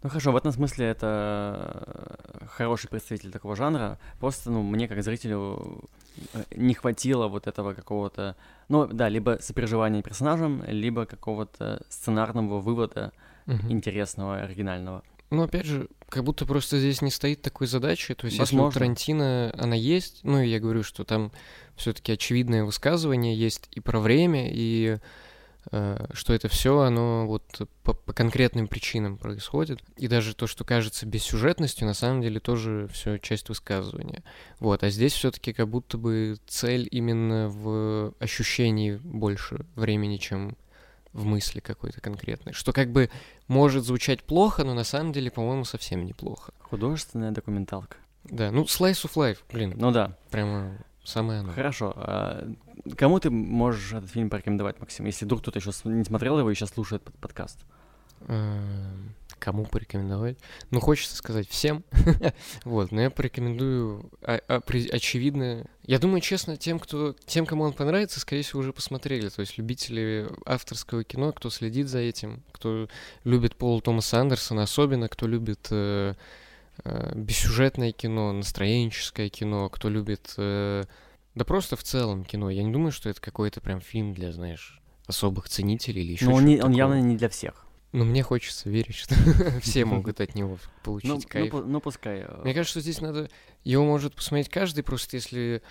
Ну 0.03 0.11
хорошо, 0.11 0.33
в 0.33 0.37
этом 0.37 0.53
смысле 0.53 0.87
это 0.89 2.19
э, 2.43 2.47
хороший 2.47 2.89
представитель 2.91 3.31
такого 3.33 3.57
жанра. 3.57 3.99
Просто, 4.21 4.51
ну, 4.51 4.63
мне 4.63 4.87
как 4.87 5.03
зрителю 5.03 5.89
э, 6.35 6.45
не 6.55 6.75
хватило 6.75 7.27
вот 7.27 7.47
этого 7.47 7.73
какого-то, 7.73 8.37
ну, 8.69 8.87
да, 8.87 9.09
либо 9.09 9.39
сопереживания 9.41 10.03
персонажам, 10.03 10.63
либо 10.67 11.07
какого-то 11.07 11.85
сценарного 11.89 12.61
вывода 12.61 13.13
угу. 13.47 13.69
интересного, 13.69 14.43
оригинального. 14.43 15.03
Ну, 15.31 15.43
опять 15.43 15.67
же, 15.67 15.89
как 16.09 16.25
будто 16.25 16.47
просто 16.47 16.79
здесь 16.79 17.03
не 17.03 17.11
стоит 17.11 17.43
такой 17.43 17.67
задачи. 17.67 18.15
То 18.15 18.27
есть, 18.27 18.39
Возможно. 18.39 18.67
если 18.67 18.77
у 18.77 18.81
Тарантино 18.81 19.55
она 19.59 19.75
есть, 19.75 20.21
ну, 20.23 20.41
я 20.41 20.61
говорю, 20.61 20.83
что 20.83 21.05
там 21.05 21.33
все-таки 21.77 22.13
очевидное 22.13 22.65
высказывание 22.65 23.37
есть 23.37 23.69
и 23.73 23.81
про 23.81 23.99
время, 23.99 24.49
и 24.51 24.99
что 25.71 26.33
это 26.35 26.49
все, 26.49 26.81
оно 26.81 27.27
вот 27.27 27.69
по, 27.83 27.95
по 27.95 28.13
конкретным 28.13 28.69
причинам 28.69 29.17
происходит. 29.17 29.83
И 29.97 30.09
даже 30.09 30.35
то, 30.35 30.47
что 30.47 30.65
кажется 30.65 31.07
бессюжетностью, 31.07 31.87
на 31.87 31.95
самом 31.95 32.21
деле 32.23 32.41
тоже 32.41 32.89
все 32.93 33.19
часть 33.19 33.49
высказывания. 33.49 34.23
Вот, 34.61 34.83
а 34.83 34.91
здесь 34.91 35.13
все-таки 35.13 35.53
как 35.53 35.69
будто 35.69 35.99
бы 35.99 36.37
цель 36.47 36.89
именно 36.91 37.49
в 37.49 38.15
ощущении 38.19 38.97
больше 38.97 39.65
времени, 39.75 40.17
чем 40.19 40.57
в 41.13 41.25
мысли 41.25 41.61
какой-то 41.61 42.01
конкретной. 42.01 42.53
Что 42.53 42.73
как 42.73 42.91
бы 42.91 43.09
может 43.47 43.85
звучать 43.85 44.23
плохо, 44.25 44.65
но 44.65 44.75
на 44.75 44.85
самом 44.85 45.13
деле, 45.13 45.31
по-моему, 45.31 45.65
совсем 45.65 46.05
неплохо. 46.05 46.53
Художественная 46.61 47.31
документалка. 47.31 47.97
Да, 48.25 48.51
ну 48.51 48.65
Slice 48.65 49.05
of 49.05 49.15
Life, 49.15 49.39
блин. 49.53 49.75
Ну 49.77 49.93
да. 49.93 50.17
Прямо 50.31 50.79
самое 51.05 51.41
оно. 51.41 51.53
Хорошо. 51.53 51.95
Кому 52.97 53.21
ты 53.21 53.31
можешь 53.31 53.93
этот 53.93 54.11
фильм 54.11 54.31
порекомендовать, 54.31 54.81
Максим, 54.81 55.07
если 55.07 55.25
вдруг 55.25 55.43
кто-то 55.43 55.59
еще 55.59 55.71
не 55.85 56.05
смотрел 56.05 56.39
его 56.39 56.51
и 56.51 56.55
сейчас 56.55 56.71
слушает 56.71 57.03
под 57.03 57.15
подкаст? 57.17 57.59
Эм, 58.27 59.15
кому 59.39 59.67
порекомендовать? 59.67 60.39
Ну, 60.71 60.81
хочется 60.81 61.17
сказать 61.17 61.49
всем. 61.49 61.85
вот, 62.65 62.91
но 62.93 63.03
я 63.03 63.11
порекомендую 63.11 64.11
а, 64.23 64.41
а, 64.49 64.63
очевидно. 64.93 65.67
Я 65.83 65.99
думаю, 65.99 66.21
честно, 66.21 66.57
тем, 66.57 66.79
кто, 66.79 67.15
тем, 67.27 67.45
кому 67.45 67.65
он 67.65 67.75
понравится, 67.75 68.21
скорее 68.21 68.43
всего, 68.43 68.61
уже 68.61 68.73
посмотрели. 68.73 69.29
То 69.29 69.41
есть 69.41 69.59
любители 69.59 70.29
авторского 70.47 71.05
кино, 71.05 71.33
кто 71.33 71.51
следит 71.51 71.89
за 71.89 71.99
этим, 71.99 72.43
кто 72.53 72.89
любит 73.25 73.57
Пола 73.57 73.81
Томаса 73.83 74.21
Андерсона, 74.21 74.63
особенно 74.63 75.09
кто 75.09 75.27
любит 75.27 75.69
э, 75.71 76.15
э, 76.85 77.13
бессюжетное 77.15 77.93
кино, 77.93 78.33
настроенческое 78.33 79.29
кино, 79.29 79.69
кто 79.69 79.89
любит... 79.91 80.35
Э, 80.39 80.85
да 81.35 81.45
просто 81.45 81.77
в 81.77 81.83
целом 81.83 82.25
кино. 82.25 82.51
Я 82.51 82.63
не 82.63 82.73
думаю, 82.73 82.93
что 82.93 83.09
это 83.09 83.21
какой-то 83.21 83.61
прям 83.61 83.81
фильм 83.81 84.15
для, 84.15 84.33
знаешь, 84.33 84.81
особых 85.07 85.49
ценителей 85.49 86.03
или 86.03 86.13
еще 86.13 86.27
Но 86.27 86.35
он, 86.35 86.45
не, 86.45 86.61
он 86.61 86.73
явно 86.73 87.01
не 87.01 87.17
для 87.17 87.29
всех. 87.29 87.67
Ну, 87.93 88.05
мне 88.05 88.23
хочется 88.25 88.69
верить, 88.69 88.97
что 88.97 89.15
все 89.61 89.85
могут 89.85 90.21
от 90.21 90.35
него 90.35 90.59
получить 90.83 91.11
ну, 91.11 91.21
кайф. 91.29 91.53
Ну, 91.53 91.65
ну, 91.65 91.81
пускай. 91.81 92.21
Э, 92.21 92.41
мне 92.43 92.55
кажется, 92.55 92.73
что 92.73 92.81
здесь 92.81 93.01
надо... 93.01 93.31
Его 93.63 93.85
может 93.85 94.15
посмотреть 94.15 94.49
каждый, 94.49 94.83
просто 94.83 95.17
если 95.17 95.63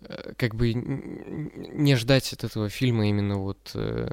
э, 0.00 0.32
как 0.36 0.54
бы 0.54 0.74
не 0.74 1.94
ждать 1.96 2.32
от 2.32 2.44
этого 2.44 2.68
фильма 2.68 3.08
именно 3.08 3.38
вот... 3.38 3.70
Э, 3.74 4.12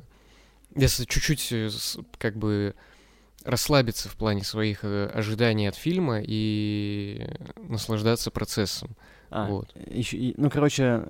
если 0.76 1.06
чуть-чуть 1.06 1.54
как 2.20 2.38
бы 2.38 2.76
расслабиться 3.44 4.10
в 4.10 4.16
плане 4.16 4.44
своих 4.44 4.84
ожиданий 4.84 5.68
от 5.68 5.76
фильма 5.76 6.20
и 6.22 7.28
наслаждаться 7.56 8.30
процессом. 8.30 8.96
А, 9.30 9.48
вот. 9.48 9.76
Еще, 9.88 10.34
ну, 10.38 10.50
короче, 10.50 11.04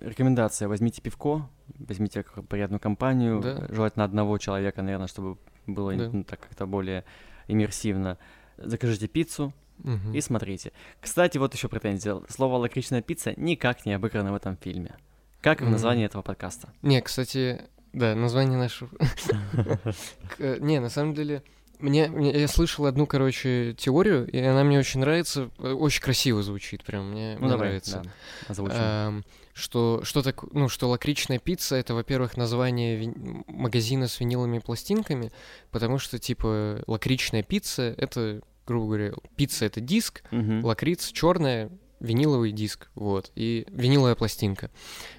рекомендация: 0.00 0.68
возьмите 0.68 1.00
пивко, 1.00 1.48
возьмите 1.78 2.24
приятную 2.48 2.80
компанию, 2.80 3.40
да. 3.40 3.66
желательно 3.70 4.04
одного 4.04 4.38
человека, 4.38 4.82
наверное, 4.82 5.06
чтобы 5.06 5.38
было 5.66 5.94
да. 5.94 6.10
ну, 6.12 6.24
так 6.24 6.40
как-то 6.40 6.66
более 6.66 7.04
иммерсивно. 7.48 8.18
Закажите 8.56 9.08
пиццу 9.08 9.52
угу. 9.82 10.12
и 10.12 10.20
смотрите. 10.20 10.72
Кстати, 11.00 11.38
вот 11.38 11.54
еще 11.54 11.68
претензия. 11.68 12.20
Слово 12.28 12.56
«лакричная 12.56 13.02
пицца» 13.02 13.34
никак 13.36 13.86
не 13.86 13.94
обыграно 13.94 14.32
в 14.32 14.36
этом 14.36 14.56
фильме. 14.56 14.96
Как 15.40 15.60
в 15.60 15.68
названии 15.68 16.06
этого 16.06 16.22
подкаста. 16.22 16.72
Не, 16.82 17.02
кстати, 17.02 17.62
да, 17.92 18.14
название 18.14 18.58
нашего... 18.58 18.90
Не, 20.38 20.80
на 20.80 20.88
самом 20.88 21.14
деле, 21.14 21.42
мне, 21.84 22.10
я 22.40 22.48
слышал 22.48 22.86
одну, 22.86 23.06
короче, 23.06 23.74
теорию, 23.74 24.26
и 24.26 24.38
она 24.38 24.64
мне 24.64 24.78
очень 24.78 25.00
нравится, 25.00 25.50
очень 25.58 26.02
красиво 26.02 26.42
звучит, 26.42 26.82
прям 26.84 27.10
мне, 27.10 27.34
ну, 27.34 27.40
мне 27.40 27.50
давай, 27.50 27.66
нравится. 27.68 28.02
Да, 28.02 28.10
что, 29.52 30.00
что, 30.02 30.22
так, 30.22 30.42
ну, 30.52 30.68
что 30.68 30.88
лакричная 30.88 31.38
пицца 31.38 31.76
это, 31.76 31.94
во-первых, 31.94 32.36
название 32.36 32.96
ви- 32.96 33.44
магазина 33.46 34.08
с 34.08 34.18
виниловыми 34.18 34.58
пластинками, 34.58 35.30
потому 35.70 35.98
что, 35.98 36.18
типа, 36.18 36.82
лакричная 36.86 37.42
пицца 37.42 37.94
это, 37.96 38.40
грубо 38.66 38.86
говоря, 38.86 39.12
пицца 39.36 39.64
это 39.66 39.80
диск, 39.80 40.24
угу. 40.32 40.66
лакриц 40.66 41.12
черная, 41.12 41.70
виниловый 42.00 42.52
диск, 42.52 42.88
вот, 42.94 43.30
и 43.34 43.66
виниловая 43.70 44.14
пластинка, 44.14 44.70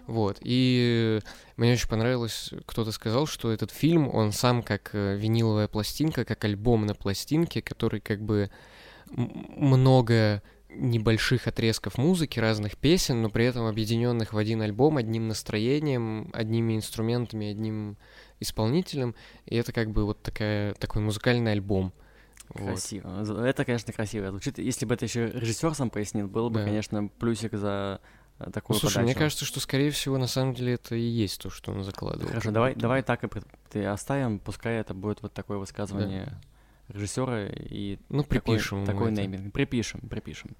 вот, 0.08 0.38
и 0.42 1.20
мне 1.58 1.74
очень 1.74 1.90
понравилось, 1.90 2.52
кто-то 2.66 2.92
сказал, 2.92 3.28
что 3.28 3.52
этот 3.52 3.72
фильм, 3.72 4.14
он 4.14 4.32
сам 4.32 4.64
как 4.64 4.92
э, 4.94 5.16
виниловая 5.18 5.68
пластинка, 5.68 6.26
как 6.26 6.44
альбом 6.46 6.86
на 6.86 6.94
пластинке, 6.94 7.62
который 7.62 8.00
как 8.00 8.22
бы 8.22 8.50
много 9.08 10.42
небольших 10.78 11.48
отрезков 11.48 11.98
музыки, 11.98 12.40
разных 12.40 12.78
песен, 12.78 13.22
но 13.22 13.30
при 13.30 13.46
этом 13.46 13.66
объединенных 13.66 14.34
в 14.34 14.38
один 14.38 14.62
альбом, 14.62 14.98
одним 14.98 15.28
настроением, 15.28 16.30
одними 16.34 16.76
инструментами, 16.76 17.52
одним 17.52 17.98
исполнителем. 18.40 19.16
И 19.46 19.56
это 19.56 19.72
как 19.72 19.92
бы 19.92 20.06
вот 20.06 20.22
такая, 20.22 20.74
такой 20.76 21.02
музыкальный 21.02 21.54
альбом. 21.54 21.94
Красиво. 22.54 23.24
Вот. 23.24 23.40
Это, 23.40 23.66
конечно, 23.66 23.92
красиво 23.94 24.30
звучит. 24.30 24.58
Если 24.58 24.86
бы 24.86 24.94
это 24.94 25.06
еще 25.06 25.30
режиссер 25.30 25.74
сам 25.76 25.90
пояснил, 25.90 26.28
было 26.28 26.50
бы, 26.50 26.60
да. 26.60 26.66
конечно, 26.66 27.08
плюсик 27.08 27.54
за 27.54 28.00
э, 28.40 28.52
такую 28.52 28.76
ну, 28.76 28.80
слушай, 28.80 28.96
подачу. 28.96 29.06
мне 29.06 29.16
кажется, 29.16 29.46
что, 29.46 29.60
скорее 29.60 29.92
всего, 29.92 30.18
на 30.18 30.28
самом 30.28 30.54
деле 30.54 30.74
это 30.74 30.96
и 30.96 31.02
есть 31.02 31.42
то, 31.42 31.50
что 31.50 31.72
он 31.72 31.84
закладывает. 31.84 32.30
Хорошо, 32.30 32.52
давай, 32.52 32.76
давай 32.76 33.04
так 33.04 33.24
и 33.74 33.80
оставим, 33.80 34.40
пускай 34.40 34.76
это 34.80 34.94
будет 34.94 35.22
вот 35.22 35.34
такое 35.34 35.58
высказывание 35.58 36.26
да 36.26 36.42
режиссера 36.90 37.48
и 37.48 37.98
ну, 38.10 38.24
припишем 38.24 38.86
такой, 38.86 39.10
такой 39.10 39.12
нейминг. 39.12 39.54
Припишем, 39.54 40.02
припишем. 40.02 40.56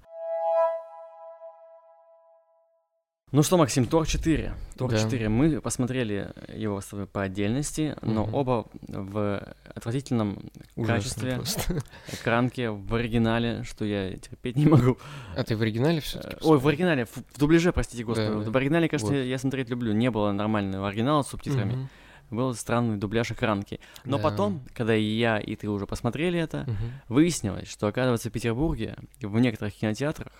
Ну 3.32 3.42
что, 3.42 3.56
Максим, 3.56 3.86
Тор 3.86 4.06
4. 4.06 4.54
Тор 4.78 4.88
да. 4.88 4.98
4. 4.98 5.28
Мы 5.28 5.60
посмотрели 5.60 6.32
его 6.54 6.80
с 6.80 6.86
тобой 6.86 7.06
по 7.06 7.22
отдельности, 7.22 7.96
но 8.00 8.22
угу. 8.22 8.36
оба 8.36 8.66
в 8.86 9.42
отвратительном 9.74 10.38
Ужасно 10.76 10.94
качестве. 10.94 11.34
Просто. 11.34 11.82
Экранке 12.12 12.70
в 12.70 12.94
оригинале, 12.94 13.64
что 13.64 13.84
я 13.84 14.16
терпеть 14.16 14.54
не 14.54 14.66
могу. 14.66 14.96
А 15.36 15.42
ты 15.42 15.56
в 15.56 15.62
оригинале 15.62 16.00
все 16.00 16.20
таки 16.20 16.36
Ой, 16.40 16.60
в 16.60 16.68
оригинале, 16.68 17.04
в, 17.04 17.16
в 17.16 17.38
дубляже, 17.38 17.72
простите, 17.72 18.04
господи. 18.04 18.44
Да, 18.44 18.50
в 18.50 18.56
оригинале, 18.56 18.88
кажется, 18.88 19.12
вот. 19.12 19.20
я 19.20 19.38
смотреть 19.38 19.70
люблю. 19.70 19.92
Не 19.92 20.12
было 20.12 20.30
нормального 20.30 20.86
оригинала 20.86 21.22
с 21.22 21.28
субтитрами. 21.28 21.72
Угу 21.72 21.88
был 22.28 22.54
странный 22.56 22.96
дубляж 22.96 23.30
экранки. 23.30 23.78
Но 24.04 24.16
да. 24.16 24.24
потом, 24.24 24.64
когда 24.74 24.96
и 24.96 25.04
я, 25.04 25.38
и 25.38 25.54
ты 25.54 25.68
уже 25.68 25.86
посмотрели 25.86 26.36
это, 26.36 26.62
угу. 26.62 27.14
выяснилось, 27.14 27.68
что, 27.68 27.86
оказывается, 27.86 28.30
в 28.30 28.32
Петербурге 28.32 28.96
в 29.20 29.38
некоторых 29.38 29.74
кинотеатрах 29.74 30.32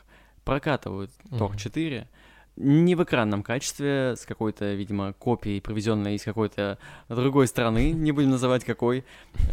прокатывают 0.44 1.12
угу. 1.31 1.38
Тор 1.38 1.57
4 1.57 2.09
не 2.57 2.95
в 2.95 3.05
экранном 3.05 3.42
качестве, 3.42 4.14
с 4.16 4.25
какой-то, 4.27 4.75
видимо, 4.75 5.12
копией, 5.12 5.61
привезенной 5.61 6.14
из 6.14 6.23
какой-то 6.23 6.79
другой 7.09 7.47
страны, 7.47 7.90
не 7.92 8.12
будем 8.12 8.31
называть 8.31 8.64
какой. 8.64 9.05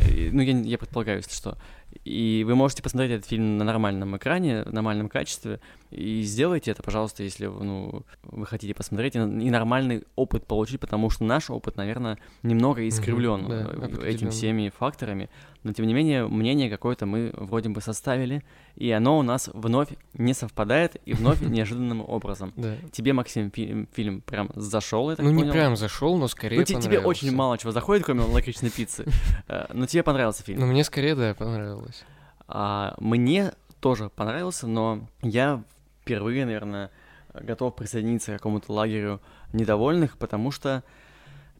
Ну, 0.10 0.42
я, 0.42 0.60
я 0.60 0.78
предполагаю, 0.78 1.18
если 1.18 1.34
что. 1.34 1.58
И 2.06 2.44
вы 2.46 2.56
можете 2.56 2.82
посмотреть 2.82 3.20
этот 3.20 3.30
фильм 3.30 3.58
на 3.58 3.64
нормальном 3.64 4.18
экране, 4.18 4.64
в 4.64 4.74
нормальном 4.74 5.10
качестве, 5.10 5.60
и 5.94 6.24
сделайте 6.24 6.72
это, 6.72 6.82
пожалуйста, 6.82 7.24
если 7.24 7.46
ну, 7.46 8.04
вы 8.24 8.46
хотите 8.46 8.74
посмотреть 8.74 9.16
и, 9.16 9.20
и 9.20 9.50
нормальный 9.50 10.04
опыт 10.16 10.46
получить, 10.46 10.80
потому 10.80 11.10
что 11.10 11.24
наш 11.24 11.50
опыт, 11.50 11.78
наверное, 11.78 12.18
немного 12.42 12.88
искривлен 12.88 13.46
mm-hmm, 13.46 13.98
да, 13.98 14.08
этими 14.08 14.30
всеми 14.30 14.70
факторами. 14.70 15.30
Но, 15.62 15.72
тем 15.72 15.86
не 15.86 15.94
менее, 15.94 16.28
мнение 16.28 16.70
какое-то 16.70 17.06
мы 17.06 17.32
вроде 17.34 17.70
бы 17.70 17.80
составили, 17.80 18.44
и 18.76 18.90
оно 18.92 19.20
у 19.20 19.22
нас 19.22 19.50
вновь 19.54 19.90
не 20.14 20.34
совпадает 20.34 20.98
и 21.06 21.14
вновь 21.14 21.42
неожиданным 21.48 22.02
образом. 22.02 22.54
Тебе, 22.92 23.14
Максим, 23.14 23.52
фильм 23.52 24.22
прям 24.22 24.50
зашел, 24.56 25.10
так 25.16 25.20
Ну, 25.20 25.32
не 25.32 25.52
прям 25.52 25.76
зашел, 25.76 26.18
но 26.18 26.28
скорее 26.28 26.58
Ну, 26.58 26.64
тебе 26.64 27.00
очень 27.00 27.34
мало 27.34 27.58
чего 27.58 27.72
заходит, 27.72 28.04
кроме 28.04 28.22
лакричной 28.22 28.70
пиццы. 28.70 29.06
Э, 29.48 29.66
но 29.74 29.86
тебе 29.86 30.04
понравился 30.04 30.44
фильм. 30.44 30.60
Ну, 30.60 30.68
мне 30.68 30.84
скорее, 30.84 31.16
да, 31.16 31.34
понравилось. 31.34 32.04
А, 32.48 32.96
мне 33.00 33.54
тоже 33.82 34.10
понравился, 34.10 34.68
но 34.68 35.08
я 35.22 35.64
впервые, 36.04 36.46
наверное, 36.46 36.92
готов 37.34 37.76
присоединиться 37.76 38.32
к 38.32 38.36
какому-то 38.36 38.74
лагерю 38.74 39.22
недовольных, 39.54 40.18
потому 40.18 40.52
что, 40.52 40.84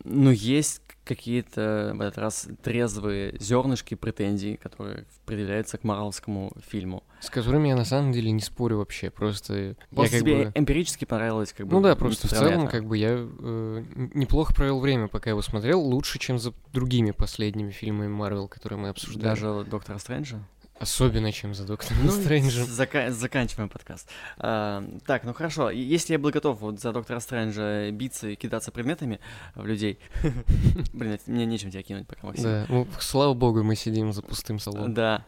ну, 0.04 0.32
есть 0.32 0.82
какие-то 1.06 1.94
в 1.96 2.02
этот 2.02 2.18
раз 2.18 2.48
трезвые 2.62 3.38
зернышки 3.40 3.96
претензий, 3.96 4.58
которые 4.58 5.06
предъявляются 5.26 5.78
к 5.78 5.84
Маралскому 5.84 6.54
фильму. 6.66 7.04
С 7.22 7.30
которыми 7.30 7.70
я 7.70 7.76
на 7.76 7.86
самом 7.86 8.12
деле 8.12 8.32
не 8.32 8.42
спорю 8.42 8.78
вообще, 8.78 9.10
просто... 9.10 9.76
Просто 9.90 10.18
я 10.18 10.22
тебе 10.22 10.46
бы... 10.46 10.52
эмпирически 10.56 11.06
понравилось, 11.06 11.54
как 11.54 11.68
бы... 11.68 11.74
Ну 11.74 11.82
да, 11.82 11.96
просто 11.96 12.28
в 12.28 12.32
целом, 12.32 12.68
как 12.68 12.86
бы, 12.86 12.98
я 12.98 13.12
э, 13.18 13.84
неплохо 14.14 14.54
провел 14.54 14.80
время, 14.80 15.08
пока 15.08 15.30
его 15.30 15.42
смотрел, 15.42 15.80
лучше, 15.82 16.20
чем 16.20 16.38
за 16.38 16.54
другими 16.74 17.12
последними 17.12 17.72
фильмами 17.72 18.10
Марвел, 18.10 18.48
которые 18.48 18.80
мы 18.80 18.90
обсуждали. 18.90 19.24
Даже 19.24 19.64
Доктора 19.64 19.98
Стрэнджа? 20.00 20.40
Особенно, 20.84 21.32
чем 21.32 21.54
за 21.54 21.66
Доктором 21.66 21.98
Ну, 22.06 22.12
Стрэнджем. 22.12 22.66
зака- 22.66 23.10
заканчиваем 23.12 23.70
подкаст. 23.70 24.10
А, 24.38 24.84
так, 25.06 25.24
ну 25.24 25.34
хорошо. 25.34 25.70
Если 25.70 26.14
я 26.14 26.20
был 26.20 26.30
готов 26.32 26.60
вот 26.62 26.80
за 26.80 26.92
Доктора 26.92 27.20
Стрэнджа 27.20 27.90
биться 27.92 28.30
и 28.30 28.36
кидаться 28.36 28.72
предметами 28.72 29.20
в 29.56 29.66
людей, 29.66 30.00
блин, 30.94 31.20
мне 31.28 31.46
нечем 31.46 31.72
тебя 31.72 31.84
кинуть 31.84 32.08
пока, 32.08 32.28
Максим. 32.28 32.44
Да, 32.44 32.66
ну, 32.70 32.88
слава 33.00 33.34
богу, 33.34 33.64
мы 33.64 33.76
сидим 33.76 34.14
за 34.14 34.22
пустым 34.22 34.60
салоном. 34.60 34.94
Да. 34.94 35.26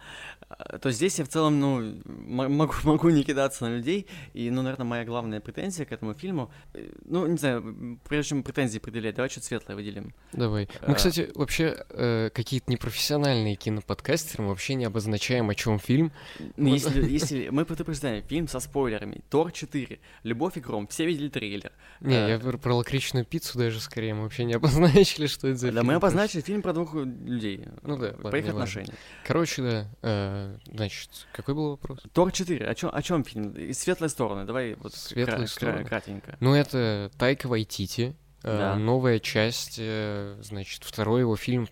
А, 0.48 0.78
То 0.78 0.92
здесь 0.92 1.18
я 1.20 1.26
в 1.26 1.28
целом, 1.28 1.60
ну, 1.60 2.02
могу, 2.06 2.74
могу 2.84 3.10
не 3.10 3.24
кидаться 3.24 3.66
на 3.66 3.76
людей. 3.76 4.08
И, 4.34 4.50
ну, 4.50 4.62
наверное, 4.62 4.86
моя 4.86 5.04
главная 5.06 5.40
претензия 5.42 5.86
к 5.86 5.92
этому 5.92 6.14
фильму, 6.14 6.52
э, 6.74 6.88
ну, 7.06 7.26
не 7.28 7.38
знаю, 7.38 8.00
прежде 8.08 8.30
чем 8.30 8.44
претензии 8.44 8.80
предъявлять, 8.80 9.16
давай 9.16 9.30
что-то 9.30 9.48
светлое 9.48 9.76
выделим. 9.76 10.14
Давай. 10.34 10.70
А. 10.82 10.90
Мы, 10.90 10.96
кстати, 10.96 11.30
вообще 11.36 11.76
э, 11.90 12.30
какие-то 12.34 12.72
непрофессиональные 12.72 13.56
киноподкастеры, 13.56 14.44
мы 14.44 14.50
вообще 14.50 14.76
не 14.76 14.86
обозначаем, 14.86 15.50
о 15.50 15.56
чем 15.56 15.80
фильм. 15.80 16.12
Ну. 16.58 16.74
Если, 16.74 17.04
если 17.10 17.50
мы 17.50 17.66
предупреждаем, 17.66 18.24
фильм 18.24 18.48
со 18.48 18.60
спойлерами, 18.60 19.24
Тор 19.30 19.52
4, 19.52 20.00
Любовь 20.24 20.58
и 20.58 20.60
Гром, 20.60 20.88
все 20.88 21.06
видели 21.06 21.30
трейлер. 21.30 21.72
Не, 22.02 22.16
А. 22.16 22.28
я 22.30 22.40
про, 22.40 22.58
про 22.58 22.76
лакричную 22.76 23.26
пиццу 23.26 23.58
даже 23.58 23.80
скорее, 23.80 24.14
мы 24.14 24.24
вообще 24.24 24.44
не 24.46 24.54
обозначили, 24.56 25.26
что 25.28 25.48
это 25.48 25.58
за 25.58 25.68
Да, 25.68 25.74
фильм. 25.74 25.88
мы 25.88 25.94
обозначили 25.96 26.42
фильм 26.42 26.62
про 26.62 26.74
двух 26.74 26.94
людей. 26.94 27.66
Ну 27.82 27.98
да, 27.98 28.08
э, 28.10 28.12
ладно, 28.12 28.30
Про 28.30 28.38
их 28.40 28.46
неважно. 28.46 28.62
отношения. 28.64 28.94
Короче, 29.26 29.62
да, 29.64 29.88
э, 30.04 30.35
значит, 30.74 31.10
какой 31.34 31.54
был 31.56 31.70
вопрос? 31.72 32.00
Тор 32.14 32.32
4, 32.32 32.66
о 32.68 32.76
чем, 32.76 32.90
о 32.94 33.02
чем 33.02 33.24
фильм? 33.24 33.52
И 33.52 33.74
Светлые 33.74 34.10
стороны, 34.10 34.46
давай 34.46 34.76
вот 34.76 34.94
Светлые 34.94 35.26
кра- 35.26 35.38
кра- 35.38 35.48
стороны. 35.48 35.86
кратенько. 35.86 36.38
Ну, 36.40 36.54
это 36.54 37.12
Тайка 37.18 37.48
Вайтити, 37.48 38.16
э, 38.44 38.58
Да. 38.58 38.76
новая 38.76 39.20
часть, 39.20 39.76
э, 39.80 40.38
значит, 40.42 40.84
второй 40.84 41.22
его 41.22 41.36
фильм 41.36 41.68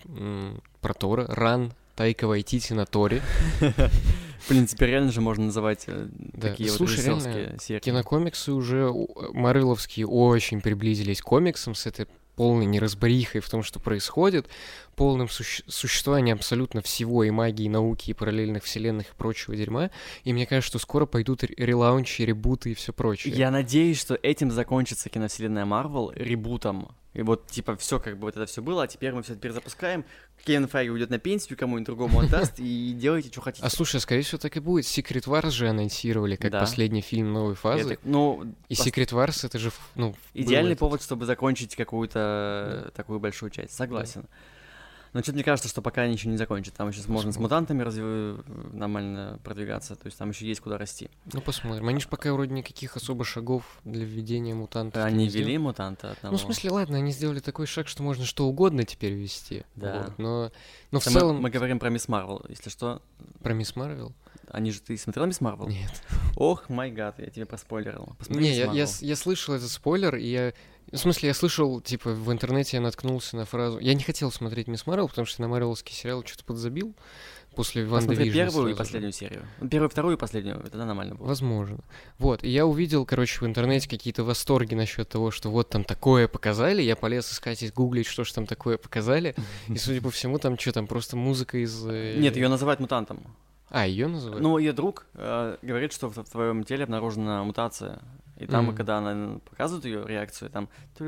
про 0.82 0.94
Тора, 0.94 1.26
Ран 1.28 1.74
Тайка 1.96 2.26
Вайтити 2.28 2.74
на 2.74 2.86
Торе. 2.86 3.22
В 4.44 4.48
принципе, 4.50 4.88
реально 4.88 5.12
же 5.12 5.22
можно 5.22 5.46
называть 5.46 5.86
э, 5.88 6.08
Да. 6.10 6.50
такие 6.50 6.70
Слушай, 6.70 6.98
вот 7.10 7.24
режиссерские 7.24 7.58
серии. 7.62 7.80
Кинокомиксы 7.80 8.52
уже 8.52 8.92
марвеловские 9.34 10.06
очень 10.08 10.60
приблизились 10.60 11.22
к 11.22 11.26
комиксам 11.26 11.76
с 11.76 11.86
этой 11.86 12.08
полной 12.36 12.66
неразборихой 12.66 13.42
в 13.42 13.50
том, 13.50 13.64
что 13.64 13.80
происходит, 13.80 14.48
полным 14.96 15.28
суще- 15.28 15.64
существованием 15.68 16.38
абсолютно 16.38 16.82
всего 16.82 17.24
и 17.24 17.30
магии, 17.30 17.66
и 17.66 17.70
науки, 17.70 18.12
и 18.12 18.14
параллельных 18.14 18.64
вселенных 18.64 19.08
и 19.12 19.16
прочего 19.16 19.56
дерьма. 19.56 19.92
И 20.24 20.34
мне 20.34 20.46
кажется, 20.46 20.70
что 20.70 20.80
скоро 20.80 21.06
пойдут 21.06 21.44
ре- 21.44 21.54
релаунчи, 21.58 22.24
ребуты 22.24 22.72
и 22.72 22.74
все 22.74 22.94
прочее. 22.94 23.34
Я 23.34 23.52
надеюсь, 23.52 24.00
что 24.00 24.16
этим 24.22 24.52
закончится 24.52 25.10
киновселенная 25.10 25.66
Марвел 25.66 26.12
ребутом. 26.16 26.96
И 27.14 27.22
вот, 27.22 27.48
типа, 27.48 27.76
все 27.78 28.00
как 28.00 28.18
бы 28.18 28.26
вот 28.26 28.36
это 28.36 28.48
все 28.48 28.62
было, 28.62 28.84
а 28.84 28.88
теперь 28.88 29.14
мы 29.14 29.22
все 29.22 29.36
перезапускаем. 29.36 30.04
Кевин 30.44 30.68
Файги 30.68 30.90
уйдет 30.90 31.10
на 31.10 31.20
пенсию, 31.20 31.58
кому-нибудь 31.58 31.86
другому 31.86 32.20
отдаст, 32.20 32.54
и 32.60 32.94
делайте, 32.98 33.30
что 33.30 33.42
хотите. 33.42 33.66
А 33.66 33.70
слушай, 33.70 34.00
скорее 34.02 34.24
всего, 34.24 34.38
так 34.40 34.58
и 34.58 34.60
будет. 34.60 34.86
Secret 34.86 35.24
Wars 35.26 35.52
же 35.52 35.70
анонсировали 35.70 36.36
как 36.36 36.52
Да. 36.52 36.60
последний 36.60 37.02
фильм 37.02 37.32
новой 37.32 37.56
фазы. 37.56 37.90
так- 37.92 38.00
ну, 38.04 38.54
И 38.68 38.74
пос- 38.74 38.86
Secret 38.86 39.10
Wars 39.14 39.46
это 39.46 39.58
же, 39.58 39.72
ну, 39.96 40.16
идеальный 40.34 40.72
был 40.72 40.74
этот- 40.74 40.80
повод, 40.80 41.02
чтобы 41.02 41.26
закончить 41.26 41.76
какую-то 41.76 42.92
такую 42.96 43.20
большую 43.20 43.50
часть. 43.52 43.74
Согласен. 43.74 44.26
Но 45.14 45.22
что-то 45.22 45.36
мне 45.36 45.44
кажется, 45.44 45.70
что 45.70 45.82
пока 45.82 46.02
они 46.02 46.14
еще 46.14 46.28
не 46.28 46.38
закончат. 46.38 46.74
Там 46.74 46.90
еще 46.90 47.02
можно 47.08 47.32
с 47.32 47.38
мутантами 47.38 47.84
разве 47.84 48.38
нормально 48.72 49.40
продвигаться. 49.44 49.96
То 49.96 50.08
есть 50.08 50.18
там 50.18 50.30
еще 50.32 50.48
есть 50.48 50.60
куда 50.60 50.78
расти. 50.78 51.10
Ну, 51.32 51.42
посмотрим. 51.42 51.88
Они 51.88 52.00
же 52.00 52.08
пока 52.08 52.34
вроде 52.34 52.54
никаких 52.54 52.98
особо 52.98 53.24
шагов 53.24 53.80
для 53.84 54.06
введения 54.06 54.56
мутантов. 54.56 55.04
Они 55.04 55.30
сделали. 55.30 55.48
ввели 55.48 55.58
мутанта 55.60 56.12
одного. 56.12 56.34
Ну, 56.34 56.38
в 56.38 56.42
смысле, 56.42 56.72
ладно, 56.72 56.98
они 56.98 57.12
сделали 57.12 57.40
такой 57.40 57.68
шаг, 57.68 57.88
что 57.88 58.02
можно 58.02 58.26
что 58.26 58.48
угодно 58.48 58.84
теперь 58.84 59.14
ввести. 59.14 59.64
Да. 59.76 60.04
Вот, 60.08 60.18
но, 60.18 60.52
но 60.92 61.00
в 61.00 61.04
Это 61.04 61.12
мы- 61.12 61.20
целом... 61.20 61.42
мы, 61.42 61.50
говорим 61.52 61.80
про 61.80 61.90
Мисс 61.90 62.08
Марвел. 62.08 62.44
Если 62.50 62.70
что, 62.70 63.02
Про 63.42 63.54
Мисс 63.54 63.76
Марвел? 63.76 64.14
они 64.50 64.72
же 64.72 64.82
ты 64.82 64.98
смотрел 64.98 65.26
Мисс 65.26 65.42
Марвел? 65.42 65.68
Нет. 65.68 65.92
Ох, 66.36 66.70
май 66.70 66.92
гад, 66.92 67.20
я 67.20 67.28
тебе 67.28 67.46
проспойлерил. 67.46 68.16
Посмотри 68.18 68.46
Не, 68.46 68.56
я, 68.56 68.72
я, 68.72 68.88
я 69.00 69.16
слышал 69.16 69.54
этот 69.54 69.70
спойлер, 69.70 70.16
и 70.16 70.28
я... 70.28 70.54
В 70.92 70.98
смысле, 70.98 71.28
я 71.28 71.34
слышал, 71.34 71.82
типа, 71.82 72.12
в 72.12 72.32
интернете 72.32 72.78
я 72.78 72.82
наткнулся 72.82 73.36
на 73.36 73.46
фразу... 73.46 73.80
Я 73.80 73.94
не 73.94 74.04
хотел 74.04 74.32
смотреть 74.32 74.68
Мисс 74.68 74.86
Марвел, 74.86 75.08
потому 75.08 75.26
что 75.26 75.42
на 75.42 75.48
марвеловский 75.48 75.94
сериал 75.94 76.24
что-то 76.26 76.44
подзабил 76.46 76.96
после 77.54 77.86
Ван 77.86 78.02
Посмотри 78.02 78.32
первую 78.32 78.72
и 78.72 78.76
последнюю 78.76 79.12
серию. 79.12 79.46
Ну, 79.60 79.70
Первую, 79.70 79.90
вторую 79.90 80.18
и 80.18 80.20
последнюю, 80.20 80.62
тогда 80.64 80.86
нормально 80.86 81.16
будет. 81.16 81.28
Возможно. 81.28 81.80
Вот, 82.18 82.44
и 82.44 82.50
я 82.50 82.66
увидел, 82.66 83.06
короче, 83.06 83.40
в 83.40 83.48
интернете 83.48 83.88
какие-то 83.88 84.24
восторги 84.24 84.76
насчет 84.76 85.10
того, 85.10 85.32
что 85.32 85.50
вот 85.50 85.70
там 85.70 85.84
такое 85.84 86.28
показали. 86.28 86.82
Я 86.82 86.96
полез 86.96 87.32
искать 87.32 87.64
и 87.64 87.70
гуглить, 87.70 88.08
что 88.08 88.24
же 88.24 88.34
там 88.34 88.46
такое 88.46 88.78
показали. 88.78 89.36
И, 89.68 89.78
судя 89.78 90.02
по 90.02 90.12
всему, 90.12 90.40
там 90.40 90.58
что 90.58 90.72
там, 90.72 90.88
просто 90.88 91.16
музыка 91.16 91.58
из... 91.58 91.86
э, 91.86 92.18
Нет, 92.18 92.36
ее 92.36 92.50
называют 92.50 92.80
мутантом. 92.80 93.24
А, 93.70 93.88
ее 93.88 94.08
называют? 94.08 94.42
Ну, 94.42 94.58
ее 94.58 94.74
друг 94.74 95.06
э, 95.16 95.58
говорит, 95.62 95.94
что 95.94 96.10
в, 96.10 96.18
в 96.18 96.30
твоем 96.30 96.64
теле 96.64 96.84
обнаружена 96.84 97.44
мутация. 97.44 98.02
И 98.44 98.48
там, 98.48 98.66
Мгм. 98.66 98.76
когда 98.76 98.98
она 98.98 99.40
показывает 99.40 99.86
ее 99.86 100.06
реакцию, 100.06 100.50
там... 100.50 100.68
То 100.98 101.06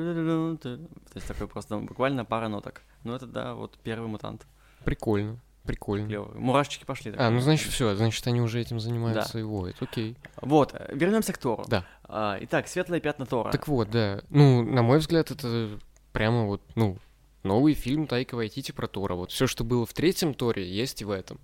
есть 1.16 1.28
такой 1.28 1.48
просто 1.48 1.78
буквально 1.78 2.24
пара 2.26 2.48
ноток. 2.48 2.82
Ну, 3.04 3.14
это, 3.14 3.26
да, 3.26 3.54
вот 3.54 3.78
первый 3.84 4.08
мутант. 4.08 4.48
Прикольно. 4.84 5.38
Прикольно. 5.64 6.08
Клевый. 6.08 6.40
Мурашечки 6.40 6.86
пошли. 6.86 7.12
так 7.12 7.20
А, 7.20 7.30
ну 7.32 7.40
значит, 7.40 7.72
все, 7.72 7.96
значит, 7.96 8.26
они 8.28 8.40
уже 8.40 8.62
этим 8.62 8.80
занимаются 8.80 9.40
и 9.40 9.42
воют. 9.44 9.76
Окей. 9.82 10.16
Вот, 10.42 10.76
вернемся 10.92 11.34
к 11.34 11.38
Тору. 11.40 11.66
Да. 11.68 11.84
А, 12.04 12.38
итак, 12.40 12.68
светлые 12.68 13.02
пятна 13.02 13.26
Тора. 13.26 13.52
Так 13.52 13.68
вот, 13.68 13.90
да. 13.90 14.22
Ну, 14.30 14.64
на 14.64 14.84
мой 14.84 15.00
взгляд, 15.00 15.32
это 15.32 15.80
прямо 16.14 16.46
вот, 16.46 16.62
ну, 16.76 17.00
новый 17.44 17.74
фильм 17.74 18.06
Тайка 18.08 18.36
Вайтити 18.36 18.72
про 18.72 18.88
Тора. 18.88 19.16
Вот 19.16 19.32
все, 19.32 19.48
что 19.48 19.64
было 19.64 19.86
в 19.86 19.94
третьем 19.94 20.36
Торе, 20.36 20.70
есть 20.70 21.02
и 21.02 21.06
в 21.06 21.10
этом. 21.12 21.40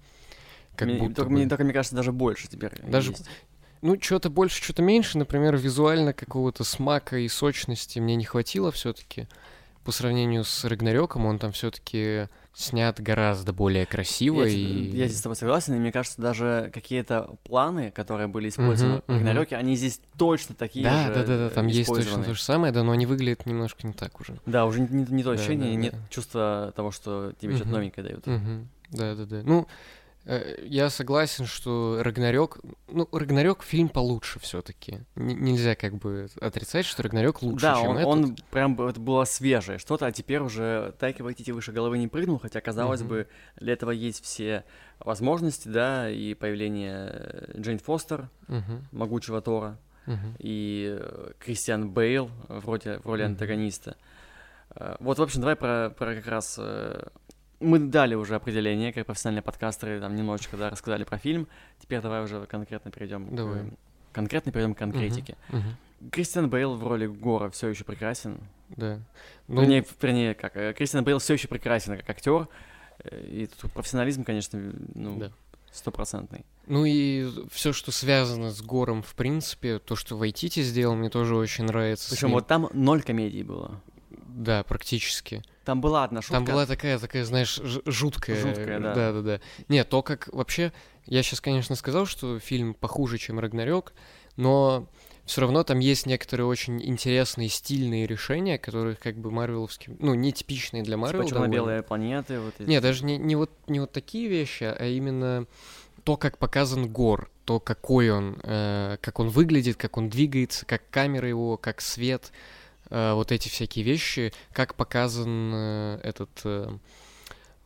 Как 0.75 0.87
мне, 0.87 0.99
будто 0.99 1.15
только, 1.15 1.29
бы. 1.29 1.37
мне, 1.37 1.49
только, 1.49 1.63
мне 1.63 1.73
кажется, 1.73 1.95
даже 1.95 2.11
больше 2.11 2.47
теперь 2.47 2.79
Даже 2.83 3.11
есть. 3.11 3.27
Ну, 3.81 3.97
что-то 3.99 4.29
больше, 4.29 4.61
что-то 4.63 4.81
меньше. 4.83 5.17
Например, 5.17 5.57
визуально 5.57 6.13
какого-то 6.13 6.63
смака 6.63 7.17
и 7.17 7.27
сочности 7.27 7.99
мне 7.99 8.15
не 8.15 8.25
хватило 8.25 8.71
все-таки. 8.71 9.27
По 9.83 9.91
сравнению 9.91 10.43
с 10.43 10.63
Рагнарёком, 10.63 11.25
он 11.25 11.39
там 11.39 11.51
все-таки 11.53 12.27
снят 12.53 12.99
гораздо 12.99 13.51
более 13.51 13.87
красиво 13.87 14.43
Я, 14.43 14.47
и... 14.47 14.95
я 14.95 15.07
здесь 15.07 15.17
с 15.17 15.21
тобой 15.23 15.35
согласен, 15.35 15.73
и 15.73 15.79
мне 15.79 15.91
кажется, 15.91 16.21
даже 16.21 16.69
какие-то 16.71 17.37
планы, 17.43 17.89
которые 17.89 18.27
были 18.27 18.49
использованы 18.49 18.97
Мгм, 18.97 19.03
в 19.07 19.11
Рагнарёке, 19.11 19.55
они 19.55 19.75
здесь 19.75 19.99
точно 20.19 20.53
такие 20.53 20.83
Да, 20.85 21.07
же 21.07 21.13
да, 21.15 21.23
да, 21.23 21.37
да, 21.37 21.49
там 21.49 21.65
есть 21.65 21.87
точно 21.87 22.23
то 22.23 22.33
же 22.35 22.41
самое, 22.43 22.71
да, 22.71 22.83
но 22.83 22.91
они 22.91 23.07
выглядят 23.07 23.47
немножко 23.47 23.87
не 23.87 23.93
так 23.93 24.21
уже. 24.21 24.37
Да, 24.45 24.67
уже 24.67 24.81
не, 24.81 24.87
не 24.87 25.23
то 25.23 25.29
Да, 25.29 25.35
ощущение, 25.35 25.73
да, 25.75 25.81
нет 25.81 25.93
да. 25.93 25.99
чувства 26.11 26.73
того, 26.75 26.91
что 26.91 27.33
тебе 27.39 27.53
что-то 27.53 27.69
Мгм. 27.69 27.75
новенькое 27.79 28.07
дают. 28.07 28.27
Мгм. 28.27 28.67
Да, 28.91 29.15
да, 29.15 29.25
да. 29.25 29.41
Ну, 29.43 29.67
я 30.25 30.89
согласен, 30.89 31.45
что 31.45 32.01
Рагнарёк... 32.03 32.59
Ну, 32.87 33.07
Рагнарёк 33.11 33.63
фильм 33.63 33.89
получше 33.89 34.39
все 34.39 34.61
таки 34.61 34.99
Нельзя 35.15 35.75
как 35.75 35.95
бы 35.95 36.27
отрицать, 36.39 36.85
что 36.85 37.01
Рагнарёк 37.03 37.41
лучше, 37.41 37.61
да, 37.61 37.75
чем 37.81 37.89
он, 37.89 37.97
этот. 37.97 38.07
он 38.07 38.35
прям 38.51 38.81
это 38.81 38.99
было 38.99 39.23
свежее 39.25 39.79
что-то, 39.79 40.05
а 40.05 40.11
теперь 40.11 40.39
уже 40.39 40.93
Тайка 40.99 41.23
Вайтити 41.23 41.51
выше 41.51 41.71
головы 41.71 41.97
не 41.97 42.07
прыгнул, 42.07 42.37
хотя, 42.37 42.61
казалось 42.61 43.01
бы, 43.01 43.27
для 43.55 43.73
этого 43.73 43.91
есть 43.91 44.23
все 44.23 44.63
возможности, 44.99 45.67
да, 45.67 46.09
и 46.09 46.35
появление 46.35 47.09
э, 47.11 47.59
Джейн 47.59 47.79
Фостер, 47.79 48.29
Мгм, 48.47 48.87
могучего 48.91 49.41
Тора, 49.41 49.79
и 50.37 50.97
э, 50.99 51.31
Кристиан 51.39 51.89
Бейл 51.89 52.29
в 52.47 52.67
роли, 52.67 52.99
в 53.01 53.05
роли 53.07 53.23
антагониста. 53.23 53.95
Э, 54.75 54.97
Вот, 54.99 55.17
в 55.17 55.23
общем, 55.23 55.41
давай 55.41 55.55
про, 55.55 55.89
про 55.89 56.15
как 56.15 56.27
раз... 56.27 56.59
Мы 57.61 57.79
дали 57.79 58.15
уже 58.15 58.35
определение, 58.35 58.91
как 58.91 59.05
профессиональные 59.05 59.43
подкастеры, 59.43 59.99
там 59.99 60.15
немножечко, 60.15 60.57
да, 60.57 60.69
рассказали 60.69 61.03
про 61.03 61.17
фильм. 61.17 61.47
Теперь 61.79 62.01
давай 62.01 62.23
уже 62.23 62.45
конкретно 62.47 62.91
перейдем 62.91 63.35
Давай. 63.35 63.59
к... 63.69 63.73
Конкретно 64.13 64.51
перейдем 64.51 64.73
к 64.75 64.77
конкретике. 64.79 65.37
Мгм. 65.49 66.09
Кристиан 66.11 66.49
Бейл 66.49 66.75
в 66.75 66.85
роли 66.87 67.05
Гора 67.07 67.49
все 67.51 67.67
еще 67.69 67.83
прекрасен. 67.83 68.39
Да. 68.69 68.99
Ну, 69.47 69.61
Вернее, 69.61 69.83
в- 69.83 69.95
вернее, 70.03 70.33
как, 70.33 70.57
э, 70.57 70.73
Кристиан 70.73 71.03
Бейл 71.03 71.19
все 71.19 71.33
еще 71.33 71.47
прекрасен 71.47 71.95
как 71.97 72.09
актер. 72.09 72.47
Э, 73.03 73.25
И 73.29 73.47
тут 73.47 73.71
профессионализм, 73.71 74.23
конечно, 74.23 74.59
ну, 74.95 75.17
Да. 75.19 75.31
стопроцентный. 75.71 76.43
Ну 76.67 76.85
и 76.85 77.29
все, 77.51 77.73
что 77.73 77.91
связано 77.91 78.51
с 78.51 78.61
Гором, 78.61 79.01
в 79.03 79.13
принципе, 79.15 79.79
то, 79.79 79.95
что 79.95 80.17
Вайтити 80.17 80.61
сделал, 80.63 80.95
мне 80.95 81.09
тоже 81.09 81.35
очень 81.35 81.65
нравится. 81.65 82.09
Причем 82.11 82.31
вот 82.31 82.47
там 82.47 82.69
ноль 82.73 83.01
комедии 83.03 83.43
было. 83.43 83.81
Да, 84.35 84.63
практически. 84.63 85.43
Там 85.65 85.81
была 85.81 86.03
одна 86.03 86.21
шутка. 86.21 86.35
Там 86.35 86.45
была 86.45 86.65
такая, 86.65 86.97
такая, 86.97 87.23
знаешь, 87.25 87.59
жуткая. 87.85 88.41
Жуткая, 88.41 88.79
да. 88.79 88.93
Да, 88.93 89.13
да, 89.13 89.21
да. 89.21 89.41
Не, 89.67 89.83
то 89.83 90.01
как 90.01 90.29
вообще. 90.31 90.73
Я 91.05 91.23
сейчас, 91.23 91.41
конечно, 91.41 91.75
сказал, 91.75 92.05
что 92.05 92.39
фильм 92.39 92.73
похуже, 92.73 93.17
чем 93.17 93.39
Рагнарёк, 93.39 93.93
но 94.37 94.87
все 95.25 95.41
равно 95.41 95.63
там 95.63 95.79
есть 95.79 96.05
некоторые 96.05 96.47
очень 96.47 96.83
интересные 96.83 97.49
стильные 97.49 98.07
решения, 98.07 98.57
которые 98.57 98.95
как 98.95 99.17
бы 99.17 99.31
марвеловские, 99.31 99.95
ну, 99.99 100.13
нетипичные 100.13 100.83
для 100.83 100.97
Марвел. 100.97 101.23
Типа 101.23 101.35
черно-белые 101.35 101.83
планеты. 101.83 102.39
Вот 102.39 102.53
эти. 102.59 102.67
Не, 102.67 102.81
даже 102.81 103.05
не, 103.05 103.17
не, 103.17 103.35
вот, 103.35 103.51
не 103.67 103.79
вот 103.79 103.91
такие 103.91 104.27
вещи, 104.27 104.63
а 104.63 104.85
именно 104.85 105.45
то, 106.03 106.17
как 106.17 106.37
показан 106.37 106.89
Гор, 106.89 107.29
то, 107.45 107.59
какой 107.59 108.09
он, 108.09 108.39
э, 108.43 108.97
как 109.01 109.19
он 109.19 109.29
выглядит, 109.29 109.77
как 109.77 109.97
он 109.97 110.09
двигается, 110.09 110.65
как 110.65 110.89
камера 110.89 111.27
его, 111.27 111.57
как 111.57 111.81
свет, 111.81 112.31
э, 112.91 113.13
вот 113.13 113.31
эти 113.31 113.49
всякие 113.49 113.83
вещи, 113.83 114.31
как 114.53 114.75
показан 114.75 115.51
э, 115.53 115.99
этот... 116.03 116.29
э, 116.43 116.69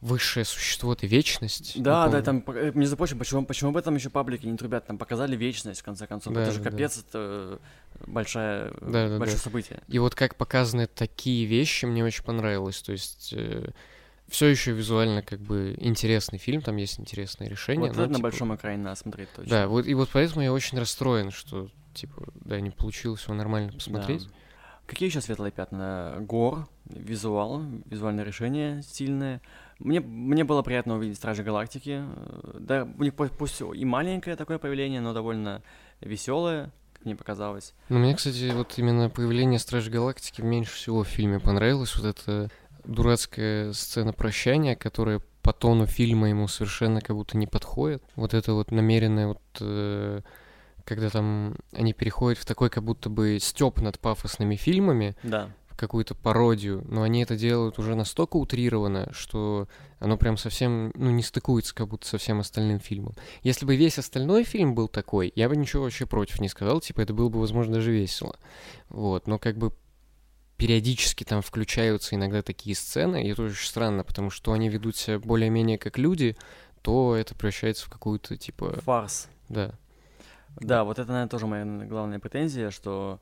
высшее 0.01 0.45
существо— 0.45 0.93
это 0.93 1.07
вечность. 1.07 1.81
Да, 1.81 2.07
да, 2.09 2.21
там, 2.21 2.43
между 2.75 2.95
прочим, 2.95 3.17
почему, 3.17 3.43
почему 3.43 3.71
об 3.71 3.77
этом 3.77 3.95
еще 3.95 4.11
паблики 4.11 4.45
не 4.45 4.55
трубят? 4.55 4.85
Там 4.85 4.99
показали 4.99 5.35
вечность, 5.35 5.81
в 5.81 5.83
конце 5.83 6.05
концов. 6.05 6.33
Да, 6.33 6.43
это 6.43 6.51
же 6.51 6.61
капец, 6.61 6.97
да. 6.97 7.01
это 7.07 7.59
большая, 8.05 8.71
да, 8.81 9.09
да, 9.09 9.17
большое 9.17 9.37
да. 9.37 9.43
событие. 9.43 9.81
И 9.87 9.97
вот 9.97 10.13
как 10.13 10.35
показаны 10.35 10.85
такие 10.85 11.45
вещи, 11.45 11.85
мне 11.85 12.05
очень 12.05 12.23
понравилось. 12.23 12.81
То 12.83 12.91
есть 12.91 13.33
э, 13.35 13.71
все 14.27 14.45
еще 14.45 14.73
визуально 14.73 15.23
как 15.23 15.39
бы 15.39 15.75
интересный 15.79 16.37
фильм, 16.37 16.61
там 16.61 16.75
есть 16.75 16.99
интересные 16.99 17.49
решения. 17.49 17.87
Вот 17.87 17.95
но, 17.95 18.03
это 18.03 18.07
типа... 18.07 18.17
на 18.17 18.19
большом 18.19 18.55
экране 18.55 18.83
надо 18.83 18.99
смотреть 18.99 19.29
точно. 19.33 19.49
Да, 19.49 19.67
вот 19.67 19.87
и 19.87 19.93
вот 19.95 20.09
поэтому 20.13 20.43
я 20.43 20.53
очень 20.53 20.77
расстроен, 20.77 21.31
что 21.31 21.69
типа, 21.95 22.27
да, 22.35 22.59
не 22.59 22.69
получилось 22.69 23.23
его 23.23 23.33
нормально 23.33 23.71
посмотреть. 23.71 24.25
Да. 24.27 24.33
Какие 24.85 25.09
еще 25.09 25.21
светлые 25.21 25.51
пятна? 25.51 26.15
Гор, 26.19 26.67
визуал, 26.85 27.63
визуальное 27.85 28.23
решение 28.23 28.81
стильное. 28.83 29.41
Мне, 29.79 29.99
мне 29.99 30.43
было 30.43 30.61
приятно 30.61 30.95
увидеть 30.95 31.17
Стражи 31.17 31.43
Галактики. 31.43 32.03
Да, 32.59 32.87
у 32.97 33.03
них 33.03 33.13
пусть 33.15 33.61
и 33.61 33.85
маленькое 33.85 34.35
такое 34.35 34.57
появление, 34.59 35.01
но 35.01 35.13
довольно 35.13 35.63
веселое, 36.01 36.71
как 36.93 37.05
мне 37.05 37.15
показалось. 37.15 37.73
Ну, 37.89 37.97
мне, 37.99 38.15
кстати, 38.15 38.51
вот 38.53 38.77
именно 38.77 39.09
появление 39.09 39.59
Стражи 39.59 39.89
Галактики 39.89 40.41
меньше 40.41 40.75
всего 40.75 41.03
в 41.03 41.07
фильме 41.07 41.39
понравилось. 41.39 41.95
Вот 41.95 42.05
эта 42.05 42.49
дурацкая 42.83 43.73
сцена 43.73 44.13
прощания, 44.13 44.75
которая 44.75 45.19
по 45.41 45.51
тону 45.51 45.87
фильма 45.87 46.29
ему 46.29 46.47
совершенно 46.47 47.01
как 47.01 47.15
будто 47.15 47.37
не 47.37 47.47
подходит. 47.47 48.03
Вот 48.15 48.33
это 48.33 48.53
вот 48.53 48.71
намеренное 48.71 49.27
вот... 49.27 50.23
Когда 50.85 51.09
там 51.09 51.55
они 51.73 51.93
переходят 51.93 52.39
в 52.39 52.45
такой 52.45 52.69
как 52.69 52.83
будто 52.83 53.09
бы 53.09 53.39
степ 53.41 53.81
над 53.81 53.99
пафосными 53.99 54.55
фильмами, 54.55 55.15
да 55.23 55.51
какую-то 55.75 56.15
пародию, 56.15 56.83
но 56.87 57.03
они 57.03 57.21
это 57.23 57.35
делают 57.35 57.79
уже 57.79 57.95
настолько 57.95 58.37
утрированно, 58.37 59.11
что 59.13 59.67
оно 59.99 60.17
прям 60.17 60.37
совсем, 60.37 60.91
ну, 60.95 61.11
не 61.11 61.23
стыкуется 61.23 61.75
как 61.75 61.87
будто 61.87 62.07
со 62.07 62.17
всем 62.17 62.39
остальным 62.39 62.79
фильмом. 62.79 63.13
Если 63.43 63.65
бы 63.65 63.75
весь 63.75 63.97
остальной 63.97 64.43
фильм 64.43 64.73
был 64.73 64.87
такой, 64.87 65.31
я 65.35 65.49
бы 65.49 65.55
ничего 65.55 65.83
вообще 65.83 66.05
против 66.05 66.39
не 66.39 66.49
сказал, 66.49 66.81
типа, 66.81 67.01
это 67.01 67.13
было 67.13 67.29
бы, 67.29 67.39
возможно, 67.39 67.73
даже 67.73 67.91
весело. 67.91 68.37
Вот, 68.89 69.27
но 69.27 69.37
как 69.37 69.57
бы 69.57 69.73
периодически 70.57 71.23
там 71.23 71.41
включаются 71.41 72.15
иногда 72.15 72.41
такие 72.41 72.75
сцены, 72.75 73.23
и 73.23 73.31
это 73.31 73.43
очень 73.43 73.65
странно, 73.65 74.03
потому 74.03 74.29
что 74.29 74.53
они 74.53 74.69
ведут 74.69 74.95
себя 74.95 75.19
более-менее 75.19 75.77
как 75.77 75.97
люди, 75.97 76.37
то 76.81 77.15
это 77.15 77.35
превращается 77.35 77.85
в 77.85 77.89
какую-то, 77.89 78.37
типа... 78.37 78.79
Фарс. 78.81 79.27
Да. 79.49 79.77
Да, 80.59 80.83
вот 80.83 80.99
это, 80.99 81.09
наверное, 81.09 81.29
тоже 81.29 81.47
моя 81.47 81.65
главная 81.85 82.19
претензия, 82.19 82.69
что 82.71 83.19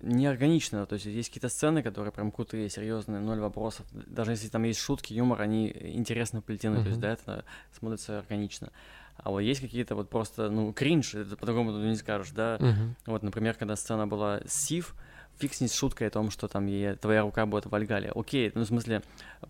неорганично. 0.00 0.86
То 0.86 0.94
есть 0.94 1.06
есть 1.06 1.28
какие-то 1.28 1.48
сцены, 1.48 1.82
которые 1.82 2.12
прям 2.12 2.30
крутые, 2.30 2.70
серьезные, 2.70 3.20
ноль 3.20 3.40
вопросов. 3.40 3.86
Даже 3.92 4.32
если 4.32 4.48
там 4.48 4.62
есть 4.64 4.80
шутки, 4.80 5.12
юмор, 5.12 5.40
они 5.40 5.74
интересно 5.80 6.40
плетены. 6.40 6.76
Mm-hmm. 6.76 6.82
То 6.82 6.88
есть, 6.88 7.00
да, 7.00 7.12
это 7.12 7.44
смотрится 7.76 8.18
органично. 8.20 8.70
А 9.16 9.30
вот 9.30 9.40
есть 9.40 9.60
какие-то 9.60 9.96
вот 9.96 10.08
просто, 10.08 10.48
ну, 10.48 10.72
кринж, 10.72 11.14
это 11.14 11.36
по-другому 11.36 11.72
не 11.72 11.96
скажешь, 11.96 12.30
да. 12.30 12.56
Mm-hmm. 12.56 12.88
Вот, 13.06 13.22
например, 13.24 13.54
когда 13.54 13.74
сцена 13.74 14.06
была 14.06 14.40
с 14.46 14.54
Сив, 14.54 14.94
фиг 15.38 15.54
с 15.54 15.60
ней 15.60 15.68
с 15.68 15.74
шуткой 15.74 16.08
о 16.08 16.10
том, 16.10 16.30
что 16.30 16.46
там 16.46 16.66
ей, 16.66 16.94
твоя 16.94 17.22
рука 17.22 17.46
будет 17.46 17.66
в 17.66 17.70
Вальгале. 17.70 18.12
Окей, 18.14 18.52
ну, 18.54 18.62
в 18.62 18.66
смысле, 18.66 19.02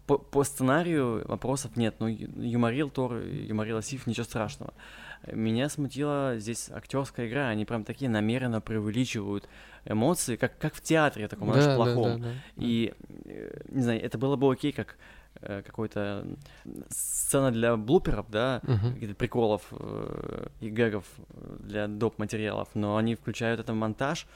по, 0.07 0.17
по 0.17 0.45
сценарию 0.45 1.27
вопросов 1.27 1.77
нет. 1.77 1.97
Ну, 1.99 2.09
юморил 2.09 2.89
Тор, 2.89 3.17
юморила 3.17 3.83
Сив, 3.83 4.07
ничего 4.07 4.25
страшного. 4.25 4.73
Меня 5.27 5.69
смутила 5.69 6.35
здесь 6.39 6.71
актерская 6.71 7.29
игра, 7.29 7.49
они 7.49 7.65
прям 7.65 7.85
такие 7.85 8.11
намеренно 8.11 8.61
преувеличивают 8.61 9.49
эмоции, 9.85 10.37
как, 10.37 10.57
как 10.59 10.75
в 10.75 10.81
театре 10.81 11.29
таком, 11.29 11.53
да, 11.53 11.77
плохом. 11.77 12.21
Да, 12.21 12.29
да, 12.29 12.33
да. 12.33 12.35
И, 12.57 12.95
э, 13.25 13.61
не 13.69 13.83
знаю, 13.83 14.03
это 14.03 14.19
было 14.19 14.37
бы 14.37 14.51
окей, 14.51 14.73
как 14.73 14.97
э, 15.41 15.63
какой-то 15.65 16.27
сцена 16.89 17.51
для 17.51 17.77
блуперов, 17.77 18.31
да, 18.31 18.61
uh-huh. 18.63 18.95
каких-то 18.95 19.15
приколов 19.15 19.63
э, 19.73 20.49
и 20.61 20.71
гэгов 20.71 21.05
для 21.61 21.89
доп. 21.89 22.19
материалов, 22.19 22.69
но 22.75 22.97
они 22.97 23.15
включают 23.15 23.61
это 23.61 23.73
в 23.73 23.77
монтаж 23.77 24.27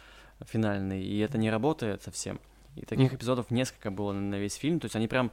финальный, 0.45 1.03
и 1.05 1.18
это 1.18 1.39
не 1.39 1.51
работает 1.51 2.03
совсем. 2.03 2.41
И 2.74 2.85
таких 2.85 3.12
uh-huh. 3.12 3.16
эпизодов 3.16 3.51
несколько 3.51 3.91
было 3.91 4.12
на 4.12 4.37
весь 4.37 4.55
фильм, 4.55 4.80
то 4.80 4.87
есть 4.87 4.97
они 4.97 5.07
прям 5.07 5.30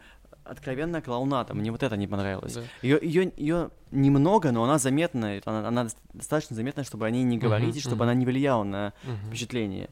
откровенно 0.50 1.02
клоунада. 1.02 1.54
Мне 1.54 1.72
вот 1.72 1.84
это 1.84 1.95
не 1.97 2.08
понравилось. 2.08 2.56
Да. 2.56 2.62
Ее, 2.82 3.00
ее, 3.02 3.32
ее 3.38 3.70
немного, 3.91 4.52
но 4.52 4.64
она 4.64 4.78
заметная. 4.78 5.41
Она, 5.45 5.68
она 5.68 5.88
достаточно 6.14 6.56
заметная, 6.56 6.84
чтобы 6.84 7.06
о 7.06 7.10
ней 7.10 7.24
не 7.24 7.38
говорить, 7.38 7.76
и 7.78 7.80
чтобы 7.80 8.02
uh-huh. 8.02 8.10
она 8.10 8.14
не 8.14 8.26
влияла 8.26 8.64
на 8.64 8.93
uh-huh. 9.04 9.28
впечатление. 9.28 9.89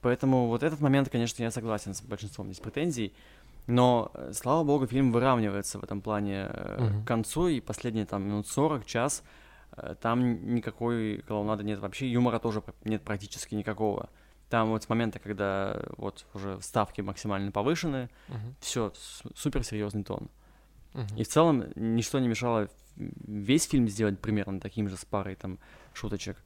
Поэтому 0.00 0.46
вот 0.46 0.62
этот 0.62 0.80
момент, 0.80 1.08
конечно, 1.08 1.42
я 1.42 1.50
согласен 1.50 1.94
с 1.94 2.02
большинством 2.02 2.46
здесь 2.46 2.60
претензий. 2.60 3.12
Но, 3.66 4.10
э, 4.14 4.32
слава 4.32 4.64
богу, 4.64 4.86
фильм 4.86 5.12
выравнивается 5.12 5.78
в 5.78 5.84
этом 5.84 6.00
плане 6.00 6.48
uh-huh. 6.50 7.04
к 7.04 7.06
концу, 7.06 7.48
и 7.48 7.60
последние 7.60 8.06
там 8.06 8.22
минут 8.26 8.46
40, 8.46 8.86
час, 8.86 9.22
э, 9.76 9.94
там 10.00 10.54
никакой 10.54 11.18
клоунады 11.26 11.64
нет 11.64 11.78
вообще, 11.78 12.08
юмора 12.08 12.38
тоже 12.38 12.62
нет 12.84 13.02
практически 13.02 13.54
никакого. 13.54 14.08
Там 14.48 14.70
вот 14.70 14.82
с 14.82 14.88
момента, 14.88 15.18
когда 15.18 15.82
вот 15.96 16.26
уже 16.34 16.58
ставки 16.62 17.02
максимально 17.02 17.52
повышены, 17.52 18.08
uh-huh. 18.28 18.54
все, 18.60 18.92
супер 19.34 19.62
серьезный 19.62 20.04
тон. 20.04 20.28
Uh-huh. 20.94 21.20
И 21.20 21.24
в 21.24 21.28
целом 21.28 21.64
ничто 21.76 22.18
не 22.18 22.28
мешало 22.28 22.68
весь 22.96 23.68
фильм 23.68 23.88
сделать 23.88 24.18
примерно 24.18 24.58
таким 24.58 24.88
же 24.88 24.96
с 24.96 25.04
парой 25.04 25.36
там 25.36 25.58
шуточек. 25.92 26.36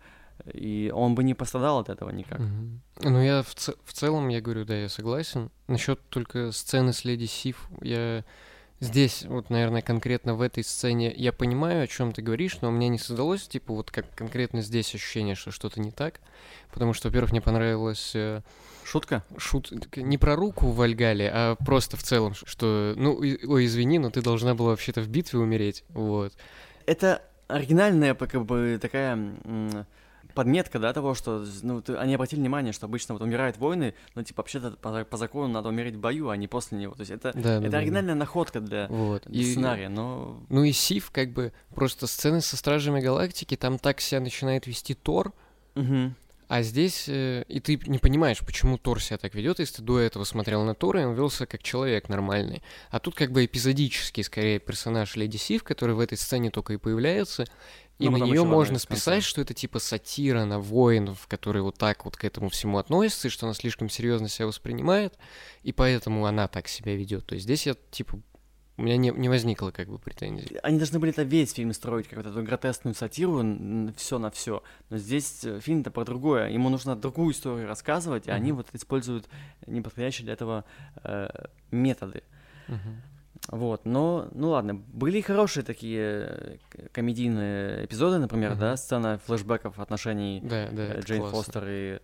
И 0.52 0.90
он 0.92 1.14
бы 1.14 1.22
не 1.22 1.34
пострадал 1.34 1.78
от 1.78 1.88
этого 1.88 2.10
никак. 2.10 2.40
Uh-huh. 2.40 2.78
Ну, 3.02 3.22
я 3.22 3.42
в, 3.42 3.54
ц- 3.54 3.74
в 3.84 3.92
целом, 3.92 4.28
я 4.28 4.40
говорю, 4.40 4.64
да, 4.64 4.74
я 4.74 4.88
согласен. 4.88 5.50
Насчет 5.68 6.00
только 6.08 6.50
сцены 6.50 6.92
с 6.92 7.04
Леди 7.04 7.26
Сив, 7.26 7.68
я 7.80 8.24
Здесь, 8.82 9.24
вот, 9.28 9.48
наверное, 9.48 9.80
конкретно 9.80 10.34
в 10.34 10.42
этой 10.42 10.64
сцене 10.64 11.14
я 11.14 11.32
понимаю, 11.32 11.84
о 11.84 11.86
чем 11.86 12.10
ты 12.10 12.20
говоришь, 12.20 12.58
но 12.62 12.68
у 12.68 12.72
меня 12.72 12.88
не 12.88 12.98
создалось, 12.98 13.46
типа, 13.46 13.72
вот 13.74 13.92
как 13.92 14.12
конкретно 14.16 14.60
здесь 14.60 14.92
ощущение, 14.92 15.36
что 15.36 15.52
что-то 15.52 15.78
не 15.80 15.92
так. 15.92 16.20
Потому 16.72 16.92
что, 16.92 17.06
во-первых, 17.06 17.30
мне 17.30 17.40
понравилась... 17.40 18.10
Э, 18.16 18.40
Шутка? 18.84 19.22
Шут... 19.36 19.70
Не 19.94 20.18
про 20.18 20.34
руку 20.34 20.66
в 20.66 20.74
Вальгале, 20.74 21.30
а 21.32 21.54
просто 21.64 21.96
в 21.96 22.02
целом, 22.02 22.34
что, 22.34 22.94
ну, 22.96 23.14
ой, 23.14 23.66
извини, 23.66 24.00
но 24.00 24.10
ты 24.10 24.20
должна 24.20 24.56
была 24.56 24.70
вообще-то 24.70 25.00
в 25.00 25.06
битве 25.06 25.38
умереть, 25.38 25.84
вот. 25.90 26.32
Это 26.84 27.22
оригинальная, 27.46 28.16
как 28.16 28.44
бы, 28.44 28.80
такая 28.82 29.16
подметка, 30.34 30.78
да, 30.78 30.92
того, 30.92 31.14
что, 31.14 31.44
ну, 31.62 31.82
ты, 31.82 31.94
они 31.96 32.14
обратили 32.14 32.40
внимание, 32.40 32.72
что 32.72 32.86
обычно 32.86 33.14
вот 33.14 33.22
умирают 33.22 33.56
воины, 33.58 33.94
но, 34.14 34.22
типа, 34.22 34.42
вообще-то 34.42 34.72
по, 34.72 35.04
по 35.04 35.16
закону 35.16 35.48
надо 35.48 35.68
умереть 35.68 35.94
в 35.94 36.00
бою, 36.00 36.28
а 36.28 36.36
не 36.36 36.48
после 36.48 36.78
него. 36.78 36.94
То 36.94 37.00
есть 37.00 37.12
это, 37.12 37.32
да, 37.34 37.58
это 37.58 37.70
да, 37.70 37.78
оригинальная 37.78 38.14
да. 38.14 38.20
находка 38.20 38.60
для, 38.60 38.86
вот. 38.88 39.24
для 39.26 39.42
и, 39.42 39.50
сценария, 39.50 39.88
но... 39.88 40.42
Ну 40.48 40.64
и 40.64 40.72
Сив, 40.72 41.10
как 41.10 41.32
бы, 41.32 41.52
просто 41.74 42.06
сцены 42.06 42.40
со 42.40 42.56
Стражами 42.56 43.00
Галактики, 43.00 43.56
там 43.56 43.78
так 43.78 44.00
себя 44.00 44.20
начинает 44.20 44.66
вести 44.66 44.94
Тор, 44.94 45.32
угу. 45.74 46.12
А 46.52 46.60
здесь 46.60 47.08
э, 47.08 47.44
и 47.48 47.60
ты 47.60 47.80
не 47.86 47.98
понимаешь, 47.98 48.40
почему 48.40 48.76
Тор 48.76 49.00
себя 49.00 49.16
так 49.16 49.34
ведет, 49.34 49.58
если 49.58 49.76
ты 49.76 49.82
до 49.82 49.98
этого 49.98 50.24
смотрел 50.24 50.64
на 50.64 50.74
Тора, 50.74 51.00
и 51.00 51.04
он 51.04 51.14
велся 51.14 51.46
как 51.46 51.62
человек 51.62 52.10
нормальный. 52.10 52.62
А 52.90 52.98
тут 52.98 53.14
как 53.14 53.32
бы 53.32 53.46
эпизодический, 53.46 54.22
скорее, 54.22 54.58
персонаж 54.58 55.16
Леди 55.16 55.38
Сив, 55.38 55.64
который 55.64 55.94
в 55.94 56.00
этой 56.00 56.18
сцене 56.18 56.50
только 56.50 56.74
и 56.74 56.76
появляется, 56.76 57.46
и 57.98 58.08
ну, 58.08 58.18
на 58.18 58.24
нее 58.24 58.44
можно 58.44 58.78
списать, 58.78 59.22
что 59.22 59.40
это 59.40 59.54
типа 59.54 59.78
сатира 59.78 60.44
на 60.44 60.58
воинов, 60.58 61.26
которые 61.28 61.62
вот 61.62 61.78
так 61.78 62.04
вот 62.04 62.16
к 62.16 62.24
этому 62.24 62.48
всему 62.48 62.78
относятся, 62.78 63.28
и 63.28 63.30
что 63.30 63.46
она 63.46 63.54
слишком 63.54 63.88
серьезно 63.88 64.28
себя 64.28 64.46
воспринимает, 64.46 65.18
и 65.62 65.72
поэтому 65.72 66.26
она 66.26 66.48
так 66.48 66.68
себя 66.68 66.96
ведет. 66.96 67.26
То 67.26 67.34
есть 67.34 67.44
здесь 67.44 67.66
я 67.66 67.76
типа 67.90 68.20
у 68.78 68.82
меня 68.82 68.96
не, 68.96 69.10
не 69.10 69.28
возникло 69.28 69.70
как 69.70 69.88
бы 69.88 69.98
претензий. 69.98 70.56
Они 70.62 70.78
должны 70.78 70.98
были 70.98 71.12
это 71.12 71.22
весь 71.22 71.52
фильм 71.52 71.72
строить, 71.72 72.08
как 72.08 72.18
вот 72.18 72.26
эту 72.26 72.42
гротескную 72.42 72.94
сатиру, 72.94 73.42
все 73.96 74.18
на 74.18 74.30
все. 74.30 74.62
Но 74.88 74.96
здесь 74.96 75.44
э, 75.44 75.60
фильм-то 75.60 75.90
про 75.90 76.04
другое. 76.04 76.48
Ему 76.48 76.70
нужно 76.70 76.96
другую 76.96 77.32
историю 77.32 77.68
рассказывать, 77.68 78.26
и 78.26 78.30
mm-hmm. 78.30 78.34
они 78.34 78.52
вот 78.52 78.68
используют 78.72 79.28
неподходящие 79.66 80.24
для 80.24 80.32
этого 80.32 80.64
э, 81.04 81.28
методы. 81.70 82.22
Mm-hmm. 82.68 83.11
Вот, 83.48 83.84
но, 83.84 84.28
ну 84.32 84.50
ладно, 84.50 84.74
были 84.74 85.20
хорошие 85.20 85.64
такие 85.64 86.00
э, 86.00 86.56
комедийные 86.92 87.84
эпизоды, 87.84 88.18
например, 88.18 88.52
mm-hmm. 88.52 88.58
да, 88.58 88.76
сцена 88.76 89.20
флешбеков 89.26 89.80
отношений 89.80 90.40
да, 90.44 90.68
да, 90.70 90.94
э, 90.94 91.00
Джейн. 91.00 91.28
Фостер 91.28 91.64
и, 91.66 91.98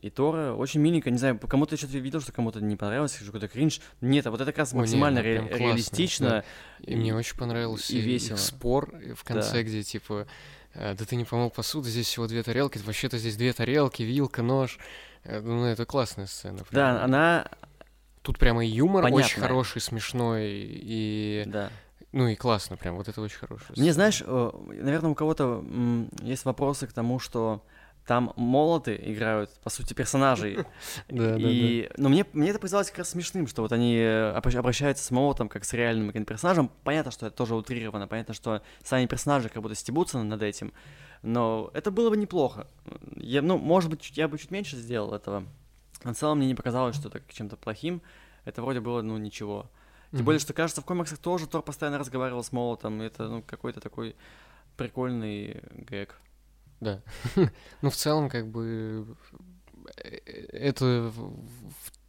и 0.00 0.10
Тора. 0.10 0.52
Очень 0.52 0.80
миленько, 0.80 1.10
не 1.10 1.18
знаю, 1.18 1.40
кому-то 1.40 1.76
что-то 1.76 1.98
видел, 1.98 2.20
что 2.20 2.30
кому-то 2.30 2.60
не 2.60 2.76
понравилось, 2.76 3.18
какой-то 3.18 3.48
кринж. 3.48 3.80
Нет, 4.00 4.28
а 4.28 4.30
вот 4.30 4.40
это 4.40 4.52
как 4.52 4.58
раз 4.58 4.74
максимально 4.74 5.22
ре- 5.22 5.40
классно, 5.40 5.56
реалистично. 5.56 6.28
Да. 6.28 6.44
И, 6.80 6.92
и 6.92 6.96
мне 6.96 7.16
очень 7.16 7.36
понравился 7.36 7.92
и 7.92 8.00
весело. 8.00 8.36
спор 8.36 8.94
в 9.16 9.24
конце, 9.24 9.54
да. 9.54 9.62
где 9.64 9.82
типа 9.82 10.28
да 10.74 10.94
ты 10.94 11.16
не 11.16 11.24
помыл 11.24 11.50
посуду, 11.50 11.88
здесь 11.88 12.06
всего 12.06 12.26
две 12.26 12.42
тарелки, 12.42 12.78
вообще-то 12.78 13.18
здесь 13.18 13.36
две 13.36 13.52
тарелки, 13.52 14.02
вилка, 14.02 14.42
нож. 14.42 14.78
Ну, 15.24 15.64
это 15.64 15.86
классная 15.86 16.26
сцена. 16.26 16.58
Прям. 16.58 16.70
Да, 16.70 17.02
она, 17.02 17.50
Тут 18.26 18.38
прямо 18.40 18.66
и 18.66 18.68
юмор 18.68 19.04
Понятно. 19.04 19.24
очень 19.24 19.40
хороший, 19.40 19.80
смешной, 19.80 20.48
и... 20.50 21.44
Да. 21.46 21.70
Ну 22.10 22.26
и 22.26 22.34
классно 22.34 22.76
прям, 22.76 22.96
вот 22.96 23.06
это 23.06 23.20
очень 23.20 23.38
хорошо. 23.38 23.66
Мне, 23.76 23.92
знаешь, 23.92 24.20
э, 24.26 24.50
наверное, 24.82 25.10
у 25.10 25.14
кого-то 25.14 25.64
есть 26.22 26.44
вопросы 26.44 26.88
к 26.88 26.92
тому, 26.92 27.20
что 27.20 27.62
там 28.04 28.32
молоты 28.34 29.00
играют, 29.00 29.50
по 29.62 29.70
сути, 29.70 29.94
персонажей. 29.94 30.58
Да, 31.08 31.36
и... 31.38 31.88
Но 31.98 32.08
мне, 32.08 32.26
мне 32.32 32.50
это 32.50 32.58
показалось 32.58 32.88
как 32.88 32.98
раз 32.98 33.10
смешным, 33.10 33.46
что 33.46 33.62
вот 33.62 33.70
они 33.70 33.96
э, 33.96 34.32
обращаются 34.32 35.04
с 35.04 35.12
молотом 35.12 35.48
как 35.48 35.64
с 35.64 35.72
реальным 35.72 36.10
персонажем. 36.24 36.68
Понятно, 36.82 37.12
что 37.12 37.28
это 37.28 37.36
тоже 37.36 37.54
утрировано, 37.54 38.08
понятно, 38.08 38.34
что 38.34 38.60
сами 38.82 39.06
персонажи 39.06 39.50
как 39.50 39.62
будто 39.62 39.76
стебутся 39.76 40.20
над 40.20 40.42
этим, 40.42 40.72
но 41.22 41.70
это 41.74 41.92
было 41.92 42.10
бы 42.10 42.16
неплохо. 42.16 42.66
Я, 43.14 43.40
ну, 43.40 43.56
может 43.56 43.88
быть, 43.88 44.10
я 44.16 44.26
бы 44.26 44.36
чуть 44.36 44.50
меньше 44.50 44.74
сделал 44.74 45.14
этого. 45.14 45.44
В 46.12 46.14
целом 46.14 46.38
мне 46.38 46.46
не 46.46 46.54
показалось, 46.54 46.96
что 46.96 47.08
это 47.08 47.22
чем-то 47.28 47.56
плохим. 47.56 48.02
Это 48.44 48.62
вроде 48.62 48.80
было, 48.80 49.02
ну, 49.02 49.16
ничего. 49.18 49.70
Тем 50.10 50.20
mm-hmm. 50.20 50.22
более, 50.24 50.38
что 50.38 50.52
кажется, 50.52 50.80
в 50.80 50.84
комиксах 50.84 51.18
тоже 51.18 51.46
Тор 51.46 51.62
постоянно 51.62 51.98
разговаривал 51.98 52.44
с 52.44 52.52
Молотом. 52.52 53.00
Это, 53.00 53.28
ну, 53.28 53.42
какой-то 53.42 53.80
такой 53.80 54.14
прикольный 54.76 55.62
гэг. 55.72 56.18
Да. 56.80 57.02
ну, 57.82 57.90
в 57.90 57.96
целом, 57.96 58.28
как 58.28 58.48
бы, 58.48 59.16
э, 59.96 60.16
это 60.52 61.12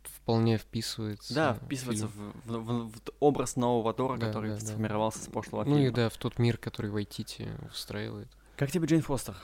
вполне 0.04 0.58
вписывается. 0.58 1.34
Да, 1.34 1.54
вписывается 1.54 2.08
в, 2.08 2.34
в, 2.46 2.58
в, 2.58 2.92
в 2.92 3.02
образ 3.20 3.56
нового 3.56 3.94
Тора, 3.94 4.18
да, 4.18 4.28
который 4.28 4.52
да, 4.52 4.60
сформировался 4.60 5.20
да. 5.20 5.26
с 5.26 5.28
прошлого 5.30 5.64
ну, 5.64 5.72
фильма. 5.72 5.82
Ну 5.82 5.88
и 5.88 5.92
да, 5.92 6.10
в 6.10 6.18
тот 6.18 6.38
мир, 6.38 6.58
который 6.58 6.92
Вайтити 6.92 7.50
устраивает. 7.72 8.28
Как 8.58 8.70
тебе 8.70 8.88
Джейн 8.88 9.02
Фостер? 9.02 9.36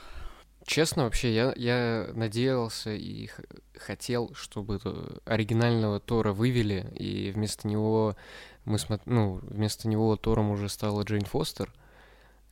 Честно, 0.66 1.04
вообще, 1.04 1.34
я, 1.34 1.52
я 1.56 2.08
надеялся 2.14 2.90
и 2.90 3.28
хотел, 3.76 4.34
чтобы 4.34 4.80
оригинального 5.24 6.00
Тора 6.00 6.32
вывели, 6.32 6.90
и 6.94 7.30
вместо 7.30 7.68
него 7.68 8.16
мы 8.64 8.78
смотр... 8.78 9.02
ну, 9.06 9.40
вместо 9.42 9.88
него 9.88 10.16
Тором 10.16 10.50
уже 10.50 10.68
стала 10.68 11.02
Джейн 11.02 11.24
Фостер. 11.24 11.72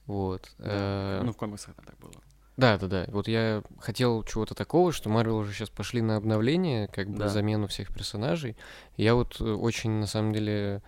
Вот. 0.06 0.52
Да, 0.58 1.20
э... 1.20 1.22
Ну, 1.24 1.32
в 1.32 1.36
комиксах 1.36 1.74
так 1.74 1.98
было. 1.98 2.12
Да, 2.56 2.76
да, 2.76 2.86
да. 2.86 3.06
Вот 3.08 3.28
я 3.28 3.62
хотел 3.80 4.22
чего-то 4.24 4.54
такого, 4.54 4.92
что 4.92 5.08
Марвел 5.08 5.38
уже 5.38 5.52
сейчас 5.52 5.70
пошли 5.70 6.02
на 6.02 6.16
обновление, 6.16 6.88
как 6.88 7.08
бы 7.08 7.18
да. 7.18 7.28
замену 7.28 7.66
всех 7.66 7.92
персонажей. 7.92 8.56
Я 8.96 9.14
вот 9.14 9.40
э, 9.40 9.44
очень, 9.44 9.92
на 9.92 10.06
самом 10.06 10.34
деле, 10.34 10.82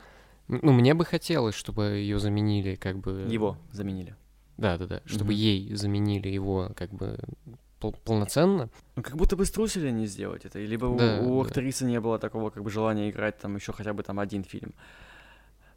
ну, 0.47 0.73
мне 0.73 0.93
бы 0.93 1.07
хотелось, 1.07 1.55
чтобы 1.55 1.85
ее 1.85 2.19
заменили, 2.19 2.75
как 2.75 2.99
бы. 2.99 3.27
Его 3.29 3.57
заменили. 3.73 4.15
Да, 4.57 4.79
да, 4.79 4.87
да. 4.87 5.03
Чтобы 5.05 5.33
mm-hmm. 5.33 5.37
ей 5.37 5.75
заменили 5.75 6.29
его, 6.29 6.71
как 6.77 6.93
бы 6.93 7.19
пол- 7.81 7.97
полноценно. 8.05 8.71
Ну, 8.97 9.03
как 9.03 9.17
будто 9.17 9.37
бы 9.37 9.45
струсили 9.45 9.91
не 9.91 10.07
сделать 10.07 10.45
это. 10.45 10.59
Либо 10.59 10.95
да, 10.97 11.21
у, 11.21 11.39
у 11.39 11.43
да. 11.43 11.49
актрисы 11.49 11.85
не 11.85 12.01
было 12.01 12.19
такого, 12.19 12.51
как 12.51 12.63
бы, 12.63 12.71
желания 12.71 13.11
играть 13.11 13.39
там 13.39 13.57
еще 13.57 13.73
хотя 13.73 13.93
бы 13.93 14.03
там 14.03 14.21
один 14.21 14.45
фильм. 14.45 14.75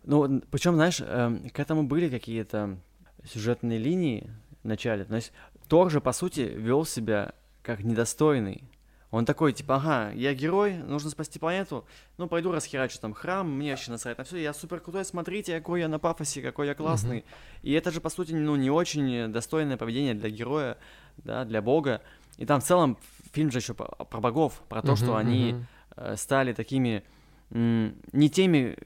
Ну, 0.03 0.41
причем, 0.51 0.75
знаешь, 0.75 1.01
э, 1.01 1.49
к 1.51 1.59
этому 1.59 1.83
были 1.83 2.09
какие-то 2.09 2.77
сюжетные 3.25 3.77
линии 3.79 4.29
в 4.63 4.67
начале. 4.67 5.03
То 5.05 5.15
есть 5.15 5.33
Тор 5.67 5.91
же, 5.91 5.99
по 5.99 6.13
сути, 6.13 6.41
вел 6.41 6.85
себя 6.85 7.33
как 7.61 7.83
недостойный. 7.83 8.63
Он 9.09 9.23
такой, 9.25 9.53
типа, 9.53 9.75
ага, 9.75 10.11
я 10.11 10.33
герой, 10.33 10.75
нужно 10.75 11.09
спасти 11.09 11.39
планету, 11.39 11.85
ну, 12.17 12.27
пойду 12.27 12.51
расхерачу 12.51 12.99
там 12.99 13.13
храм, 13.13 13.49
мне 13.49 13.71
вообще 13.71 13.91
насрать 13.91 14.17
на 14.17 14.25
все, 14.25 14.37
я 14.37 14.53
супер 14.53 14.81
крутой, 14.81 15.05
смотрите, 15.05 15.57
какой 15.57 15.79
я 15.79 15.87
на 15.87 15.97
пафосе, 15.97 16.41
какой 16.41 16.67
я 16.67 16.75
классный. 16.75 17.19
Mm-hmm. 17.19 17.59
И 17.63 17.71
это 17.71 17.91
же, 17.91 18.01
по 18.01 18.09
сути, 18.09 18.33
ну, 18.33 18.57
не 18.57 18.69
очень 18.69 19.31
достойное 19.31 19.77
поведение 19.77 20.13
для 20.13 20.29
героя, 20.29 20.77
да, 21.17 21.45
для 21.45 21.61
бога. 21.61 22.01
И 22.37 22.45
там 22.45 22.59
в 22.59 22.65
целом 22.65 22.97
фильм 23.31 23.49
же 23.49 23.59
еще 23.59 23.73
про, 23.73 23.87
про 23.87 24.19
богов, 24.19 24.61
про 24.67 24.81
то, 24.81 24.91
mm-hmm, 24.91 24.95
что 24.97 25.15
они 25.15 25.55
mm-hmm. 25.95 26.17
стали 26.17 26.51
такими 26.51 27.03
не 27.49 28.29
теми 28.29 28.77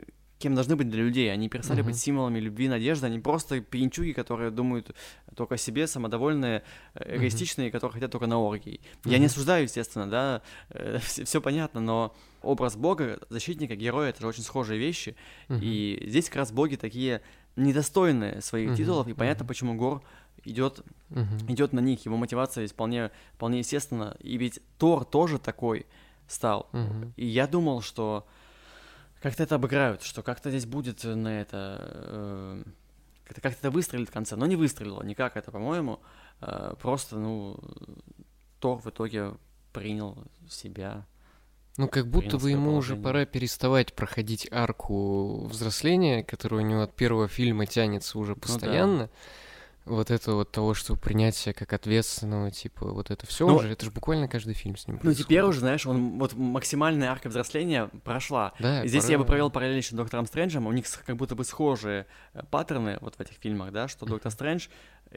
кем 0.42 0.56
должны 0.56 0.76
быть 0.76 0.90
для 0.90 1.04
людей. 1.04 1.32
Они 1.32 1.48
перестали 1.50 1.82
uh-huh. 1.82 1.86
быть 1.86 1.98
символами 1.98 2.40
любви, 2.40 2.68
надежды. 2.68 3.06
Они 3.06 3.20
просто 3.20 3.62
пьянчуги, 3.62 4.12
которые 4.12 4.52
думают 4.52 4.92
только 5.36 5.56
о 5.56 5.58
себе, 5.58 5.88
самодовольные, 5.88 6.64
э, 6.96 7.18
эгоистичные, 7.18 7.70
uh-huh. 7.70 7.72
которые 7.72 7.94
хотят 7.94 8.12
только 8.12 8.28
на 8.28 8.40
оргии. 8.40 8.82
Uh-huh. 9.04 9.12
Я 9.12 9.20
не 9.20 9.28
осуждаю, 9.28 9.64
естественно, 9.64 10.10
да, 10.10 10.42
э, 10.70 11.00
все, 11.04 11.24
все 11.26 11.42
понятно, 11.42 11.80
но 11.80 12.16
образ 12.42 12.76
Бога, 12.76 13.20
защитника, 13.30 13.76
героя— 13.76 14.10
это 14.12 14.22
же 14.22 14.28
очень 14.28 14.44
схожие 14.44 14.80
вещи. 14.80 15.16
Uh-huh. 15.48 15.60
И 15.62 16.04
здесь 16.08 16.28
как 16.28 16.38
раз 16.38 16.52
боги 16.52 16.76
такие 16.76 17.22
недостойные 17.56 18.42
своих 18.42 18.72
uh-huh. 18.72 18.78
титулов, 18.78 19.08
и 19.08 19.14
понятно, 19.14 19.44
uh-huh. 19.44 19.48
почему 19.48 19.76
Гор 19.76 20.02
идет, 20.44 20.84
uh-huh. 21.10 21.52
идет 21.52 21.74
на 21.74 21.80
них. 21.80 22.06
Его 22.06 22.18
мотивация 22.18 22.64
здесь 22.64 22.74
вполне, 22.74 23.12
вполне 23.34 23.60
естественна. 23.60 24.18
И 24.20 24.38
ведь 24.38 24.60
Тор 24.78 25.06
тоже 25.06 25.38
такой 25.38 25.86
стал. 26.28 26.70
Uh-huh. 26.72 27.12
И 27.16 27.26
я 27.26 27.48
думал, 27.48 27.82
что 27.82 28.26
как-то 29.22 29.44
это 29.44 29.56
обыграют, 29.56 30.02
что 30.02 30.24
как-то 30.24 30.50
здесь 30.50 30.66
будет 30.66 31.04
на 31.04 31.42
это... 31.42 31.78
Э, 31.80 32.64
как-то 33.26 33.42
как 33.42 33.54
это 33.54 33.72
выстрелит 33.72 34.10
в 34.10 34.12
конце, 34.12 34.36
но 34.36 34.46
не 34.46 34.56
выстрелило 34.56 35.04
никак 35.04 35.38
это, 35.38 35.52
по-моему. 35.52 36.00
Э, 36.42 36.74
просто, 36.82 37.18
ну, 37.18 37.60
Тор 38.60 38.80
в 38.80 38.88
итоге 38.88 39.34
принял 39.74 40.18
себя. 40.50 41.06
Ну, 41.78 41.88
как 41.88 42.08
будто 42.08 42.38
бы 42.38 42.52
ему 42.52 42.76
уже 42.76 42.96
пора 42.96 43.26
переставать 43.26 43.94
проходить 43.94 44.48
арку 44.52 45.46
взросления, 45.46 46.24
которая 46.24 46.62
у 46.62 46.66
него 46.66 46.82
от 46.82 46.96
первого 46.96 47.28
фильма 47.28 47.66
тянется 47.66 48.20
уже 48.20 48.36
постоянно. 48.36 48.94
Ну, 48.94 49.00
да 49.06 49.10
вот 49.86 50.12
это 50.12 50.34
вот 50.34 50.52
того, 50.52 50.74
что 50.74 50.96
принять 50.96 51.36
себя 51.36 51.54
как 51.54 51.74
ответственного, 51.74 52.52
типа, 52.52 52.92
вот 52.92 53.10
это 53.10 53.26
все 53.26 53.48
ну, 53.48 53.56
уже, 53.56 53.72
это 53.72 53.86
же 53.86 53.92
буквально 53.92 54.28
каждый 54.28 54.54
фильм 54.54 54.78
с 54.78 54.88
ним 54.88 55.00
Ну, 55.02 55.14
теперь 55.14 55.42
уже, 55.42 55.62
знаешь, 55.62 55.86
он, 55.88 56.20
вот 56.20 56.34
максимальная 56.34 57.10
арка 57.10 57.30
взросления 57.30 57.90
прошла. 58.04 58.54
Да, 58.60 58.86
Здесь 58.86 59.04
пора... 59.04 59.12
я 59.12 59.20
бы 59.20 59.26
провел 59.26 59.50
параллель 59.50 59.78
еще 59.78 59.92
с 59.92 59.94
Доктором 59.94 60.26
Стрэнджем, 60.28 60.68
у 60.68 60.72
них 60.72 60.86
как 61.06 61.16
будто 61.16 61.36
бы 61.36 61.44
схожие 61.44 62.06
э, 62.34 62.44
паттерны 62.50 63.00
вот 63.02 63.16
в 63.16 63.20
этих 63.20 63.38
фильмах, 63.38 63.72
да, 63.72 63.88
что 63.88 64.06
Доктор 64.06 64.32
Стрэндж, 64.32 64.68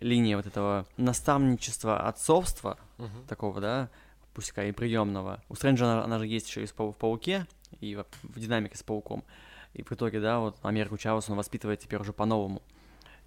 линия 0.00 0.36
вот 0.36 0.46
этого 0.46 0.86
наставничества, 0.96 2.08
отцовства, 2.08 2.78
uh-huh. 2.98 3.28
такого, 3.28 3.60
да, 3.60 3.90
пускай 4.32 4.70
и 4.70 4.72
приемного. 4.72 5.42
У 5.48 5.54
Стрэнджа 5.54 5.84
она, 5.84 6.04
она 6.04 6.18
же 6.18 6.26
есть 6.26 6.48
еще 6.48 6.62
и 6.62 6.66
в 6.66 6.72
Пауке, 6.72 7.46
и 7.80 7.96
в, 7.96 8.06
в 8.22 8.40
динамике 8.40 8.76
с 8.76 8.82
Пауком. 8.82 9.24
И 9.74 9.82
в 9.82 9.92
итоге, 9.92 10.20
да, 10.20 10.38
вот 10.38 10.56
Америку 10.62 10.96
Чаус 10.96 11.28
он 11.28 11.36
воспитывает 11.36 11.80
теперь 11.80 12.00
уже 12.00 12.12
по-новому 12.12 12.62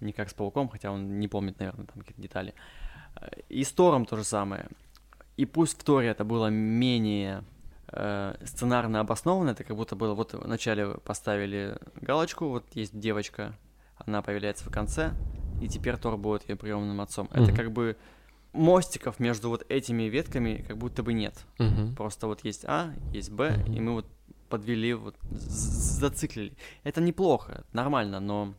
не 0.00 0.12
как 0.12 0.28
с 0.30 0.34
Пауком, 0.34 0.68
хотя 0.68 0.90
он 0.90 1.18
не 1.18 1.28
помнит, 1.28 1.58
наверное, 1.58 1.86
там 1.86 2.00
какие-то 2.00 2.22
детали. 2.22 2.54
И 3.48 3.64
с 3.64 3.72
Тором 3.72 4.06
то 4.06 4.16
же 4.16 4.24
самое. 4.24 4.68
И 5.36 5.44
пусть 5.44 5.80
в 5.80 5.84
Торе 5.84 6.08
это 6.08 6.24
было 6.24 6.48
менее 6.48 7.44
э, 7.92 8.34
сценарно 8.44 9.00
обоснованно, 9.00 9.50
это 9.50 9.64
как 9.64 9.76
будто 9.76 9.96
было, 9.96 10.14
вот 10.14 10.34
вначале 10.34 10.94
поставили 10.98 11.78
галочку, 12.00 12.48
вот 12.48 12.64
есть 12.74 12.98
девочка, 12.98 13.54
она 13.96 14.22
появляется 14.22 14.64
в 14.64 14.72
конце, 14.72 15.12
и 15.62 15.68
теперь 15.68 15.96
Тор 15.96 16.16
будет 16.16 16.48
ее 16.48 16.56
приемным 16.56 17.00
отцом. 17.00 17.28
Mm-hmm. 17.28 17.42
Это 17.42 17.52
как 17.52 17.72
бы 17.72 17.96
мостиков 18.52 19.20
между 19.20 19.48
вот 19.48 19.64
этими 19.68 20.04
ветками 20.04 20.64
как 20.66 20.76
будто 20.78 21.02
бы 21.02 21.12
нет. 21.12 21.34
Mm-hmm. 21.58 21.96
Просто 21.96 22.26
вот 22.26 22.44
есть 22.44 22.64
А, 22.64 22.92
есть 23.12 23.30
Б, 23.30 23.48
mm-hmm. 23.48 23.76
и 23.76 23.80
мы 23.80 23.92
вот 23.92 24.06
подвели, 24.48 24.94
вот 24.94 25.16
зациклили. 25.30 26.56
Это 26.82 27.00
неплохо, 27.00 27.64
нормально, 27.72 28.18
но 28.18 28.54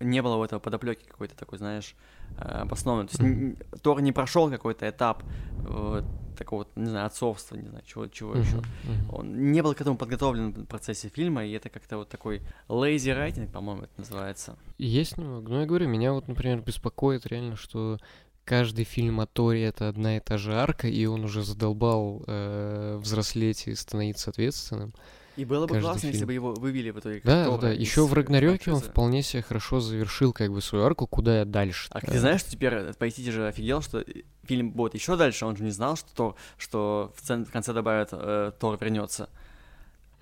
не 0.00 0.22
было 0.22 0.36
у 0.36 0.44
этого 0.44 0.60
подоплеки 0.60 1.06
какой-то 1.06 1.36
такой, 1.36 1.58
знаешь, 1.58 1.94
э, 2.38 2.42
обоснованной. 2.42 3.08
То 3.08 3.24
есть. 3.24 3.82
Тор 3.82 4.00
не 4.00 4.12
прошел 4.12 4.50
какой-то 4.50 4.88
этап 4.88 5.22
э, 5.68 6.02
такого, 6.36 6.66
не 6.76 6.86
знаю, 6.86 7.06
отцовства, 7.06 7.56
не 7.56 7.68
знаю, 7.68 7.82
чего, 7.86 8.06
чего 8.08 8.34
mm-hmm. 8.34 8.40
еще. 8.40 8.62
Он 9.10 9.52
не 9.52 9.62
был 9.62 9.74
к 9.74 9.80
этому 9.80 9.96
подготовлен 9.96 10.52
в 10.52 10.64
процессе 10.66 11.08
фильма, 11.08 11.44
и 11.44 11.52
это 11.52 11.68
как-то 11.68 11.98
вот 11.98 12.08
такой 12.08 12.42
lazy 12.68 13.16
writing, 13.16 13.50
по-моему, 13.50 13.82
это 13.82 13.92
называется. 13.96 14.56
Есть 14.78 15.16
немного. 15.18 15.50
Ну, 15.50 15.60
я 15.60 15.66
говорю, 15.66 15.88
меня 15.88 16.12
вот, 16.12 16.28
например, 16.28 16.60
беспокоит 16.60 17.26
реально, 17.26 17.56
что 17.56 17.98
каждый 18.44 18.84
фильм 18.84 19.20
о 19.20 19.26
Торе 19.26 19.64
это 19.64 19.88
одна 19.88 20.18
и 20.18 20.20
та 20.20 20.38
же 20.38 20.54
арка, 20.54 20.88
и 20.88 21.06
он 21.06 21.24
уже 21.24 21.42
задолбал 21.42 22.22
э, 22.26 22.98
взрослеть 22.98 23.66
и 23.66 23.74
становиться 23.74 24.30
ответственным. 24.30 24.92
И 25.36 25.44
было 25.44 25.66
бы 25.66 25.80
классно, 25.80 26.00
фильм. 26.00 26.12
если 26.12 26.24
бы 26.24 26.32
его 26.32 26.54
вывели 26.54 26.90
в 26.90 26.98
итоге. 26.98 27.20
Да, 27.22 27.50
да, 27.50 27.58
да. 27.58 27.70
Еще 27.70 28.06
в 28.06 28.12
Рагнарёке 28.12 28.72
он 28.72 28.80
вполне 28.80 29.22
себе 29.22 29.42
хорошо 29.42 29.80
завершил 29.80 30.32
как 30.32 30.50
бы 30.50 30.62
свою 30.62 30.84
арку, 30.84 31.06
куда 31.06 31.44
дальше. 31.44 31.88
А 31.90 32.00
ты 32.00 32.18
знаешь, 32.18 32.40
что 32.40 32.50
теперь 32.50 32.74
э, 32.74 32.92
Пайтити 32.94 33.30
же 33.30 33.46
офигел, 33.46 33.82
что 33.82 34.04
фильм 34.44 34.70
будет 34.70 34.94
еще 34.94 35.16
дальше, 35.16 35.44
он 35.44 35.56
же 35.56 35.64
не 35.64 35.70
знал, 35.70 35.96
что, 35.96 36.08
то, 36.14 36.36
что 36.56 37.12
в, 37.16 37.22
цен, 37.22 37.44
в 37.44 37.52
конце 37.52 37.72
добавят 37.72 38.10
э, 38.12 38.52
Тор 38.58 38.78
вернется. 38.80 39.28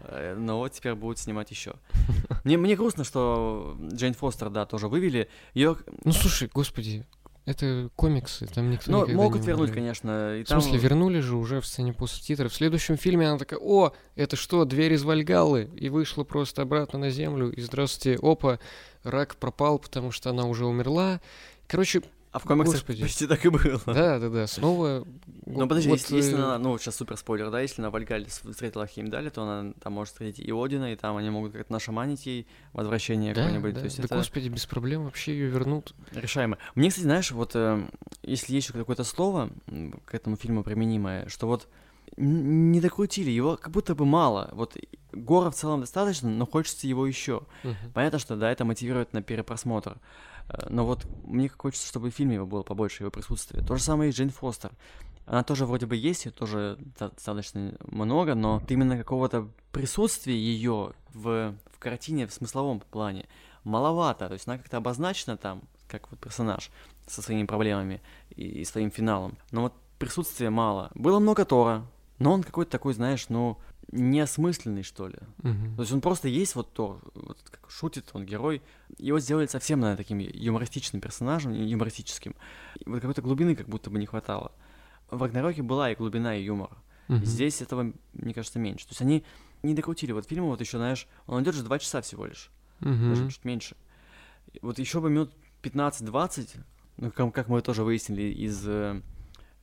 Э, 0.01 0.35
но 0.37 0.59
вот 0.59 0.73
теперь 0.73 0.95
будут 0.95 1.19
снимать 1.19 1.51
еще. 1.51 1.75
Мне, 2.45 2.57
мне 2.57 2.77
грустно, 2.77 3.05
что 3.05 3.77
Джейн 3.93 4.15
Фостер, 4.15 4.51
да, 4.51 4.67
тоже 4.67 4.89
вывели. 4.89 5.29
Ее... 5.55 5.77
Ну 6.05 6.13
слушай, 6.13 6.51
господи, 6.53 7.07
это 7.47 7.91
комиксы, 7.95 8.47
там 8.47 8.71
никто 8.71 8.91
Ну, 8.91 9.07
могут 9.15 9.45
вернуть, 9.45 9.73
конечно. 9.73 10.37
И 10.37 10.45
в 10.45 10.49
смысле, 10.49 10.79
вернули 10.79 11.21
же 11.21 11.37
уже 11.37 11.61
в 11.61 11.67
сцене 11.67 11.93
после 11.93 12.23
титров. 12.23 12.53
В 12.53 12.55
следующем 12.55 12.97
фильме 12.97 13.29
она 13.29 13.39
такая, 13.39 13.61
о, 13.61 13.93
это 14.17 14.37
что, 14.37 14.65
дверь 14.65 14.95
из 14.95 15.03
Вальгаллы? 15.03 15.69
И 15.77 15.91
вышла 15.91 16.25
просто 16.25 16.63
обратно 16.63 16.99
на 16.99 17.11
землю, 17.11 17.51
и 17.51 17.61
здравствуйте, 17.61 18.19
опа, 18.23 18.59
рак 19.03 19.37
пропал, 19.37 19.79
потому 19.79 20.11
что 20.11 20.31
она 20.31 20.45
уже 20.45 20.65
умерла. 20.65 21.21
Короче, 21.67 22.03
а 22.35 22.41
в 22.41 22.43
комиксах 22.43 22.81
Господи. 22.81 23.03
почти 23.03 23.29
так 23.29 23.47
и 23.47 23.49
было. 23.49 23.81
Да, 23.87 24.19
да, 24.19 24.29
да. 24.29 24.47
Снова 24.49 25.07
Ну, 25.47 25.69
подожди, 25.69 25.89
вот, 25.89 26.01
если, 26.01 26.17
если 26.17 26.35
она, 26.35 26.59
ну, 26.59 26.77
сейчас 26.79 26.97
супер 26.97 27.17
спойлер, 27.17 27.49
да, 27.49 27.61
если 27.61 27.81
на 27.81 27.91
Вальгале 27.91 28.27
встретила 28.27 28.89
Хеймдале, 28.89 29.31
то 29.31 29.45
она 29.45 29.73
там 29.81 29.93
может 29.93 30.15
встретить 30.15 30.41
и 30.41 30.51
Одина, 30.51 30.93
и 30.93 30.97
там 30.97 31.17
они 31.17 31.31
могут 31.31 31.53
как-то 31.53 31.73
нашаманить 31.73 32.27
ей 32.27 32.49
возвращение 32.73 33.35
да, 33.35 33.43
какое-нибудь. 33.43 33.75
Да, 33.75 33.81
то 33.81 33.85
есть 33.85 33.99
да 33.99 34.05
это... 34.07 34.17
господи, 34.17 34.49
без 34.49 34.67
проблем 34.67 35.05
вообще 35.05 35.31
ее 35.31 35.47
вернут. 35.47 35.95
Решаемо. 36.11 36.59
Мне, 36.75 36.89
кстати, 36.89 37.05
знаешь, 37.05 37.31
вот 37.31 37.53
э, 37.55 37.87
если 38.25 38.53
есть 38.53 38.73
какое-то 38.73 39.05
слово 39.05 39.51
к 40.05 40.13
этому 40.13 40.35
фильму 40.35 40.65
применимое, 40.65 41.29
что 41.29 41.47
вот 41.47 41.69
не 42.17 42.81
докрутили, 42.81 43.31
его 43.31 43.57
как 43.57 43.73
будто 43.73 43.95
бы 43.95 44.07
мало. 44.07 44.51
Вот 44.53 44.77
Гора 45.13 45.51
в 45.51 45.55
целом 45.55 45.81
достаточно, 45.81 46.29
но 46.29 46.47
хочется 46.47 46.89
его 46.89 47.07
еще. 47.07 47.43
Мгм. 47.63 47.93
Понятно, 47.93 48.19
что 48.19 48.35
да, 48.37 48.51
это 48.51 48.65
мотивирует 48.65 49.13
на 49.13 49.23
перепросмотр. 49.23 49.99
Э, 50.49 50.67
Но 50.71 50.85
вот 50.87 51.07
мне 51.25 51.49
хочется, 51.49 51.87
чтобы 51.89 52.11
в 52.11 52.15
фильме 52.15 52.37
его 52.37 52.47
было 52.47 52.63
побольше, 52.63 53.03
его 53.03 53.11
присутствия. 53.11 53.63
То 53.63 53.77
же 53.77 53.83
самое 53.83 54.11
и 54.11 54.13
Джейн 54.13 54.31
Фостер. 54.31 54.73
Она 55.27 55.43
тоже 55.43 55.65
вроде 55.65 55.87
бы 55.87 55.97
есть, 55.97 56.27
ее 56.27 56.33
тоже 56.33 56.77
до- 56.99 57.11
достаточно 57.11 57.75
много, 57.87 58.35
но 58.35 58.63
именно 58.69 58.99
какого-то 58.99 59.49
присутствия 59.73 60.37
ее 60.37 60.93
в, 61.15 61.55
в 61.73 61.79
картине 61.79 62.27
в 62.27 62.33
смысловом 62.33 62.81
плане 62.81 63.27
маловато. 63.65 64.29
То 64.29 64.35
есть 64.35 64.47
она 64.47 64.59
как-то 64.59 64.77
обозначена 64.77 65.37
там, 65.37 65.63
как 65.89 66.11
вот 66.11 66.21
персонаж 66.21 66.71
со 67.07 67.23
своими 67.23 67.47
проблемами 67.47 68.03
и, 68.31 68.43
и 68.43 68.65
своим 68.65 68.91
финалом. 68.91 69.39
Но 69.51 69.63
вот 69.63 69.75
присутствия 69.99 70.51
мало. 70.51 70.91
Было 70.95 71.19
много 71.21 71.47
Тора, 71.47 71.87
но 72.19 72.33
он 72.33 72.43
какой-то 72.43 72.71
такой, 72.71 72.93
знаешь, 72.93 73.29
ну, 73.31 73.59
неосмысленный, 73.93 74.83
что 74.83 75.09
ли. 75.09 75.19
Мгм. 75.43 75.77
То 75.77 75.83
есть 75.83 75.93
он 75.93 76.01
просто 76.01 76.29
есть 76.29 76.55
вот 76.55 76.73
то, 76.73 77.01
вот 77.15 77.39
как 77.51 77.71
шутит 77.71 78.11
он 78.13 78.25
герой. 78.25 78.63
Его 78.99 79.19
сделали 79.21 79.47
совсем, 79.47 79.81
наверное, 79.81 80.03
таким 80.03 80.19
юмористичным 80.19 81.01
персонажем, 81.01 81.53
юмористическим. 81.53 82.35
И 82.81 82.89
вот 82.89 83.01
какой-то 83.01 83.23
глубины 83.23 83.55
как 83.57 83.69
будто 83.69 83.91
бы 83.91 83.99
не 83.99 84.07
хватало. 84.07 84.53
В 85.11 85.23
Рагнароке 85.23 85.63
была 85.63 85.91
и 85.91 85.95
глубина, 85.95 86.35
и 86.37 86.45
юмор. 86.45 86.71
Мгм. 87.09 87.25
Здесь 87.25 87.61
этого, 87.61 87.93
мне 88.15 88.35
кажется, 88.35 88.59
меньше. 88.59 88.87
То 88.87 88.93
есть 88.93 89.03
они 89.03 89.25
не 89.63 89.75
докрутили 89.75 90.13
вот 90.13 90.27
фильм, 90.27 90.45
вот 90.45 90.61
еще, 90.61 90.79
знаешь, 90.79 91.07
он 91.27 91.43
идет 91.43 91.55
же 91.55 91.63
два 91.63 91.79
часа 91.79 92.01
всего 92.01 92.27
лишь, 92.27 92.51
даже 92.81 93.23
Мгм. 93.23 93.31
чуть 93.31 93.45
меньше. 93.45 93.77
Вот 94.63 94.79
еще 94.79 95.01
бы 95.01 95.11
минут 95.11 95.33
15-20, 95.63 96.57
ну, 96.97 97.11
как, 97.11 97.35
как 97.35 97.49
мы 97.49 97.61
тоже 97.61 97.83
выяснили 97.83 98.23
из 98.23 98.63
э, 98.67 99.01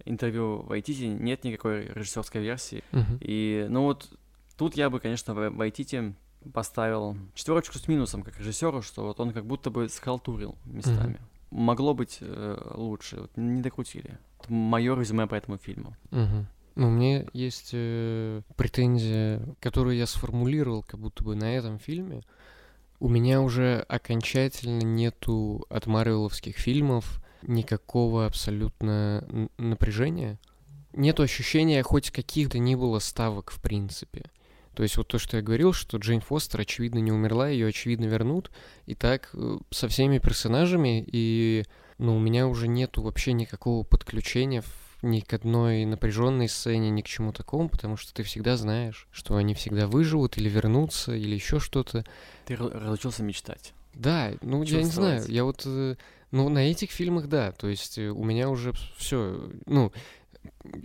интервью 0.05 0.63
в 0.63 0.71
Айтите, 0.71 1.07
нет 1.07 1.43
никакой 1.43 1.87
режиссерской 1.87 2.41
версии. 2.41 2.83
Мгм. 2.91 3.17
И, 3.21 3.65
ну 3.69 3.83
вот, 3.83 4.09
тут 4.57 4.75
я 4.75 4.89
бы, 4.89 4.99
конечно, 4.99 5.33
в 5.33 5.49
Вайтите 5.49 6.13
поставил 6.53 7.17
четверочку 7.33 7.77
с 7.77 7.87
минусом 7.87 8.23
как 8.23 8.39
режиссеру, 8.39 8.81
что 8.81 9.05
вот 9.05 9.19
он 9.19 9.31
как 9.31 9.45
будто 9.45 9.69
бы 9.69 9.87
схалтурил 9.89 10.55
местами. 10.65 11.19
Могло 11.51 11.93
быть 11.93 12.19
э, 12.21 12.73
лучше, 12.75 13.21
вот, 13.21 13.31
не 13.35 13.61
докрутили. 13.61 14.17
Мое 14.47 14.95
резюме 14.95 15.27
по 15.27 15.35
этому 15.35 15.57
фильму. 15.57 15.95
Мгм. 16.09 16.47
Ну, 16.75 16.87
у 16.87 16.91
меня 16.91 17.25
есть 17.33 17.71
э, 17.73 18.41
претензия, 18.55 19.41
которую 19.59 19.97
я 19.97 20.07
сформулировал 20.07 20.83
как 20.83 20.99
будто 20.99 21.23
бы 21.23 21.35
на 21.35 21.55
этом 21.55 21.77
фильме. 21.77 22.23
У 22.99 23.09
меня 23.09 23.41
уже 23.41 23.83
окончательно 23.89 24.81
нету 24.81 25.65
от 25.69 25.87
марвеловских 25.87 26.55
фильмов 26.57 27.20
никакого 27.43 28.25
абсолютно 28.25 29.49
напряжения. 29.57 30.39
Нету 30.93 31.23
ощущения 31.23 31.81
хоть 31.83 32.11
каких-то 32.11 32.59
ни 32.59 32.75
было 32.75 32.99
ставок 32.99 33.51
в 33.51 33.61
принципе. 33.61 34.25
То 34.73 34.83
есть 34.83 34.97
вот 34.97 35.07
то, 35.07 35.19
что 35.19 35.37
я 35.37 35.43
говорил, 35.43 35.73
что 35.73 35.97
Джейн 35.97 36.21
Фостер, 36.21 36.61
очевидно, 36.61 36.99
не 36.99 37.11
умерла, 37.11 37.49
ее, 37.49 37.67
очевидно, 37.67 38.05
вернут. 38.05 38.51
И 38.85 38.95
так 38.95 39.29
э, 39.33 39.57
со 39.69 39.87
всеми 39.89 40.17
персонажами, 40.17 41.03
и 41.05 41.65
ну, 41.97 42.15
у 42.15 42.19
меня 42.19 42.47
уже 42.47 42.67
нету 42.67 43.01
вообще 43.01 43.33
никакого 43.33 43.83
подключения 43.83 44.63
ни 45.01 45.19
к 45.19 45.33
одной 45.33 45.85
напряженной 45.85 46.47
сцене, 46.47 46.89
ни 46.89 47.01
к 47.01 47.07
чему 47.07 47.33
такому, 47.33 47.69
потому 47.69 47.97
что 47.97 48.13
ты 48.13 48.23
всегда 48.23 48.55
знаешь, 48.55 49.07
что 49.11 49.35
они 49.35 49.55
всегда 49.55 49.87
выживут 49.87 50.37
или 50.37 50.47
вернутся, 50.47 51.13
или 51.13 51.33
еще 51.33 51.59
что-то. 51.59 52.05
Ты 52.45 52.53
ра- 52.53 52.71
разучился 52.71 53.23
мечтать. 53.23 53.73
Да, 53.93 54.31
ну 54.41 54.63
я 54.63 54.79
не 54.79 54.85
знаю, 54.85 55.23
я 55.27 55.43
вот, 55.43 55.63
э, 55.65 55.95
ну 56.31 56.49
на 56.49 56.69
этих 56.69 56.91
фильмах, 56.91 57.27
да, 57.27 57.51
то 57.51 57.67
есть 57.67 57.97
э, 57.97 58.09
у 58.09 58.23
меня 58.23 58.49
уже 58.49 58.73
все, 58.97 59.51
ну, 59.65 59.91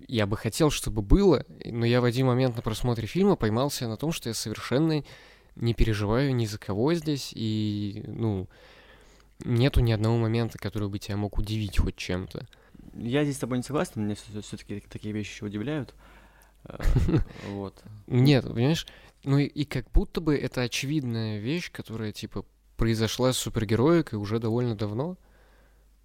я 0.09 0.27
бы 0.27 0.37
хотел, 0.37 0.71
чтобы 0.71 1.03
было, 1.03 1.45
но 1.65 1.87
я 1.87 2.01
в 2.01 2.05
один 2.05 2.27
момент 2.27 2.57
на 2.57 2.63
просмотре 2.63 3.07
фильма 3.07 3.37
поймался 3.37 3.89
на 3.89 3.97
том, 3.97 4.13
что 4.13 4.29
я 4.29 4.35
совершенно 4.35 5.03
не 5.55 5.75
переживаю 5.75 6.35
ни 6.35 6.47
за 6.47 6.59
кого 6.59 6.95
здесь, 6.95 7.33
и, 7.35 8.03
ну, 8.07 8.49
нету 9.45 9.81
ни 9.81 9.93
одного 9.93 10.17
момента, 10.19 10.59
который 10.59 10.89
бы 10.89 10.99
тебя 10.99 11.17
мог 11.17 11.39
удивить 11.39 11.79
хоть 11.79 11.97
чем-то. 11.97 12.47
Я 12.95 13.25
здесь 13.25 13.37
с 13.37 13.41
тобой 13.41 13.59
не 13.59 13.63
согласен, 13.63 14.05
меня 14.05 14.15
все-таки 14.15 14.81
такие 14.81 15.13
вещи 15.13 15.33
еще 15.33 15.47
удивляют. 15.47 15.95
Э, 16.65 16.79
Вот. 17.51 17.83
Нет, 18.07 18.45
понимаешь, 18.45 18.87
ну 19.25 19.39
и, 19.39 19.45
и 19.45 19.65
как 19.65 19.91
будто 19.93 20.21
бы 20.21 20.37
это 20.37 20.63
очевидная 20.63 21.39
вещь, 21.39 21.71
которая, 21.73 22.13
типа, 22.13 22.45
произошла 22.77 23.33
с 23.33 23.39
супергероикой 23.39 24.19
уже 24.19 24.39
довольно 24.39 24.77
давно. 24.77 25.17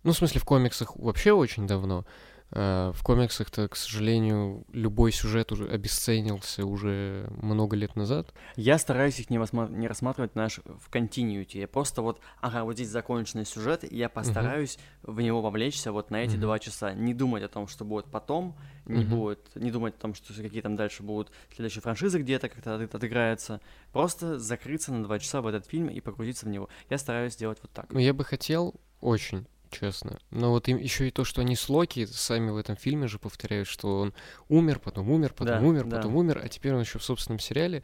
Ну, 0.03 0.11
в 0.13 0.17
смысле, 0.17 0.39
в 0.41 0.45
комиксах 0.45 0.95
вообще 0.95 1.31
очень 1.31 1.67
давно. 1.67 2.05
А 2.53 2.91
в 2.91 3.01
комиксах-то, 3.01 3.69
к 3.69 3.77
сожалению, 3.77 4.65
любой 4.73 5.13
сюжет 5.13 5.53
уже 5.53 5.69
обесценился 5.69 6.65
уже 6.65 7.29
много 7.41 7.77
лет 7.77 7.95
назад. 7.95 8.33
Я 8.57 8.77
стараюсь 8.77 9.17
их 9.21 9.29
не, 9.29 9.37
восма- 9.37 9.71
не 9.71 9.87
рассматривать, 9.87 10.33
знаешь, 10.33 10.59
в 10.65 10.89
континьюти. 10.89 11.59
Я 11.59 11.69
просто 11.69 12.01
вот, 12.01 12.19
ага, 12.41 12.65
вот 12.65 12.73
здесь 12.73 12.89
законченный 12.89 13.45
сюжет, 13.45 13.85
и 13.89 13.95
я 13.95 14.09
постараюсь 14.09 14.79
в 15.01 15.21
него 15.21 15.41
вовлечься 15.41 15.93
вот 15.93 16.11
на 16.11 16.17
эти 16.17 16.31
Мгм. 16.33 16.41
два 16.41 16.59
часа. 16.59 16.93
Не 16.93 17.13
думать 17.13 17.41
о 17.43 17.47
том, 17.47 17.69
что 17.69 17.85
будет 17.85 18.07
потом, 18.07 18.57
не 18.85 19.05
Мгм. 19.05 19.09
будет, 19.15 19.55
не 19.55 19.71
думать 19.71 19.95
о 19.95 20.01
том, 20.01 20.13
что 20.13 20.33
какие 20.33 20.59
там 20.61 20.75
дальше 20.75 21.03
будут 21.03 21.31
следующие 21.55 21.81
франшизы 21.81 22.19
где-то 22.19 22.49
как-то 22.49 22.75
от- 22.75 22.93
отыграется. 22.95 23.61
Просто 23.93 24.39
закрыться 24.39 24.91
на 24.91 25.03
два 25.05 25.19
часа 25.19 25.41
в 25.41 25.47
этот 25.47 25.67
фильм 25.67 25.87
и 25.87 26.01
погрузиться 26.01 26.47
в 26.47 26.49
него. 26.49 26.67
Я 26.89 26.97
стараюсь 26.97 27.31
сделать 27.33 27.59
вот 27.61 27.71
так. 27.71 27.93
Но 27.93 27.99
я 28.01 28.13
бы 28.13 28.25
хотел 28.25 28.75
очень, 28.99 29.47
честно. 29.71 30.19
Но 30.29 30.51
вот 30.51 30.67
еще 30.67 31.07
и 31.07 31.11
то, 31.11 31.23
что 31.23 31.41
они 31.41 31.55
с 31.55 31.67
Локи 31.69 32.05
сами 32.05 32.49
в 32.51 32.57
этом 32.57 32.75
фильме 32.75 33.07
же 33.07 33.17
повторяют, 33.17 33.67
что 33.67 33.99
он 34.01 34.13
умер, 34.49 34.79
потом 34.79 35.09
умер, 35.09 35.33
потом 35.33 35.61
Да, 35.61 35.67
умер, 35.67 35.85
да. 35.85 35.97
потом 35.97 36.15
умер, 36.15 36.41
а 36.43 36.47
теперь 36.49 36.73
он 36.73 36.81
еще 36.81 36.99
в 36.99 37.03
собственном 37.03 37.39
сериале. 37.39 37.83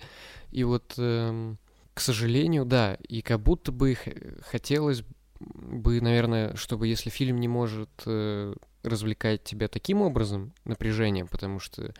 И 0.51 0.63
вот, 0.63 0.93
эм, 0.97 1.57
к 1.93 1.99
сожалению, 1.99 2.65
да, 2.65 2.95
и 3.07 3.21
как 3.21 3.39
будто 3.41 3.71
бы 3.71 3.95
х- 3.95 4.11
хотелось 4.41 5.03
бы, 5.39 6.01
наверное, 6.01 6.55
чтобы 6.55 6.87
если 6.87 7.09
фильм 7.09 7.39
не 7.39 7.47
может 7.47 7.89
э, 8.05 8.53
развлекать 8.83 9.43
тебя 9.43 9.67
таким 9.67 10.01
образом, 10.01 10.53
напряжением, 10.65 11.27
потому 11.27 11.59
что, 11.59 11.93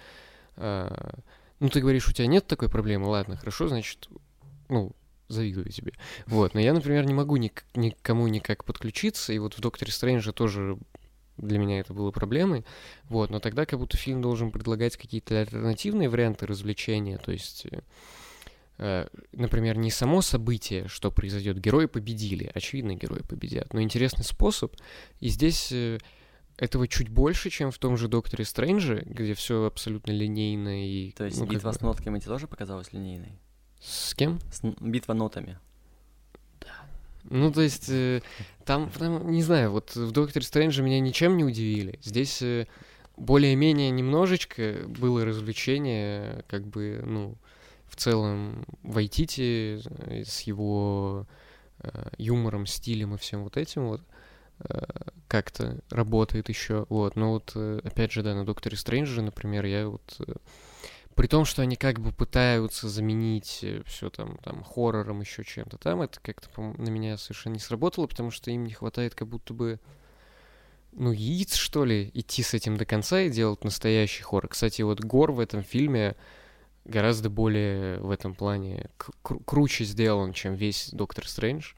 э, 0.55 1.09
ну, 1.59 1.69
ты 1.69 1.81
говоришь, 1.81 2.07
у 2.07 2.13
тебя 2.13 2.27
нет 2.27 2.47
такой 2.47 2.69
проблемы, 2.69 3.07
ладно, 3.07 3.37
хорошо, 3.37 3.67
значит, 3.67 4.07
ну, 4.69 4.91
завидую 5.27 5.69
тебе. 5.69 5.93
Вот, 6.25 6.53
но 6.53 6.59
я, 6.59 6.73
например, 6.73 7.05
не 7.05 7.13
могу 7.13 7.37
ник- 7.37 7.65
никому 7.75 8.27
никак 8.27 8.63
подключиться, 8.63 9.33
и 9.33 9.39
вот 9.39 9.55
в 9.55 9.61
Докторе 9.61 9.91
Стрэнджа 9.91 10.31
тоже 10.31 10.77
для 11.37 11.59
меня 11.59 11.79
это 11.79 11.93
было 11.93 12.11
проблемой, 12.11 12.65
вот, 13.09 13.29
но 13.29 13.39
тогда 13.39 13.65
как 13.65 13.79
будто 13.79 13.97
фильм 13.97 14.21
должен 14.21 14.51
предлагать 14.51 14.97
какие-то 14.97 15.39
альтернативные 15.39 16.09
варианты 16.09 16.47
развлечения, 16.47 17.17
то 17.17 17.31
есть, 17.31 17.67
э, 17.69 17.81
э, 18.79 19.07
например, 19.33 19.77
не 19.77 19.91
само 19.91 20.21
событие, 20.21 20.87
что 20.87 21.11
произойдет, 21.11 21.59
герои 21.59 21.85
победили, 21.85 22.49
очевидно, 22.53 22.95
герои 22.95 23.21
победят, 23.21 23.73
но 23.73 23.81
интересный 23.81 24.23
способ, 24.23 24.75
и 25.19 25.29
здесь 25.29 25.71
э, 25.71 25.99
этого 26.57 26.87
чуть 26.87 27.09
больше, 27.09 27.51
чем 27.51 27.69
в 27.69 27.77
том 27.77 27.97
же 27.97 28.07
Докторе 28.07 28.43
Стрэнже, 28.43 29.03
где 29.05 29.35
все 29.35 29.65
абсолютно 29.65 30.11
линейно 30.11 30.83
и... 30.83 31.11
То 31.11 31.25
есть 31.25 31.39
ну, 31.39 31.45
битва 31.45 31.69
бы- 31.69 31.75
с 31.75 31.81
нотками 31.81 32.17
тебе 32.17 32.31
тоже 32.31 32.47
показалась 32.47 32.93
линейной? 32.93 33.39
С 33.79 34.13
кем? 34.15 34.39
С 34.51 34.61
битва 34.79 35.13
нотами. 35.13 35.57
Ну, 37.29 37.51
то 37.51 37.61
есть, 37.61 37.89
э, 37.89 38.21
там, 38.65 38.89
там, 38.89 39.31
не 39.31 39.43
знаю, 39.43 39.71
вот 39.71 39.95
в 39.95 40.11
Докторе 40.11 40.45
Стрэнджа 40.45 40.81
меня 40.81 40.99
ничем 40.99 41.35
не 41.35 41.43
удивили. 41.43 41.99
Здесь 42.01 42.41
э, 42.41 42.67
более-менее 43.17 43.89
немножечко 43.91 44.85
было 44.87 45.25
развлечение, 45.25 46.45
как 46.47 46.65
бы, 46.65 47.01
ну, 47.05 47.35
в 47.87 47.97
целом, 47.97 48.65
Вайтити 48.83 49.81
э, 49.85 50.23
с 50.23 50.41
его 50.41 51.27
э, 51.79 52.09
юмором, 52.17 52.65
стилем 52.65 53.15
и 53.15 53.17
всем 53.17 53.43
вот 53.43 53.57
этим 53.57 53.89
вот 53.89 54.01
э, 54.59 54.85
как-то 55.27 55.79
работает 55.89 56.47
еще. 56.47 56.85
Вот, 56.87 57.17
но 57.17 57.33
вот, 57.33 57.51
э, 57.55 57.81
опять 57.83 58.13
же, 58.13 58.23
да, 58.23 58.35
на 58.35 58.45
Докторе 58.45 58.77
Стрэнджа, 58.77 59.21
например, 59.21 59.65
я 59.65 59.89
вот... 59.89 60.17
э, 61.17 61.21
при 61.21 61.27
том, 61.27 61.45
что 61.45 61.61
они 61.61 61.75
как 61.75 61.99
бы 61.99 62.11
пытаются 62.11 62.87
заменить 62.89 63.65
все 63.85 64.09
там, 64.09 64.37
там 64.43 64.63
хоррором, 64.63 65.21
еще 65.21 65.43
чем-то 65.43 65.77
там, 65.77 66.01
это 66.01 66.19
как-то 66.21 66.49
на 66.61 66.89
меня 66.89 67.17
совершенно 67.17 67.53
не 67.53 67.59
сработало, 67.59 68.07
потому 68.07 68.31
что 68.31 68.51
им 68.51 68.63
не 68.63 68.73
хватает 68.73 69.15
как 69.15 69.27
будто 69.27 69.53
бы, 69.53 69.79
ну, 70.93 71.11
яиц, 71.11 71.55
что 71.55 71.85
ли, 71.85 72.11
идти 72.13 72.43
с 72.43 72.53
этим 72.53 72.77
до 72.77 72.85
конца 72.85 73.21
и 73.21 73.29
делать 73.29 73.63
настоящий 73.63 74.23
хоррор. 74.23 74.49
Кстати, 74.49 74.81
вот 74.81 75.01
Гор 75.01 75.31
в 75.31 75.39
этом 75.39 75.63
фильме 75.63 76.15
гораздо 76.85 77.29
более 77.29 77.99
в 77.99 78.11
этом 78.11 78.33
плане 78.33 78.89
кру- 79.23 79.43
круче 79.45 79.83
сделан, 79.83 80.33
чем 80.33 80.55
весь 80.55 80.89
Доктор 80.91 81.27
Стрэндж. 81.27 81.73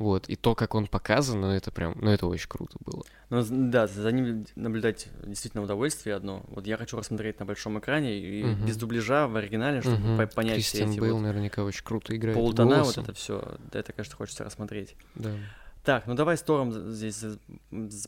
Вот, 0.00 0.30
и 0.30 0.34
то, 0.36 0.54
как 0.54 0.74
он 0.74 0.86
показан, 0.86 1.42
ну 1.42 1.50
это 1.50 1.70
прям, 1.70 1.94
ну 2.00 2.10
это 2.10 2.26
очень 2.26 2.48
круто 2.48 2.78
было. 2.80 3.02
Ну 3.28 3.44
да, 3.70 3.86
за 3.86 4.10
ним 4.10 4.46
наблюдать 4.56 5.08
действительно 5.26 5.62
удовольствие 5.62 6.16
одно. 6.16 6.42
Вот 6.48 6.66
я 6.66 6.78
хочу 6.78 6.96
рассмотреть 6.96 7.38
на 7.38 7.44
большом 7.44 7.78
экране 7.78 8.18
и 8.18 8.42
Мгм. 8.42 8.64
без 8.66 8.78
дубляжа 8.78 9.28
в 9.28 9.36
оригинале, 9.36 9.82
чтобы 9.82 10.16
по- 10.16 10.26
понять 10.26 10.54
Кристиан 10.54 10.86
все 10.88 10.94
эти 10.94 11.00
Бейл 11.00 11.16
вот 11.16 11.20
наверняка 11.22 11.62
очень 11.64 11.84
круто 11.84 12.16
играет. 12.16 12.34
полутона, 12.34 12.82
вот 12.82 12.96
это 12.96 13.12
все. 13.12 13.58
Да, 13.70 13.78
это, 13.78 13.92
конечно, 13.92 14.16
хочется 14.16 14.42
рассмотреть. 14.42 14.96
Да. 15.16 15.32
Так, 15.84 16.06
ну 16.06 16.14
давай 16.14 16.38
с 16.38 16.42
Тором 16.42 16.72
здесь 16.72 17.22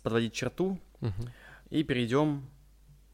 подводить 0.03 0.33
черту 0.33 0.79
Мгм. 1.01 1.29
и 1.69 1.83
перейдем 1.85 2.47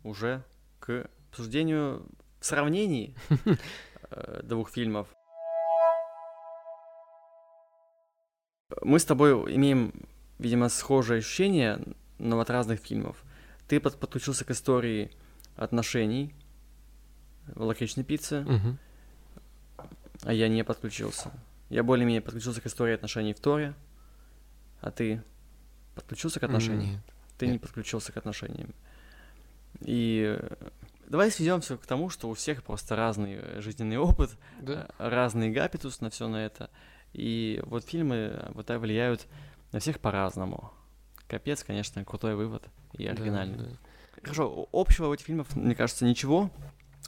уже 0.04 0.44
к 0.78 1.10
обсуждению 1.30 2.06
в 2.38 2.46
сравнении 2.46 3.16
э, 4.10 4.40
двух 4.44 4.70
фильмов. 4.70 5.08
Мы 8.82 8.98
с 8.98 9.04
тобой 9.04 9.32
имеем, 9.56 9.92
видимо, 10.38 10.68
схожие 10.68 11.18
ощущения, 11.18 11.80
но 12.18 12.38
от 12.40 12.50
разных 12.50 12.80
фильмов. 12.80 13.22
Ты 13.66 13.80
под- 13.80 13.98
подключился 13.98 14.44
к 14.44 14.50
истории 14.50 15.10
отношений 15.56 16.34
в 17.46 17.62
лакричной 17.62 18.04
пицце, 18.04 18.40
Мгм. 18.42 18.78
а 20.22 20.32
я 20.32 20.48
не 20.48 20.62
подключился. 20.64 21.30
Я 21.70 21.82
более-менее 21.82 22.20
подключился 22.20 22.60
к 22.60 22.66
истории 22.66 22.94
отношений 22.94 23.32
в 23.34 23.40
Торе, 23.40 23.74
а 24.80 24.90
ты 24.90 25.22
подключился 25.94 26.38
к 26.40 26.42
отношениям? 26.44 26.92
Нет. 26.92 27.00
Ты 27.38 27.46
Нет. 27.46 27.54
не 27.54 27.58
подключился 27.58 28.12
к 28.12 28.16
отношениям. 28.18 28.74
И 29.80 30.36
э, 30.38 30.56
давай 31.06 31.30
сведем 31.30 31.60
все 31.60 31.76
к 31.78 31.86
тому, 31.86 32.10
что 32.10 32.28
у 32.28 32.34
всех 32.34 32.62
просто 32.62 32.96
разный 32.96 33.60
жизненный 33.60 33.96
опыт, 33.98 34.30
Да. 34.60 34.88
э, 34.98 35.08
разный 35.08 35.50
гапитус 35.50 36.00
на 36.00 36.10
все 36.10 36.28
на 36.28 36.44
это. 36.44 36.68
И 37.12 37.60
вот 37.64 37.84
фильмы 37.84 38.14
э, 38.32 38.50
вот 38.54 38.66
так 38.66 38.80
влияют 38.80 39.26
на 39.72 39.80
всех 39.80 40.00
по-разному. 40.00 40.70
Капец, 41.26 41.62
конечно, 41.64 42.04
крутой 42.04 42.34
вывод 42.36 42.64
и 42.94 43.04
Да, 43.06 43.12
оригинальный. 43.12 43.58
да. 43.58 43.76
Хорошо, 44.22 44.48
о- 44.50 44.68
общего 44.80 45.06
у 45.08 45.14
этих 45.14 45.26
фильмов, 45.26 45.54
мне 45.56 45.74
кажется, 45.74 46.04
ничего. 46.04 46.50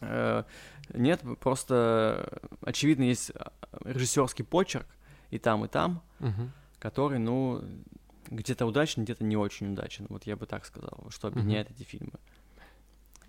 Э, 0.02 0.44
Нет, 0.92 1.22
просто 1.38 2.40
очевидно 2.62 3.04
есть 3.04 3.30
режиссерский 3.84 4.44
почерк 4.44 4.86
и 5.30 5.38
там, 5.38 5.64
и 5.64 5.68
там, 5.68 6.02
Мгм. 6.18 6.50
который, 6.80 7.18
ну, 7.20 7.62
где-то 8.28 8.66
удачен, 8.66 9.04
где-то 9.04 9.22
не 9.24 9.36
очень 9.36 9.72
удачен. 9.72 10.06
Вот 10.08 10.24
я 10.24 10.36
бы 10.36 10.46
так 10.46 10.64
сказал, 10.66 11.06
что 11.10 11.28
объединяет 11.28 11.70
эти 11.70 11.84
фильмы. 11.84 12.12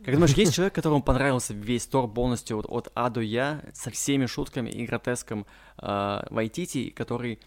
Как 0.03 0.13
думаешь, 0.15 0.33
есть 0.33 0.53
человек, 0.53 0.73
которому 0.73 1.03
понравился 1.03 1.53
весь 1.53 1.85
Тор 1.85 2.11
полностью 2.11 2.57
вот 2.57 2.65
от 2.69 2.91
А 2.95 3.09
до 3.09 3.21
Я, 3.21 3.63
со 3.73 3.91
всеми 3.91 4.25
шутками 4.25 4.69
и 4.69 4.85
гротеском 4.85 5.45
э, 5.77 6.23
Вайтити, 6.29 6.89
который 6.89 7.39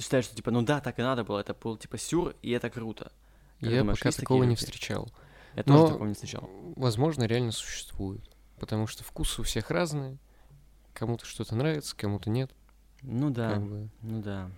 считает, 0.00 0.24
что 0.24 0.34
типа, 0.34 0.50
ну 0.50 0.62
да, 0.62 0.80
так 0.80 0.98
и 0.98 1.02
надо 1.02 1.24
было, 1.24 1.40
это 1.40 1.54
был 1.54 1.76
типа 1.76 1.98
сюр, 1.98 2.34
и 2.42 2.50
это 2.50 2.70
круто. 2.70 3.12
Как 3.60 3.70
Я 3.70 3.80
думаешь, 3.80 3.98
пока 3.98 4.10
такого 4.12 4.44
не 4.44 4.56
встречал. 4.56 5.12
Я 5.54 5.62
тоже 5.62 5.78
Но- 5.78 5.88
такого 5.88 6.06
не 6.06 6.14
встречал. 6.14 6.48
Возможно, 6.76 7.24
реально 7.24 7.52
существует. 7.52 8.28
Потому 8.58 8.86
что 8.86 9.04
вкусы 9.04 9.40
у 9.40 9.44
всех 9.44 9.70
разные. 9.70 10.18
Кому-то 10.94 11.26
что-то 11.26 11.54
нравится, 11.54 11.96
кому-то 11.96 12.30
нет. 12.30 12.50
Ну 13.02 13.30
да. 13.30 13.50
Как 13.50 13.62
бы. 13.62 13.88
Ну 14.00 14.22
да. 14.22 14.50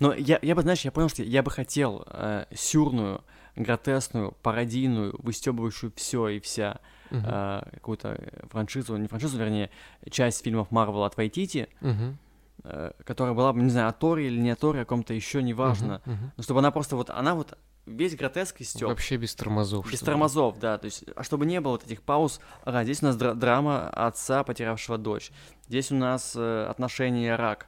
Но 0.00 0.12
я, 0.14 0.38
я 0.42 0.54
бы, 0.54 0.62
знаешь, 0.62 0.82
я 0.82 0.90
понял, 0.92 1.08
что 1.08 1.22
я 1.22 1.42
бы 1.42 1.50
хотел 1.50 2.04
э, 2.08 2.46
сюрную, 2.54 3.22
гротесную, 3.56 4.32
пародийную, 4.42 5.14
выстебывающую 5.22 5.92
все 5.96 6.28
и 6.28 6.40
вся 6.40 6.80
Мгм. 7.10 7.24
э, 7.26 7.62
какую-то 7.74 8.08
э, 8.18 8.46
франшизу, 8.50 8.96
не 8.96 9.06
франшизу, 9.08 9.38
вернее, 9.38 9.70
часть 10.10 10.42
фильмов 10.42 10.70
Марвел 10.70 11.04
от 11.04 11.16
Вайтити, 11.16 11.68
Мгм. 11.82 12.18
э, 12.64 12.92
которая 13.04 13.34
была 13.34 13.52
бы, 13.52 13.60
не 13.60 13.70
знаю, 13.70 13.88
о 13.88 13.92
Торе 13.92 14.26
или 14.28 14.40
не 14.40 14.50
о 14.50 14.56
Торе, 14.56 14.80
о 14.80 14.84
ком-то 14.86 15.12
еще, 15.12 15.42
неважно. 15.42 16.00
Мгм. 16.06 16.14
Мгм. 16.16 16.32
Но 16.36 16.42
чтобы 16.42 16.60
она 16.60 16.70
просто 16.70 16.96
вот, 16.96 17.10
она 17.10 17.34
вот 17.34 17.58
весь 17.84 18.16
гротеск 18.16 18.60
и 18.60 18.64
стёб. 18.64 18.88
Вообще 18.88 19.16
без 19.18 19.34
тормозов. 19.34 19.90
Без 19.92 20.00
тормозов, 20.00 20.58
да, 20.58 20.78
то 20.78 20.86
есть, 20.86 21.04
а 21.16 21.22
чтобы 21.22 21.44
не 21.44 21.60
было 21.60 21.72
вот 21.72 21.84
этих 21.84 22.00
пауз, 22.02 22.40
ага, 22.64 22.84
здесь 22.84 23.02
у 23.02 23.06
нас 23.06 23.16
дра- 23.16 23.34
драма 23.34 23.88
отца, 23.90 24.42
потерявшего 24.44 24.96
дочь, 24.96 25.32
здесь 25.66 25.90
у 25.92 25.96
нас 25.96 26.32
э, 26.36 26.66
отношения 26.70 27.34
рак, 27.36 27.66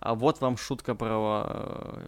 а 0.00 0.14
вот 0.14 0.40
вам 0.40 0.56
шутка 0.56 0.94
про, 0.94 1.44
э, 1.46 2.06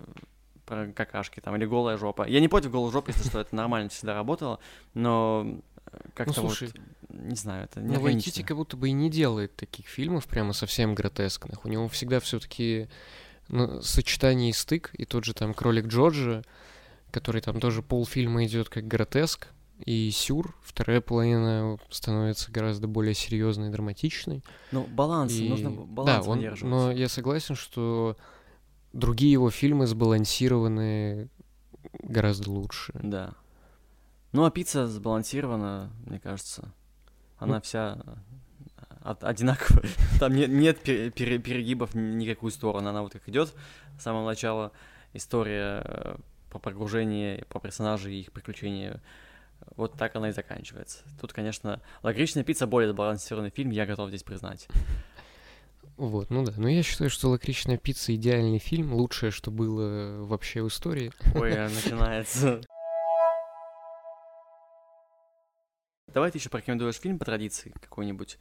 про 0.65 0.87
какашки 0.89 1.41
там, 1.41 1.55
или 1.57 1.67
голая 1.67 1.99
жопа. 1.99 2.27
Я 2.27 2.41
не 2.41 2.49
против 2.49 2.71
голой 2.71 2.91
жопы, 2.91 3.11
если 3.11 3.29
что, 3.29 3.41
это 3.41 3.55
нормально 3.55 3.91
всегда 3.91 4.15
работало, 4.15 4.61
но 4.95 5.61
э, 5.93 5.99
как-то 6.15 6.41
Ну, 6.41 6.49
слушай, 6.49 6.69
вот, 6.69 7.21
не 7.21 7.37
знаю, 7.37 7.65
это 7.65 7.81
не 7.81 7.95
Ну, 7.95 8.01
Вайтити 8.01 8.43
как 8.43 8.57
будто 8.57 8.79
бы 8.79 8.89
и 8.89 8.93
не 8.93 9.11
делает 9.11 9.55
таких 9.57 9.87
фильмов 9.87 10.27
прямо 10.27 10.55
совсем 10.55 10.95
гротескных. 10.95 11.67
У 11.67 11.69
него 11.69 11.87
всегда 11.89 12.19
все-таки 12.21 12.89
сочетание 13.83 14.51
и 14.51 14.55
стык, 14.55 14.91
и 14.95 15.05
тот 15.05 15.25
же 15.25 15.35
там 15.35 15.53
Кролик 15.53 15.89
Джорджа, 15.89 16.43
который 17.11 17.43
там 17.43 17.61
тоже 17.61 17.83
полфильма 17.83 18.47
идет 18.47 18.71
как 18.71 18.89
гротеск, 18.89 19.49
и 19.85 20.11
Сюр, 20.11 20.55
вторая 20.63 21.01
половина 21.01 21.79
становится 21.91 22.51
гораздо 22.53 22.87
более 22.89 23.15
серьезной 23.15 23.69
и 23.69 23.71
драматичной. 23.73 24.43
Ну, 24.71 24.85
баланс, 24.87 25.33
И- 25.33 25.49
нужно 25.49 25.71
баланс 25.71 26.25
да, 26.27 26.31
он, 26.31 26.45
но 26.63 26.91
я 26.93 27.09
согласен, 27.09 27.55
что 27.55 28.17
другие 28.93 29.33
его 29.33 29.51
фильмы 29.51 29.87
сбалансированы 29.87 31.29
гораздо 32.03 32.51
лучше. 32.51 32.93
Да. 33.03 33.35
Ну, 34.33 34.45
а 34.45 34.51
пицца 34.51 34.87
сбалансирована, 34.87 35.91
мне 36.07 36.19
кажется. 36.19 36.73
Она 37.39 37.57
Ну. 37.57 37.61
вся 37.63 37.99
э, 38.07 39.11
од- 39.11 39.25
одинаковая. 39.25 39.85
Там 40.21 40.35
нет, 40.35 40.49
нет 40.51 40.81
пере- 40.83 41.11
пере- 41.11 41.39
перегибов 41.39 41.95
ни- 41.95 42.01
ни 42.01 42.25
никакую 42.25 42.51
сторону. 42.51 42.89
Она 42.89 43.03
вот 43.03 43.13
как 43.13 43.29
идет 43.29 43.53
с 43.99 44.03
самого 44.03 44.27
начала. 44.27 44.73
История 45.13 45.83
э, 45.85 46.17
про 46.51 46.59
погружение, 46.59 47.45
про 47.49 47.61
персонажей 47.61 48.15
и 48.15 48.21
их 48.21 48.33
приключения. 48.33 49.03
Вот 49.77 49.95
так 49.95 50.15
она 50.17 50.29
и 50.29 50.33
заканчивается. 50.33 51.05
Тут, 51.21 51.33
конечно, 51.33 51.81
«Лакричная 52.03 52.45
пицца» 52.45 52.67
более 52.67 52.91
сбалансированный 52.91 53.51
фильм, 53.51 53.71
я 53.71 53.87
готов 53.87 54.09
здесь 54.09 54.23
признать. 54.23 54.69
Вот, 55.97 56.31
ну 56.31 56.45
да. 56.45 56.53
Но 56.57 56.69
я 56.69 56.83
считаю, 56.83 57.11
что 57.11 57.29
«Лакричная 57.29 57.79
пицца»— 57.79 58.15
идеальный 58.15 58.59
фильм, 58.59 58.93
лучшее, 58.95 59.31
что 59.31 59.51
было 59.51 60.25
вообще 60.25 60.63
в 60.63 60.69
истории. 60.69 61.13
Ой, 61.35 61.55
начинается. 61.57 62.61
Давай 66.13 66.31
ты 66.31 66.39
еще 66.39 66.51
порекомендуешь 66.51 66.97
фильм 66.97 67.19
по 67.19 67.25
традиции 67.25 67.73
какой-нибудь. 67.81 68.39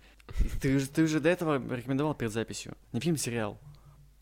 Ты, 0.62 0.86
ты 0.86 1.08
же 1.08 1.20
до 1.22 1.30
этого 1.30 1.56
рекомендовал 1.74 2.14
перед 2.16 2.32
записью. 2.32 2.76
Не 2.92 3.00
фильм, 3.00 3.16
сериал. 3.16 3.60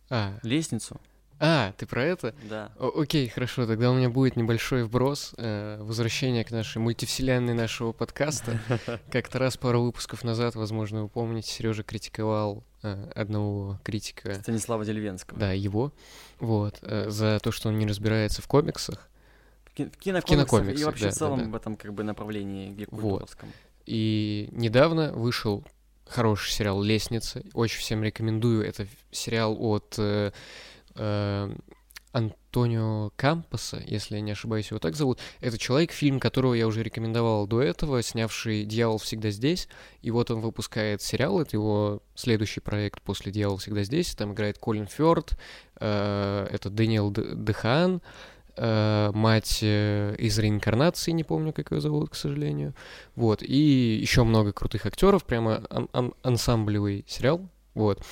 А, 0.10 0.38
Лестницу. 0.44 1.00
А, 1.40 1.74
ты 1.78 1.86
про 1.86 2.04
это? 2.04 2.36
Да. 2.50 2.72
О- 2.78 3.02
окей, 3.02 3.28
хорошо, 3.30 3.66
тогда 3.66 3.92
у 3.92 3.96
меня 3.96 4.10
будет 4.10 4.36
небольшой 4.36 4.84
вброс, 4.84 5.34
э, 5.38 5.78
возвращение 5.82 6.44
к 6.44 6.52
нашей 6.52 6.80
мультивселенной 6.80 7.54
нашего 7.54 7.94
подкаста. 7.94 8.60
Как-то 9.12 9.40
раз 9.40 9.56
пару 9.58 9.82
выпусков 9.84 10.24
назад, 10.24 10.56
возможно, 10.56 11.04
вы 11.04 11.10
помните, 11.10 11.50
Сережа 11.50 11.84
критиковал 11.84 12.64
э, 12.84 13.12
одного 13.16 13.80
критика, 13.84 14.34
Станислава 14.36 14.84
Дельвенского. 14.84 15.40
да, 15.40 15.54
его, 15.54 15.94
вот, 16.40 16.80
э, 16.82 17.10
за 17.10 17.40
то, 17.42 17.52
что 17.52 17.70
он 17.70 17.78
не 17.78 17.88
разбирается 17.88 18.42
в 18.42 18.48
комиксах. 18.48 19.10
В 19.66 19.74
ки- 19.74 19.86
в 19.86 19.98
кинокомиксах, 19.98 20.50
кинокомиксах, 20.50 20.82
и 20.82 20.84
вообще 20.84 21.06
да, 21.06 21.12
в 21.12 21.14
целом 21.14 21.40
да, 21.40 21.46
да. 21.46 21.52
в 21.52 21.56
этом 21.56 21.76
как 21.76 21.94
бы 21.94 22.04
направлении 22.04 22.72
гик-культуровском. 22.72 23.50
И 23.86 24.50
недавно 24.52 25.14
вышел 25.14 25.64
хороший 26.06 26.52
сериал 26.52 26.82
«Лестница». 26.82 27.44
Очень 27.54 27.80
всем 27.80 28.04
рекомендую. 28.04 28.66
Это 28.68 28.88
сериал 29.12 29.56
от 29.60 29.96
э, 31.00 31.56
Антонио 32.12 33.12
Кампоса, 33.16 33.82
если 33.86 34.16
я 34.16 34.22
не 34.22 34.32
ошибаюсь, 34.32 34.70
его 34.72 34.80
так 34.80 34.96
зовут. 34.96 35.20
Это 35.42 35.58
человек, 35.58 35.92
фильм 35.92 36.20
которого 36.20 36.56
я 36.56 36.66
уже 36.66 36.82
рекомендовал 36.82 37.46
до 37.46 37.62
этого, 37.62 38.02
снявший 38.02 38.66
«Дьявол 38.66 38.98
всегда 38.98 39.30
здесь». 39.30 39.68
И 40.02 40.10
вот 40.10 40.32
он 40.32 40.42
выпускает 40.42 41.02
сериал, 41.02 41.40
это 41.40 41.56
его 41.56 42.02
следующий 42.16 42.62
проект 42.62 43.02
после 43.02 43.32
«Дьявол 43.32 43.58
всегда 43.58 43.84
здесь». 43.84 44.16
Там 44.16 44.34
играет 44.34 44.58
Колин 44.58 44.88
Фёрд, 44.88 45.38
э, 45.80 46.48
это 46.52 46.70
Дэниел 46.72 47.12
Дехан, 47.12 48.02
э, 48.58 49.12
мать 49.14 49.60
э, 49.62 50.16
из 50.18 50.40
реинкарнации, 50.40 51.12
не 51.12 51.24
помню, 51.24 51.54
как 51.54 51.72
ее 51.72 51.80
зовут, 51.80 52.10
к 52.10 52.16
сожалению. 52.16 52.74
Вот, 53.16 53.44
и 53.44 54.00
еще 54.02 54.24
много 54.24 54.52
крутых 54.52 54.88
актеров, 54.88 55.26
прямо 55.26 55.64
ан- 55.70 55.90
ан- 55.94 56.14
ансамблевый 56.24 57.06
сериал. 57.08 57.48
Вот. 57.80 58.04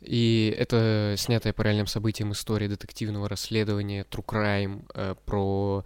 И 0.00 0.54
это 0.56 1.16
снятая 1.18 1.52
по 1.52 1.62
реальным 1.62 1.88
событиям 1.88 2.30
история 2.30 2.68
детективного 2.68 3.28
расследования 3.28 4.06
True 4.08 4.24
Crime 4.24 4.88
э, 4.94 5.16
про 5.26 5.84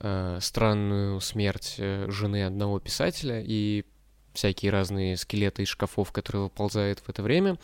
э, 0.00 0.38
странную 0.40 1.20
смерть 1.20 1.76
э, 1.78 2.06
жены 2.10 2.44
одного 2.44 2.80
писателя 2.80 3.40
и 3.40 3.84
всякие 4.34 4.72
разные 4.72 5.16
скелеты 5.16 5.62
из 5.62 5.68
шкафов, 5.68 6.10
которые 6.10 6.42
выползают 6.42 6.98
в 6.98 7.08
это 7.08 7.22
время. 7.22 7.56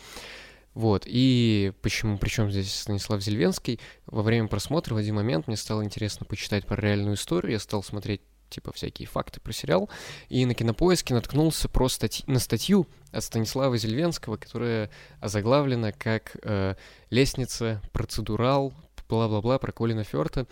Вот, 0.73 1.03
и 1.05 1.73
почему, 1.81 2.17
причем 2.17 2.49
здесь 2.49 2.73
Станислав 2.73 3.21
Зельвенский, 3.21 3.81
во 4.05 4.21
время 4.21 4.47
просмотра 4.47 4.93
в 4.93 4.97
один 4.97 5.15
момент 5.15 5.47
мне 5.47 5.57
стало 5.57 5.83
интересно 5.83 6.25
почитать 6.25 6.65
про 6.65 6.79
реальную 6.79 7.15
историю, 7.15 7.51
я 7.51 7.59
стал 7.59 7.83
смотреть 7.83 8.21
типа 8.49 8.71
всякие 8.71 9.07
факты 9.07 9.39
про 9.39 9.51
сериал, 9.53 9.89
и 10.29 10.45
на 10.45 10.53
кинопоиске 10.53 11.13
наткнулся 11.13 11.69
про 11.69 11.89
стать... 11.89 12.23
на 12.27 12.39
статью 12.39 12.87
от 13.11 13.23
Станислава 13.23 13.77
Зельвенского, 13.77 14.37
которая 14.37 14.89
озаглавлена 15.19 15.91
как 15.91 16.35
э, 16.43 16.75
«Лестница, 17.09 17.81
процедурал, 17.91 18.73
бла-бла-бла 19.09 19.57
про 19.57 19.71
Колина 19.71 20.03
Фёрта. 20.03 20.47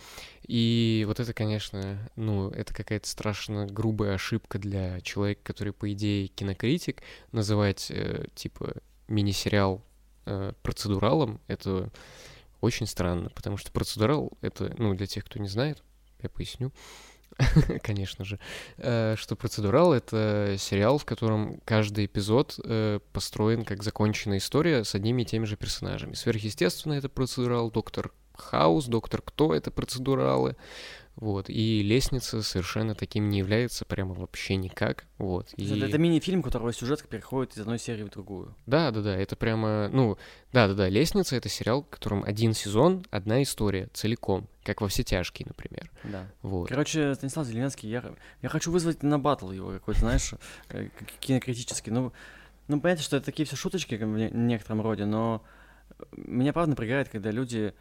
И 0.47 1.05
вот 1.07 1.19
это, 1.19 1.33
конечно, 1.33 2.09
ну, 2.15 2.49
это 2.49 2.73
какая-то 2.73 3.07
страшно 3.07 3.67
грубая 3.67 4.15
ошибка 4.15 4.57
для 4.57 4.99
человека, 5.01 5.41
который, 5.43 5.71
по 5.71 5.91
идее, 5.93 6.27
кинокритик, 6.27 7.01
называть, 7.31 7.91
э, 7.91 8.25
типа, 8.35 8.73
мини-сериал 9.07 9.83
э, 10.25 10.53
процедуралом, 10.63 11.39
это 11.47 11.91
очень 12.59 12.87
странно, 12.87 13.29
потому 13.29 13.57
что 13.57 13.71
процедурал— 13.71 14.31
это, 14.41 14.73
ну, 14.77 14.93
для 14.95 15.05
тех, 15.05 15.23
кто 15.23 15.39
не 15.39 15.47
знает, 15.47 15.83
я 16.21 16.29
поясню, 16.29 16.73
конечно 17.83 18.25
же, 18.25 18.39
э, 18.77 19.15
что 19.17 19.35
«Процедурал»— 19.35 19.93
это 19.95 20.55
сериал, 20.57 20.97
в 20.97 21.05
котором 21.05 21.59
каждый 21.65 22.05
эпизод 22.05 22.59
э, 22.63 22.99
построен 23.13 23.63
как 23.63 23.83
законченная 23.83 24.37
история 24.37 24.83
с 24.83 24.95
одними 24.95 25.21
и 25.21 25.25
теми 25.25 25.45
же 25.45 25.55
персонажами. 25.55 26.13
Сверхъестественно— 26.13 26.93
это 26.95 27.09
«Процедурал», 27.09 27.71
«Доктор 27.71 28.11
Хаус», 28.33 28.85
«Доктор 28.85 29.21
Кто»— 29.21 29.53
это 29.55 29.71
«Процедуралы», 29.71 30.55
вот, 31.17 31.49
и 31.49 31.81
лестница 31.81 32.43
совершенно 32.43 32.93
таким 32.93 33.29
не 33.29 33.39
является 33.39 33.85
прямо 33.85 34.13
вообще 34.13 34.55
никак, 34.55 35.05
вот. 35.17 35.47
И... 35.57 35.65
Это, 35.65 35.87
это 35.87 35.97
мини-фильм, 35.97 36.43
которого 36.43 36.71
сюжет 36.71 37.03
переходит 37.09 37.55
из 37.57 37.61
одной 37.61 37.79
серии 37.79 38.03
в 38.03 38.09
другую. 38.11 38.55
Да, 38.67 38.91
да, 38.91 39.01
да, 39.01 39.17
это 39.17 39.35
прямо, 39.35 39.89
ну, 39.89 40.17
да, 40.53 40.67
да, 40.67 40.75
да, 40.75 40.89
лестница 40.89 41.35
это 41.35 41.49
сериал, 41.49 41.81
в 41.81 41.89
котором 41.89 42.23
один 42.23 42.53
сезон, 42.53 43.03
одна 43.09 43.41
история 43.41 43.89
целиком, 43.93 44.47
как 44.63 44.81
во 44.81 44.87
все 44.89 45.03
тяжкие, 45.03 45.47
например. 45.47 45.89
Да. 46.03 46.27
Вот. 46.43 46.69
Короче, 46.69 47.15
Станислав 47.15 47.47
Зеленский, 47.47 47.89
я, 47.89 48.03
я 48.43 48.49
хочу 48.49 48.71
вызвать 48.71 49.01
на 49.01 49.17
батл 49.17 49.51
его 49.51 49.71
какой-то, 49.71 50.01
знаешь, 50.01 50.35
э, 50.69 50.89
кинокритический. 51.19 51.91
Ну, 51.91 52.13
ну, 52.67 52.79
понятно, 52.79 53.03
что 53.03 53.17
это 53.17 53.25
такие 53.25 53.47
все 53.47 53.55
шуточки 53.55 53.95
в 53.95 54.05
некотором 54.05 54.81
роде, 54.81 55.05
но 55.05 55.43
меня 56.11 56.53
правда 56.53 56.71
напрягает, 56.71 57.09
когда 57.09 57.31
люди 57.31 57.73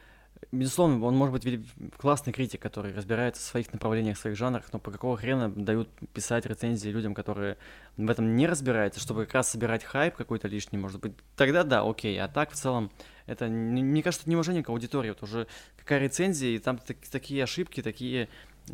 Безусловно, 0.53 1.05
он 1.05 1.17
может 1.17 1.33
быть 1.33 1.67
классный 1.97 2.33
критик, 2.33 2.61
который 2.61 2.95
разбирается 2.95 3.43
в 3.43 3.45
своих 3.45 3.73
направлениях, 3.73 4.17
в 4.17 4.21
своих 4.21 4.37
жанрах, 4.37 4.65
но 4.73 4.79
по 4.79 4.91
какого 4.91 5.17
хрена 5.17 5.51
дают 5.51 5.89
писать 6.13 6.47
рецензии 6.47 6.89
людям, 6.89 7.15
которые 7.15 7.57
в 7.97 8.11
этом 8.11 8.37
не 8.37 8.47
разбираются, 8.47 9.01
чтобы 9.01 9.25
как 9.25 9.35
раз 9.35 9.51
собирать 9.51 9.83
хайп 9.83 10.15
какой-то 10.15 10.49
лишний, 10.49 10.79
может 10.79 11.01
быть. 11.01 11.13
Тогда 11.37 11.65
да, 11.65 11.89
окей. 11.89 12.21
А 12.21 12.29
так 12.29 12.53
в 12.53 12.55
целом 12.55 12.91
это, 13.27 13.47
мне 13.47 14.03
кажется, 14.03 14.23
это 14.23 14.31
неуважение 14.31 14.63
к 14.63 14.69
аудитории. 14.69 15.09
Вот 15.09 15.23
уже 15.23 15.47
какая 15.77 15.99
рецензия, 15.99 16.51
и 16.51 16.59
там 16.59 16.79
так, 16.79 16.97
такие 17.11 17.43
ошибки, 17.43 17.83
такие 17.83 18.29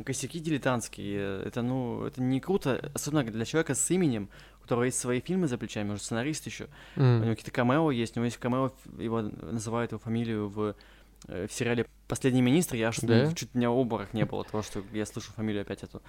косяки 0.04 0.40
дилетантские. 0.40 1.42
Это, 1.42 1.62
ну, 1.62 2.04
это 2.04 2.22
не 2.22 2.40
круто, 2.40 2.90
особенно 2.94 3.24
для 3.24 3.44
человека 3.44 3.74
с 3.74 3.90
именем, 3.90 4.28
у 4.58 4.62
которого 4.62 4.84
есть 4.84 4.98
свои 4.98 5.20
фильмы 5.20 5.48
за 5.48 5.58
плечами, 5.58 5.92
уже 5.92 6.02
сценарист 6.02 6.46
еще. 6.46 6.68
Mm. 6.96 7.20
У 7.20 7.24
него 7.24 7.30
какие-то 7.30 7.50
камео 7.50 7.90
есть, 7.90 8.16
у 8.16 8.20
него 8.20 8.26
есть 8.26 8.38
камео, 8.38 8.72
его 8.98 9.22
называют 9.22 9.92
его 9.92 9.98
фамилию 9.98 10.48
в 10.48 10.74
в 11.28 11.48
сериале 11.48 11.86
«Последний 12.08 12.42
министр», 12.42 12.76
я 12.76 12.88
аж 12.88 12.98
да? 13.00 13.32
чуть 13.32 13.54
у 13.54 13.58
меня 13.58 13.70
обморок 13.70 14.12
не 14.12 14.24
было 14.24 14.44
того, 14.44 14.62
что 14.62 14.82
я 14.92 15.06
слышу 15.06 15.32
фамилию 15.32 15.62
опять 15.62 15.82
эту. 15.82 16.02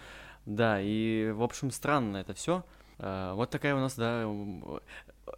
Да, 0.45 0.79
и, 0.81 1.31
в 1.31 1.43
общем, 1.43 1.71
странно 1.71 2.17
это 2.17 2.33
все. 2.33 2.63
Uh, 2.99 3.33
вот 3.33 3.49
такая 3.49 3.75
у 3.75 3.79
нас, 3.79 3.95
да, 3.95 4.23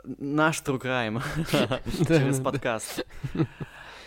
наш 0.04 0.62
True 0.62 0.80
Crime 0.80 1.22
через 2.08 2.40
подкаст. 2.40 3.06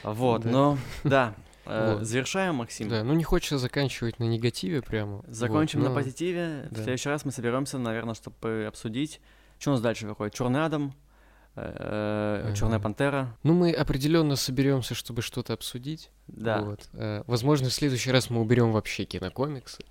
Вот, 0.04 0.44
но, 0.44 0.78
да, 1.02 1.34
э, 1.66 1.98
завершаем, 2.02 2.54
Максим. 2.54 2.88
Да, 2.88 3.02
ну 3.02 3.14
не 3.14 3.24
хочется 3.24 3.58
заканчивать 3.58 4.20
на 4.20 4.24
негативе 4.24 4.80
прямо. 4.80 5.24
Закончим 5.26 5.82
на 5.82 5.90
позитиве. 5.90 6.68
В 6.70 6.76
следующий 6.76 7.08
раз 7.08 7.24
мы 7.24 7.32
соберемся, 7.32 7.78
наверное, 7.78 8.14
чтобы 8.14 8.66
обсудить, 8.68 9.20
что 9.58 9.70
у 9.70 9.72
нас 9.72 9.80
дальше 9.80 10.06
выходит. 10.06 10.34
Черный 10.34 10.64
Адам, 10.64 10.94
Э, 10.94 11.07
Черная 11.54 12.78
пантера. 12.78 13.36
Ну, 13.42 13.54
мы 13.54 13.72
определенно 13.72 14.36
соберемся, 14.36 14.94
чтобы 14.94 15.22
что-то 15.22 15.52
обсудить. 15.52 16.10
Да. 16.28 16.60
Вот. 16.60 16.88
Э, 16.92 17.22
возможно, 17.26 17.68
в 17.68 17.72
следующий 17.72 18.12
раз 18.12 18.28
мы 18.28 18.40
уберем 18.40 18.72
вообще 18.72 19.04
кинокомиксы. 19.04 19.82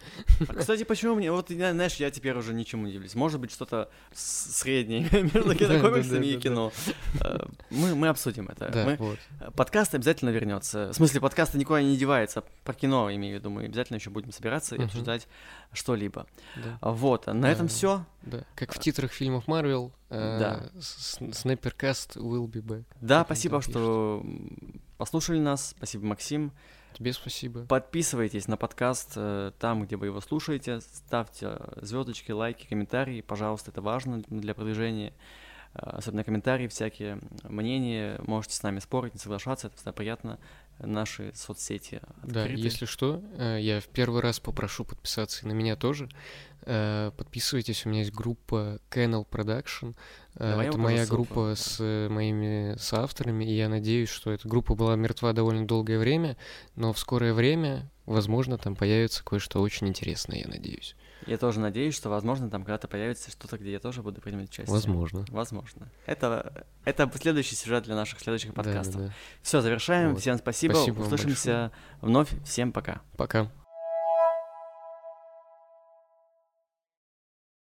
А, 0.47 0.53
кстати, 0.53 0.84
почему 0.84 1.16
мне. 1.16 1.32
Вот, 1.32 1.49
знаешь, 1.49 1.95
я 1.95 2.12
теперь 2.12 2.38
уже 2.38 2.53
ничему 2.53 2.86
не 2.86 2.91
удивлюсь. 2.91 3.16
Может 3.16 3.41
быть, 3.41 3.51
что-то 3.51 3.89
среднее 4.14 5.10
между 5.12 5.55
кинокомиксами 5.55 6.26
и 6.28 6.38
кино. 6.38 6.72
Э, 7.22 7.39
мы, 7.72 7.95
мы 7.95 8.08
обсудим 8.08 8.47
это. 8.49 8.70
Да, 8.70 8.86
мы... 8.86 8.95
вот. 8.97 9.20
Подкаст 9.55 9.95
обязательно 9.95 10.30
вернется. 10.30 10.89
В 10.89 10.93
смысле, 10.93 11.22
подкаст 11.22 11.55
никуда 11.55 11.82
не 11.82 11.97
девается. 11.97 12.43
Про 12.64 12.74
кино, 12.74 13.14
имею 13.14 13.38
в 13.38 13.39
виду. 13.39 13.49
Мы 13.49 13.66
обязательно 13.66 13.97
еще 13.97 14.12
будем 14.12 14.32
собираться 14.32 14.76
и 14.76 14.84
обсуждать 14.84 15.28
что-либо. 15.74 16.28
Да. 16.55 16.78
Вот. 16.82 17.28
На 17.28 17.51
этом 17.51 17.68
все. 17.68 18.05
Да. 18.24 18.43
Как 18.55 18.74
в 18.74 18.80
титрах 18.80 19.11
фильмов 19.11 19.47
Марвел. 19.47 19.91
Да. 20.09 20.70
Снайперкаст 20.80 22.18
will 22.18 22.47
be 22.47 22.61
back. 22.61 22.86
Да, 23.01 23.24
спасибо, 23.26 23.61
что 23.61 24.26
послушали 24.97 25.39
нас. 25.39 25.74
Спасибо, 25.78 26.05
Максим. 26.05 26.51
Тебе 26.97 27.13
спасибо. 27.13 27.63
Подписывайтесь 27.65 28.47
на 28.47 28.57
подкаст 28.57 29.13
э, 29.18 29.51
там, 29.59 29.86
где 29.86 29.97
вы 29.97 30.07
его 30.07 30.20
слушаете. 30.20 30.82
Ставьте 30.82 31.59
звездочки, 31.80 32.32
лайки, 32.32 32.65
комментарии. 32.65 33.22
Пожалуйста, 33.22 33.70
это 33.70 33.84
важно 33.84 34.24
для 34.30 34.55
продвижения. 34.55 35.13
Э, 35.76 35.97
особенно 35.97 36.24
комментарии 36.24 36.68
всякие, 36.68 37.20
мнения. 37.43 38.20
Можете 38.26 38.55
с 38.55 38.63
нами 38.63 38.80
спорить, 38.80 39.13
не 39.13 39.20
соглашаться. 39.20 39.68
Это 39.68 39.76
всегда 39.76 39.91
приятно. 39.91 40.39
Наши 40.80 41.32
соцсети 41.34 41.95
открыты. 41.95 42.34
Да, 42.34 42.45
если 42.45 42.86
что, 42.86 43.23
э, 43.38 43.57
я 43.59 43.80
в 43.82 43.88
первый 43.88 44.21
раз 44.21 44.39
попрошу 44.39 44.86
подписаться 44.86 45.43
и 45.43 45.47
на 45.47 45.53
меня 45.53 45.75
тоже. 45.75 46.09
Э, 46.61 47.11
подписывайтесь, 47.17 47.86
у 47.86 47.89
меня 47.89 47.99
есть 48.01 48.13
группа 48.13 48.80
Canal 48.91 49.28
Production. 49.28 49.95
Э, 50.36 50.51
Давай 50.51 50.67
это 50.67 50.78
моя 50.78 51.05
группа 51.05 51.53
с 51.55 51.80
моими 52.09 52.75
соавторами, 52.78 53.45
и 53.45 53.55
я 53.55 53.69
надеюсь, 53.69 54.09
что 54.09 54.32
эта 54.32 54.47
группа 54.47 54.75
была 54.75 54.95
мертва 54.95 55.34
довольно 55.34 55.65
долгое 55.65 55.97
время, 55.97 56.38
но 56.75 56.93
в 56.93 56.99
скорое 56.99 57.34
время, 57.34 57.89
возможно, 58.05 58.57
там 58.57 58.75
появится 58.75 59.23
кое-что 59.23 59.61
очень 59.61 59.88
интересное, 59.88 60.39
я 60.39 60.47
надеюсь. 60.47 60.95
Я 61.26 61.38
тоже 61.38 61.59
надеюсь, 61.59 61.95
что, 61.95 62.09
возможно, 62.09 62.49
там 62.49 62.63
когда-то 62.63 62.88
появится 62.88 63.32
что-то, 63.32 63.57
где 63.57 63.72
я 63.72 63.80
тоже 63.80 64.01
буду 64.01 64.22
принимать 64.22 64.49
участие. 64.49 64.74
Возможно. 64.74 65.26
Возможно. 65.30 65.91
Это, 66.05 66.65
это 66.86 67.11
следующий 67.15 67.55
сюжет 67.55 67.84
для 67.84 67.95
наших 67.95 68.20
следующих 68.20 68.53
подкастов. 68.53 68.93
Да, 68.95 68.99
да, 68.99 69.07
да. 69.07 69.13
Все, 69.41 69.61
завершаем. 69.61 70.11
Вот. 70.11 70.22
Всем 70.22 70.38
спасибо. 70.38 70.74
спасибо 70.74 71.01
Услышимся 71.01 71.72
вновь. 72.01 72.30
Всем 72.43 72.72
пока. 72.72 73.01
Пока. 73.18 73.51